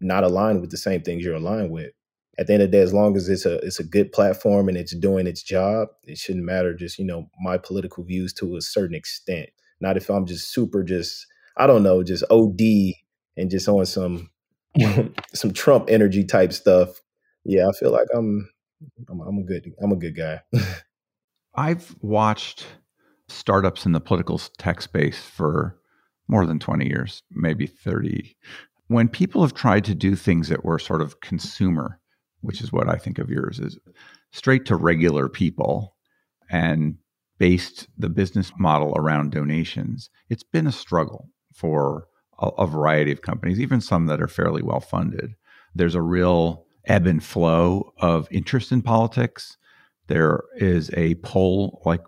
not 0.00 0.24
aligned 0.24 0.60
with 0.60 0.70
the 0.70 0.76
same 0.76 1.02
things 1.02 1.24
you're 1.24 1.34
aligned 1.34 1.70
with. 1.70 1.90
At 2.38 2.46
the 2.46 2.54
end 2.54 2.62
of 2.62 2.70
the 2.70 2.78
day, 2.78 2.82
as 2.82 2.94
long 2.94 3.16
as 3.16 3.28
it's 3.28 3.44
a 3.44 3.56
it's 3.58 3.80
a 3.80 3.84
good 3.84 4.12
platform 4.12 4.68
and 4.68 4.76
it's 4.78 4.96
doing 4.96 5.26
its 5.26 5.42
job, 5.42 5.88
it 6.04 6.16
shouldn't 6.16 6.44
matter 6.44 6.74
just, 6.74 6.98
you 6.98 7.04
know, 7.04 7.28
my 7.40 7.58
political 7.58 8.04
views 8.04 8.32
to 8.34 8.56
a 8.56 8.62
certain 8.62 8.94
extent. 8.96 9.50
Not 9.80 9.96
if 9.96 10.08
I'm 10.08 10.26
just 10.26 10.52
super 10.52 10.82
just, 10.82 11.26
I 11.56 11.66
don't 11.66 11.82
know, 11.82 12.02
just 12.02 12.24
OD 12.30 12.60
and 13.36 13.50
just 13.50 13.68
on 13.68 13.84
some 13.86 14.30
some 15.34 15.52
Trump 15.52 15.86
energy 15.90 16.24
type 16.24 16.52
stuff. 16.52 17.00
Yeah, 17.44 17.68
I 17.68 17.72
feel 17.78 17.90
like 17.90 18.08
I'm 18.14 18.48
I'm, 19.08 19.20
I'm 19.20 19.38
a 19.38 19.42
good 19.42 19.72
I'm 19.82 19.92
a 19.92 19.96
good 19.96 20.16
guy. 20.16 20.40
I've 21.54 21.94
watched 22.00 22.66
startups 23.28 23.86
in 23.86 23.92
the 23.92 24.00
political 24.00 24.38
tech 24.58 24.82
space 24.82 25.22
for 25.22 25.78
more 26.28 26.46
than 26.46 26.58
20 26.58 26.86
years, 26.86 27.22
maybe 27.30 27.66
30. 27.66 28.36
When 28.86 29.08
people 29.08 29.42
have 29.42 29.54
tried 29.54 29.84
to 29.86 29.94
do 29.94 30.14
things 30.14 30.48
that 30.48 30.64
were 30.64 30.78
sort 30.78 31.00
of 31.00 31.20
consumer, 31.20 32.00
which 32.40 32.60
is 32.60 32.72
what 32.72 32.88
I 32.88 32.96
think 32.96 33.18
of 33.18 33.30
yours 33.30 33.58
is 33.58 33.78
straight 34.32 34.64
to 34.66 34.76
regular 34.76 35.28
people 35.28 35.96
and 36.48 36.96
based 37.38 37.88
the 37.98 38.08
business 38.08 38.52
model 38.58 38.92
around 38.96 39.32
donations, 39.32 40.10
it's 40.28 40.42
been 40.42 40.66
a 40.66 40.72
struggle 40.72 41.30
for 41.52 42.06
a, 42.38 42.48
a 42.58 42.66
variety 42.66 43.12
of 43.12 43.22
companies, 43.22 43.60
even 43.60 43.80
some 43.80 44.06
that 44.06 44.20
are 44.20 44.28
fairly 44.28 44.62
well 44.62 44.80
funded. 44.80 45.34
There's 45.74 45.94
a 45.94 46.02
real 46.02 46.66
ebb 46.90 47.06
and 47.06 47.22
flow 47.22 47.92
of 47.98 48.26
interest 48.32 48.72
in 48.72 48.82
politics. 48.82 49.56
There 50.08 50.42
is 50.56 50.90
a 50.94 51.14
pull, 51.16 51.80
like 51.86 52.02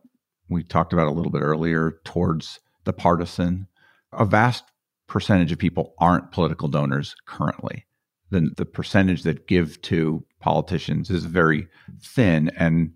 we 0.48 0.64
talked 0.64 0.92
about 0.92 1.06
a 1.06 1.12
little 1.12 1.30
bit 1.30 1.42
earlier, 1.42 2.00
towards 2.04 2.58
the 2.84 2.92
partisan. 2.92 3.68
A 4.12 4.24
vast 4.24 4.64
percentage 5.06 5.52
of 5.52 5.58
people 5.58 5.94
aren't 5.98 6.32
political 6.32 6.66
donors 6.66 7.14
currently. 7.26 7.86
The, 8.30 8.50
the 8.56 8.66
percentage 8.66 9.22
that 9.22 9.46
give 9.46 9.80
to 9.82 10.24
politicians 10.40 11.10
is 11.10 11.26
very 11.26 11.68
thin 12.02 12.50
and 12.56 12.92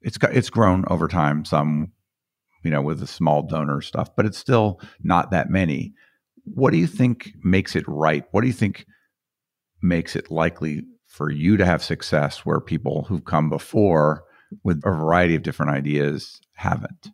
it's 0.00 0.18
it's 0.32 0.50
grown 0.50 0.84
over 0.88 1.06
time 1.06 1.44
some 1.44 1.92
you 2.64 2.70
know 2.70 2.80
with 2.80 2.98
the 2.98 3.06
small 3.06 3.42
donor 3.42 3.80
stuff 3.80 4.08
but 4.16 4.26
it's 4.26 4.38
still 4.38 4.80
not 5.02 5.30
that 5.30 5.50
many 5.50 5.92
what 6.44 6.72
do 6.72 6.78
you 6.78 6.86
think 6.86 7.30
makes 7.44 7.76
it 7.76 7.84
right 7.86 8.24
what 8.30 8.40
do 8.40 8.46
you 8.46 8.52
think 8.52 8.86
makes 9.82 10.16
it 10.16 10.30
likely 10.30 10.82
for 11.08 11.30
you 11.30 11.56
to 11.56 11.64
have 11.64 11.82
success 11.82 12.46
where 12.46 12.60
people 12.60 13.04
who've 13.08 13.24
come 13.24 13.50
before 13.50 14.24
with 14.62 14.80
a 14.84 14.90
variety 14.90 15.34
of 15.34 15.42
different 15.42 15.72
ideas 15.72 16.40
haven't? 16.52 17.08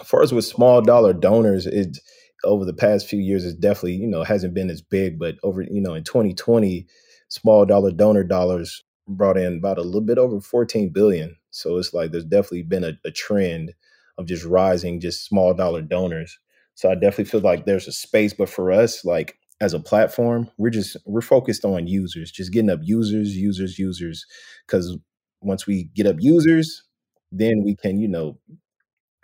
As 0.00 0.06
far 0.06 0.22
as 0.22 0.32
with 0.32 0.46
small 0.46 0.80
dollar 0.80 1.12
donors, 1.12 1.66
it 1.66 1.98
over 2.42 2.64
the 2.64 2.72
past 2.72 3.06
few 3.06 3.18
years 3.18 3.44
it 3.44 3.60
definitely, 3.60 3.96
you 3.96 4.06
know, 4.06 4.22
hasn't 4.22 4.54
been 4.54 4.70
as 4.70 4.80
big, 4.80 5.18
but 5.18 5.34
over, 5.42 5.60
you 5.62 5.80
know, 5.80 5.92
in 5.92 6.04
2020, 6.04 6.86
small 7.28 7.66
dollar 7.66 7.90
donor 7.90 8.24
dollars 8.24 8.82
brought 9.06 9.36
in 9.36 9.58
about 9.58 9.76
a 9.76 9.82
little 9.82 10.00
bit 10.00 10.16
over 10.16 10.40
14 10.40 10.90
billion. 10.90 11.36
So 11.50 11.76
it's 11.76 11.92
like 11.92 12.12
there's 12.12 12.24
definitely 12.24 12.62
been 12.62 12.84
a, 12.84 12.92
a 13.04 13.10
trend 13.10 13.74
of 14.16 14.26
just 14.26 14.44
rising 14.44 15.00
just 15.00 15.26
small 15.26 15.52
dollar 15.52 15.82
donors. 15.82 16.38
So 16.76 16.90
I 16.90 16.94
definitely 16.94 17.24
feel 17.26 17.40
like 17.40 17.66
there's 17.66 17.88
a 17.88 17.92
space, 17.92 18.32
but 18.32 18.48
for 18.48 18.70
us, 18.72 19.04
like 19.04 19.36
as 19.60 19.74
a 19.74 19.80
platform, 19.80 20.50
we're 20.56 20.70
just 20.70 20.96
we're 21.06 21.20
focused 21.20 21.64
on 21.64 21.86
users, 21.86 22.30
just 22.30 22.52
getting 22.52 22.70
up 22.70 22.80
users, 22.82 23.36
users, 23.36 23.78
users. 23.78 24.26
Because 24.66 24.96
once 25.42 25.66
we 25.66 25.90
get 25.94 26.06
up 26.06 26.16
users, 26.18 26.82
then 27.30 27.62
we 27.64 27.76
can, 27.76 27.98
you 27.98 28.08
know, 28.08 28.38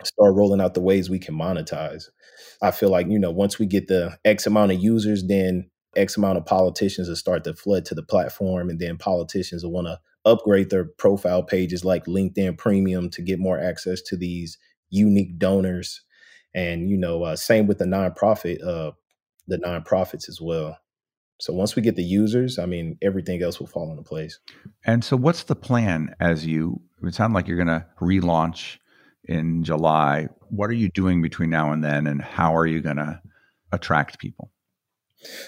start 0.03 0.35
rolling 0.35 0.61
out 0.61 0.73
the 0.73 0.81
ways 0.81 1.09
we 1.09 1.19
can 1.19 1.35
monetize. 1.35 2.05
I 2.61 2.71
feel 2.71 2.89
like, 2.89 3.07
you 3.07 3.19
know, 3.19 3.31
once 3.31 3.57
we 3.57 3.65
get 3.65 3.87
the 3.87 4.17
X 4.25 4.45
amount 4.45 4.71
of 4.71 4.79
users, 4.79 5.25
then 5.25 5.69
X 5.95 6.17
amount 6.17 6.37
of 6.37 6.45
politicians 6.45 7.09
will 7.09 7.15
start 7.15 7.43
to 7.43 7.53
flood 7.55 7.85
to 7.85 7.95
the 7.95 8.03
platform. 8.03 8.69
And 8.69 8.79
then 8.79 8.97
politicians 8.97 9.63
will 9.63 9.71
want 9.71 9.87
to 9.87 9.99
upgrade 10.25 10.69
their 10.69 10.85
profile 10.85 11.41
pages 11.41 11.83
like 11.83 12.05
LinkedIn 12.05 12.57
Premium 12.57 13.09
to 13.11 13.21
get 13.21 13.39
more 13.39 13.59
access 13.59 14.01
to 14.03 14.17
these 14.17 14.57
unique 14.89 15.39
donors. 15.39 16.01
And, 16.53 16.89
you 16.89 16.97
know, 16.97 17.23
uh, 17.23 17.35
same 17.35 17.67
with 17.67 17.79
the 17.79 17.85
nonprofit 17.85 18.63
uh, 18.65 18.91
the 19.47 19.57
nonprofits 19.57 20.29
as 20.29 20.39
well. 20.41 20.77
So 21.39 21.53
once 21.53 21.75
we 21.75 21.81
get 21.81 21.95
the 21.95 22.03
users, 22.03 22.57
I 22.57 22.65
mean, 22.65 22.97
everything 23.01 23.43
else 23.43 23.59
will 23.59 23.67
fall 23.67 23.91
into 23.91 24.01
place. 24.01 24.39
And 24.85 25.03
so, 25.03 25.15
what's 25.15 25.43
the 25.43 25.55
plan 25.55 26.15
as 26.19 26.45
you? 26.45 26.81
It 27.03 27.13
sounds 27.13 27.33
like 27.33 27.47
you're 27.47 27.63
going 27.63 27.67
to 27.67 27.85
relaunch 28.01 28.77
in 29.25 29.63
July. 29.63 30.29
What 30.49 30.69
are 30.69 30.73
you 30.73 30.89
doing 30.89 31.21
between 31.21 31.51
now 31.51 31.71
and 31.71 31.83
then, 31.83 32.07
and 32.07 32.21
how 32.21 32.55
are 32.55 32.65
you 32.65 32.81
going 32.81 32.95
to 32.95 33.21
attract 33.71 34.17
people? 34.17 34.51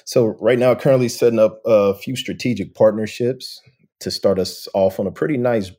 So 0.06 0.38
right 0.39 0.60
now, 0.60 0.76
currently 0.76 1.10
setting 1.10 1.39
up 1.39 1.60
a 1.66 1.95
few 1.95 2.16
strategic 2.16 2.76
partnerships 2.76 3.62
to 4.02 4.12
start 4.12 4.39
us 4.39 4.68
off 4.74 5.00
on 5.00 5.08
a 5.08 5.12
pretty 5.12 5.38
nice, 5.38 5.72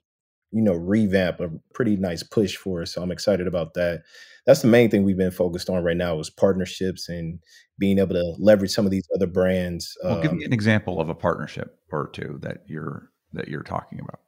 you 0.52 0.62
know, 0.62 0.74
revamp, 0.74 1.40
a 1.40 1.50
pretty 1.74 1.96
nice 1.96 2.22
push 2.22 2.56
for 2.56 2.82
us. 2.82 2.94
So 2.94 3.02
I'm 3.02 3.12
excited 3.12 3.46
about 3.46 3.74
that. 3.74 4.02
That's 4.46 4.62
the 4.62 4.68
main 4.68 4.90
thing 4.90 5.04
we've 5.04 5.16
been 5.16 5.30
focused 5.30 5.68
on 5.68 5.82
right 5.84 5.96
now 5.96 6.18
is 6.18 6.30
partnerships 6.30 7.08
and 7.08 7.40
being 7.80 7.98
able 7.98 8.14
to 8.14 8.34
leverage 8.38 8.70
some 8.70 8.84
of 8.84 8.92
these 8.92 9.08
other 9.14 9.26
brands. 9.26 9.96
Well, 10.04 10.16
um, 10.16 10.22
give 10.22 10.32
me 10.32 10.44
um, 10.44 10.48
an 10.48 10.52
example 10.52 11.00
of 11.00 11.08
a 11.08 11.14
partnership 11.14 11.76
or 11.90 12.08
two 12.12 12.38
that 12.42 12.58
you're 12.66 13.10
that 13.32 13.48
you're 13.48 13.62
talking 13.62 13.98
about. 13.98 14.20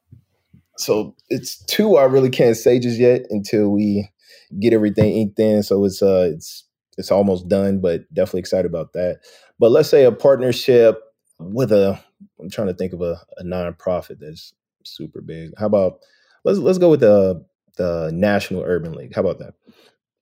So 0.77 1.15
it's 1.29 1.63
two 1.65 1.95
I 1.97 2.05
really 2.05 2.31
can't 2.31 2.57
say 2.57 2.79
just 2.79 2.99
yet 2.99 3.21
until 3.29 3.69
we 3.69 4.09
get 4.59 4.73
everything 4.73 5.13
inked 5.13 5.39
in. 5.39 5.63
So 5.63 5.85
it's 5.85 6.01
uh 6.01 6.31
it's 6.33 6.65
it's 6.97 7.11
almost 7.11 7.47
done, 7.47 7.79
but 7.79 8.11
definitely 8.13 8.41
excited 8.41 8.65
about 8.65 8.93
that. 8.93 9.19
But 9.59 9.71
let's 9.71 9.89
say 9.89 10.03
a 10.03 10.11
partnership 10.11 10.99
with 11.39 11.71
a 11.71 11.99
I'm 12.39 12.49
trying 12.49 12.67
to 12.67 12.73
think 12.73 12.93
of 12.93 13.01
a, 13.01 13.21
a 13.37 13.43
nonprofit 13.43 14.19
that's 14.19 14.53
super 14.83 15.21
big. 15.21 15.51
How 15.57 15.67
about 15.67 15.99
let's 16.43 16.57
let's 16.57 16.79
go 16.79 16.89
with 16.89 17.01
the 17.01 17.45
the 17.77 18.11
National 18.13 18.63
Urban 18.63 18.93
League. 18.93 19.13
How 19.15 19.21
about 19.21 19.39
that? 19.39 19.53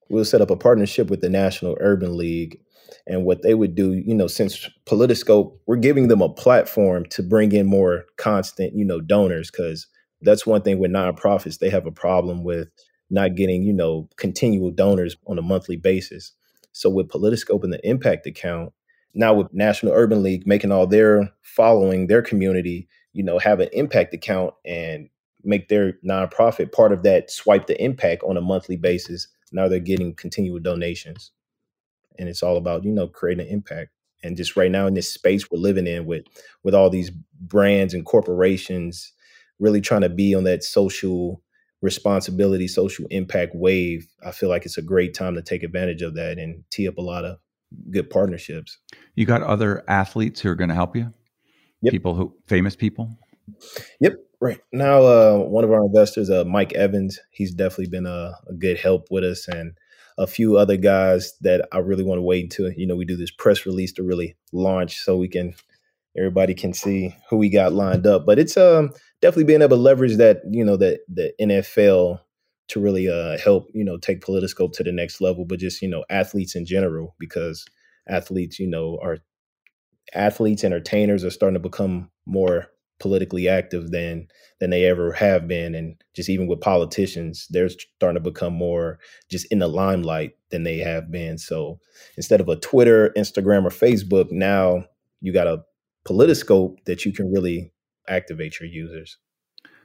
We'll 0.10 0.26
set 0.26 0.42
up 0.42 0.50
a 0.50 0.58
partnership 0.58 1.10
with 1.10 1.22
the 1.22 1.30
National 1.30 1.78
Urban 1.80 2.18
League. 2.18 2.60
And 3.08 3.26
what 3.26 3.42
they 3.42 3.54
would 3.54 3.76
do, 3.76 3.94
you 3.94 4.14
know, 4.14 4.28
since 4.28 4.70
Politiscope, 4.86 5.58
we're 5.66 5.78
giving 5.78 6.08
them 6.08 6.22
a 6.22 6.30
platform 6.30 7.06
to 7.12 7.24
bring 7.24 7.52
in 7.52 7.66
more 7.66 8.06
constant, 8.18 8.74
you 8.76 8.86
know, 8.86 9.00
donors, 9.00 9.50
because 9.52 9.88
that's 10.22 10.46
one 10.46 10.62
thing 10.62 10.80
with 10.80 10.92
nonprofits. 10.92 11.60
They 11.60 11.70
have 11.70 11.86
a 11.86 11.92
problem 11.92 12.44
with 12.44 12.70
not 13.10 13.36
getting, 13.36 13.64
you 13.64 13.74
know, 13.74 14.08
continual 14.18 14.72
donors 14.72 15.18
on 15.28 15.38
a 15.38 15.42
monthly 15.42 15.78
basis. 15.78 16.34
So 16.72 16.90
with 16.90 17.10
Politiscope 17.10 17.64
and 17.64 17.74
the 17.74 17.86
impact 17.88 18.26
account, 18.26 18.72
now 19.14 19.34
with 19.34 19.54
National 19.54 19.94
Urban 19.94 20.24
League 20.24 20.48
making 20.48 20.72
all 20.72 20.88
their 20.88 21.30
following, 21.42 22.08
their 22.08 22.22
community, 22.22 22.88
you 23.14 23.24
know, 23.24 23.40
have 23.40 23.60
an 23.60 23.70
impact 23.74 24.14
account 24.14 24.54
and 24.66 25.10
make 25.44 25.68
their 25.68 25.94
nonprofit 26.08 26.72
part 26.72 26.94
of 26.94 27.04
that 27.04 27.30
swipe 27.30 27.68
the 27.68 27.82
impact 27.84 28.24
on 28.24 28.38
a 28.38 28.42
monthly 28.42 28.78
basis. 28.78 29.28
Now 29.52 29.68
they're 29.68 29.80
getting 29.80 30.16
continual 30.16 30.60
donations. 30.60 31.32
And 32.22 32.30
it's 32.30 32.44
all 32.44 32.56
about, 32.56 32.86
you 32.86 32.92
know, 32.92 33.08
creating 33.08 33.46
an 33.46 33.52
impact. 33.52 33.90
And 34.24 34.38
just 34.38 34.56
right 34.56 34.70
now 34.70 34.86
in 34.86 34.94
this 34.94 35.12
space 35.12 35.50
we're 35.50 35.58
living 35.58 35.88
in 35.88 36.06
with 36.06 36.24
with 36.64 36.76
all 36.76 36.90
these 36.92 37.10
brands 37.10 37.94
and 37.94 38.06
corporations 38.06 39.12
really 39.60 39.82
trying 39.82 40.02
to 40.02 40.10
be 40.10 40.36
on 40.36 40.44
that 40.44 40.64
social 40.64 41.42
responsibility, 41.82 42.68
social 42.68 43.06
impact 43.10 43.56
wave, 43.56 44.08
I 44.24 44.32
feel 44.32 44.50
like 44.50 44.66
it's 44.66 44.78
a 44.78 44.84
great 44.84 45.16
time 45.16 45.34
to 45.36 45.42
take 45.42 45.64
advantage 45.64 46.04
of 46.04 46.16
that 46.16 46.38
and 46.38 46.64
tee 46.70 46.88
up 46.88 46.98
a 46.98 47.02
lot 47.02 47.26
of 47.26 47.38
good 47.90 48.10
partnerships. 48.10 48.78
You 49.16 49.26
got 49.26 49.42
other 49.42 49.84
athletes 49.88 50.42
who 50.42 50.50
are 50.50 50.56
going 50.56 50.70
to 50.70 50.76
help 50.76 50.96
you? 50.96 51.12
Yep. 51.82 51.92
People 51.92 52.16
who 52.16 52.36
famous 52.46 52.76
people? 52.76 53.18
Yep. 54.00 54.18
Right. 54.40 54.60
Now 54.72 55.02
uh, 55.04 55.38
one 55.38 55.64
of 55.64 55.72
our 55.72 55.84
investors, 55.84 56.30
uh, 56.30 56.44
Mike 56.46 56.74
Evans, 56.74 57.20
he's 57.32 57.54
definitely 57.54 57.88
been 57.88 58.06
a, 58.06 58.34
a 58.48 58.54
good 58.54 58.80
help 58.80 59.08
with 59.12 59.24
us 59.24 59.48
and 59.48 59.74
a 60.22 60.28
few 60.28 60.56
other 60.58 60.78
guys 60.78 61.34
that 61.42 61.68
I 61.72 61.80
really 61.80 62.04
want 62.04 62.20
to 62.20 62.24
wait 62.24 62.44
until, 62.44 62.72
you 62.72 62.86
know, 62.86 62.96
we 62.96 63.06
do 63.06 63.18
this 63.18 63.32
press 63.32 63.66
release 63.66 63.92
to 63.94 64.04
really 64.04 64.36
launch 64.54 65.00
so 65.00 65.18
we 65.18 65.28
can 65.28 65.56
everybody 66.16 66.54
can 66.54 66.74
see 66.74 67.16
who 67.30 67.38
we 67.38 67.50
got 67.50 67.74
lined 67.74 68.06
up. 68.06 68.26
But 68.26 68.38
it's 68.38 68.56
um 68.56 68.92
definitely 69.22 69.46
being 69.46 69.62
able 69.62 69.78
to 69.78 69.82
leverage 69.82 70.18
that, 70.18 70.42
you 70.50 70.64
know, 70.64 70.78
that 70.78 71.00
the 71.08 71.34
NFL 71.42 72.20
to 72.68 72.80
really 72.80 73.10
uh, 73.10 73.38
help, 73.38 73.68
you 73.74 73.84
know, 73.84 73.98
take 73.98 74.22
Politiscope 74.22 74.74
to 74.74 74.84
the 74.84 74.94
next 74.94 75.20
level, 75.20 75.44
but 75.44 75.60
just, 75.60 75.82
you 75.82 75.90
know, 75.90 76.06
athletes 76.10 76.56
in 76.56 76.66
general, 76.66 77.16
because 77.20 77.66
athletes, 78.08 78.60
you 78.60 78.68
know, 78.68 78.98
are 79.04 79.18
athletes, 80.14 80.64
entertainers 80.64 81.26
are 81.26 81.32
starting 81.32 81.56
to 81.56 81.60
become 81.60 82.10
more 82.26 82.68
politically 83.02 83.50
active 83.50 83.92
than 83.92 84.28
than 84.60 84.70
they 84.70 84.86
ever 84.86 85.12
have 85.12 85.48
been. 85.48 85.74
And 85.74 85.96
just 86.16 86.30
even 86.30 86.48
with 86.48 86.62
politicians, 86.62 87.48
they're 87.50 87.68
starting 87.68 88.24
to 88.24 88.30
become 88.30 88.54
more 88.54 89.00
just 89.30 89.48
in 89.52 89.60
the 89.60 89.68
limelight 89.68 90.34
than 90.52 90.64
they 90.64 90.78
have 90.78 91.12
been. 91.12 91.38
So 91.40 91.80
instead 92.16 92.40
of 92.40 92.48
a 92.48 92.56
Twitter, 92.56 93.12
Instagram, 93.18 93.66
or 93.66 93.70
Facebook, 93.70 94.32
now 94.32 94.86
you 95.20 95.34
got 95.34 95.48
a 95.48 95.64
politiscope 96.08 96.78
that 96.86 97.04
you 97.04 97.12
can 97.12 97.32
really 97.32 97.74
activate 98.08 98.60
your 98.60 98.70
users. 98.70 99.18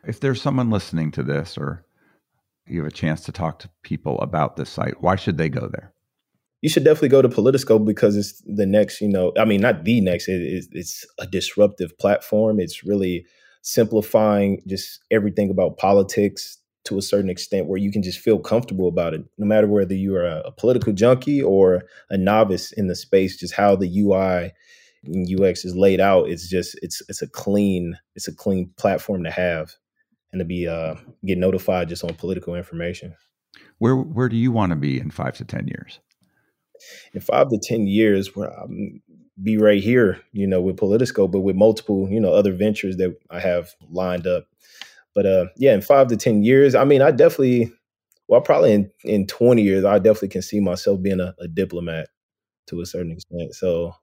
If 0.07 0.21
there's 0.21 0.41
someone 0.41 0.71
listening 0.71 1.11
to 1.13 1.23
this 1.23 1.57
or 1.57 1.85
you 2.67 2.81
have 2.81 2.89
a 2.89 2.95
chance 2.95 3.23
to 3.23 3.33
talk 3.33 3.59
to 3.61 3.71
people 3.83 4.21
about 4.21 4.57
this 4.57 4.69
site, 4.69 5.01
why 5.01 5.17
should 5.17 5.39
they 5.39 5.49
go 5.49 5.69
there? 5.73 5.93
You 6.67 6.69
should 6.69 6.83
definitely 6.83 7.11
go 7.11 7.23
to 7.23 7.29
Politiscope 7.29 7.85
because 7.85 8.17
it's 8.17 8.43
the 8.45 8.67
next, 8.67 9.01
you 9.01 9.07
know, 9.07 9.33
I 9.39 9.45
mean, 9.45 9.61
not 9.61 9.85
the 9.85 10.01
next, 10.01 10.27
it, 10.27 10.43
it's, 10.43 10.67
it's 10.73 11.07
a 11.17 11.25
disruptive 11.25 11.97
platform. 11.97 12.59
It's 12.59 12.83
really 12.83 13.25
simplifying 13.63 14.61
just 14.67 14.99
everything 15.13 15.49
about 15.49 15.77
politics 15.77 16.59
to 16.87 16.99
a 16.99 17.03
certain 17.03 17.31
extent 17.31 17.69
where 17.69 17.79
you 17.79 17.93
can 17.93 18.03
just 18.03 18.19
feel 18.19 18.41
comfortable 18.41 18.89
about 18.89 19.15
it, 19.15 19.23
no 19.39 19.47
matter 19.47 19.69
whether 19.69 19.95
you 19.95 20.17
are 20.17 20.27
a, 20.27 20.41
a 20.41 20.51
political 20.51 20.93
junkie 20.93 21.41
or 21.41 21.85
a 22.11 22.17
novice 22.17 22.73
in 22.73 22.89
the 22.89 22.97
space, 22.97 23.37
just 23.37 23.55
how 23.55 23.77
the 23.77 24.01
UI 24.01 24.53
and 25.05 25.41
UX 25.41 25.65
is 25.65 25.77
laid 25.77 26.01
out, 26.01 26.29
it's 26.29 26.49
just 26.49 26.77
it's 26.83 27.01
it's 27.09 27.23
a 27.23 27.29
clean 27.29 27.97
it's 28.17 28.27
a 28.27 28.35
clean 28.35 28.73
platform 28.77 29.23
to 29.23 29.31
have 29.31 29.73
and 30.33 30.41
to 30.41 30.45
be 30.45 30.67
uh, 30.67 30.97
get 31.25 31.39
notified 31.39 31.89
just 31.89 32.03
on 32.03 32.13
political 32.15 32.57
information. 32.57 33.15
Where 33.79 33.95
where 33.95 34.29
do 34.29 34.37
you 34.37 34.51
want 34.51 34.71
to 34.71 34.77
be 34.77 34.99
in 34.99 35.11
five 35.11 35.37
to 35.37 35.45
ten 35.45 35.69
years? 35.69 36.01
In 37.15 37.21
five 37.21 37.49
to 37.51 37.59
ten 37.59 37.87
years, 37.87 38.35
where 38.35 38.49
I'm 38.49 39.03
be 39.43 39.59
right 39.59 39.83
here, 39.83 40.21
you 40.33 40.47
know, 40.47 40.61
with 40.61 40.77
Politiscope, 40.77 41.31
but 41.31 41.41
with 41.41 41.57
multiple, 41.57 42.09
you 42.11 42.21
know, 42.21 42.33
other 42.33 42.53
ventures 42.53 42.97
that 42.97 43.17
I 43.31 43.41
have 43.41 43.71
lined 43.91 44.27
up. 44.27 44.47
But 45.15 45.27
uh, 45.27 45.47
yeah, 45.57 45.75
in 45.75 45.83
five 45.83 46.09
to 46.09 46.17
ten 46.17 46.43
years, 46.43 46.75
I 46.75 46.85
mean, 46.85 47.03
I 47.03 47.11
definitely, 47.11 47.73
well, 48.29 48.41
probably 48.41 48.73
in 48.73 48.91
in 49.05 49.27
twenty 49.27 49.63
years, 49.63 49.85
I 49.85 49.99
definitely 49.99 50.29
can 50.29 50.43
see 50.43 50.61
myself 50.61 51.03
being 51.03 51.21
a, 51.21 51.35
a 51.39 51.49
diplomat 51.49 52.09
to 52.69 52.81
a 52.81 52.87
certain 52.87 53.13
extent. 53.13 53.55
So 53.55 53.95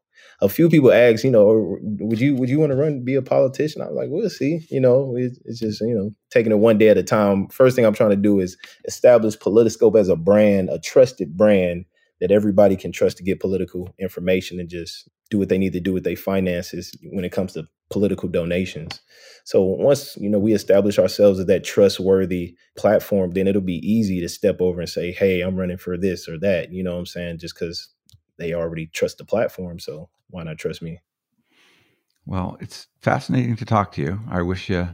a 0.42 0.50
few 0.50 0.70
people 0.70 0.92
asked, 0.92 1.24
you 1.24 1.32
know, 1.32 1.78
would 1.82 2.20
you 2.20 2.36
would 2.36 2.50
you 2.50 2.60
want 2.60 2.72
to 2.72 2.76
run 2.76 3.04
be 3.04 3.16
a 3.16 3.22
politician? 3.22 3.82
I 3.82 3.88
was 3.88 3.96
like, 3.96 4.10
we'll 4.10 4.30
see. 4.30 4.66
You 4.70 4.80
know, 4.80 5.16
it's 5.18 5.60
just 5.60 5.82
you 5.82 5.94
know 5.94 6.12
taking 6.32 6.52
it 6.52 6.60
one 6.60 6.78
day 6.78 6.90
at 6.90 6.98
a 6.98 7.04
time. 7.04 7.48
First 7.50 7.76
thing 7.76 7.86
I'm 7.86 7.94
trying 7.94 8.12
to 8.12 8.16
do 8.16 8.40
is 8.40 8.58
establish 8.86 9.38
Politiscope 9.38 10.00
as 10.00 10.10
a 10.10 10.16
brand, 10.16 10.70
a 10.70 10.80
trusted 10.80 11.36
brand 11.36 11.86
that 12.22 12.32
everybody 12.32 12.76
can 12.76 12.92
trust 12.92 13.18
to 13.18 13.24
get 13.24 13.40
political 13.40 13.94
information 14.00 14.60
and 14.60 14.70
just 14.70 15.10
do 15.30 15.38
what 15.38 15.50
they 15.50 15.58
need 15.58 15.74
to 15.74 15.80
do 15.80 15.94
with 15.94 16.04
their 16.04 16.16
finances 16.16 16.96
when 17.12 17.26
it 17.26 17.32
comes 17.32 17.54
to 17.54 17.68
political 17.90 18.30
donations. 18.30 19.02
So 19.46 19.62
once 19.62 20.16
you 20.18 20.30
know 20.30 20.40
we 20.40 20.54
establish 20.54 20.98
ourselves 20.98 21.40
as 21.40 21.46
that 21.48 21.64
trustworthy 21.64 22.56
platform, 22.78 23.32
then 23.32 23.48
it'll 23.48 23.62
be 23.62 23.88
easy 23.88 24.22
to 24.22 24.30
step 24.30 24.62
over 24.62 24.80
and 24.80 24.90
say, 24.90 25.12
"Hey, 25.12 25.42
I'm 25.42 25.56
running 25.56 25.78
for 25.78 25.98
this 25.98 26.28
or 26.28 26.40
that." 26.40 26.72
You 26.72 26.84
know 26.84 26.94
what 26.94 27.00
I'm 27.00 27.06
saying? 27.06 27.40
Just 27.40 27.56
because 27.56 27.90
they 28.38 28.54
already 28.54 28.88
trust 28.88 29.18
the 29.18 29.26
platform. 29.26 29.80
So 29.80 30.10
why 30.30 30.44
not 30.44 30.58
trust 30.58 30.82
me? 30.82 31.00
Well, 32.26 32.58
it's 32.62 32.88
fascinating 33.02 33.56
to 33.58 33.66
talk 33.66 33.92
to 33.94 34.02
you. 34.02 34.22
I 34.30 34.42
wish 34.42 34.70
you 34.70 34.90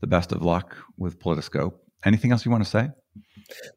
the 0.00 0.06
best 0.06 0.32
of 0.32 0.42
luck 0.42 0.76
with 0.96 1.18
Politiscope. 1.18 1.74
Anything 2.04 2.30
else 2.30 2.44
you 2.44 2.52
want 2.52 2.64
to 2.64 2.70
say? 2.70 2.90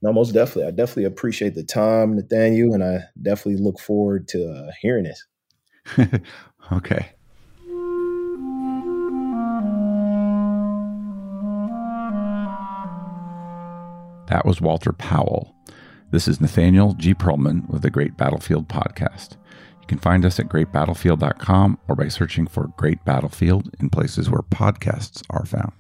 No, 0.02 0.12
most 0.14 0.34
definitely. 0.34 0.66
I 0.66 0.72
definitely 0.72 1.06
appreciate 1.06 1.56
the 1.56 1.64
time, 1.64 2.16
Nathaniel, 2.16 2.74
and 2.74 2.84
I 2.84 3.04
definitely 3.22 3.62
look 3.62 3.80
forward 3.80 4.28
to 4.30 4.52
uh, 4.52 4.72
hearing 4.82 5.04
this. 5.06 5.26
okay. 6.72 7.12
That 14.28 14.46
was 14.46 14.62
Walter 14.62 14.94
Powell. 14.94 15.54
This 16.12 16.28
is 16.28 16.40
Nathaniel 16.40 16.94
G. 16.94 17.14
Pearlman 17.14 17.70
with 17.70 17.82
the 17.82 17.90
Great 17.90 18.16
Battlefield 18.16 18.70
Podcast. 18.70 19.36
You 19.82 19.88
can 19.88 19.98
find 19.98 20.26
us 20.26 20.40
at 20.40 20.48
greatbattlefield.com 20.48 21.80
or 21.88 21.96
by 21.96 22.08
searching 22.08 22.48
for 22.48 22.72
Great 22.78 23.04
Battlefield 23.04 23.70
in 23.80 23.90
places 23.90 24.30
where 24.30 24.42
podcasts 24.42 25.22
are 25.30 25.46
found. 25.46 25.74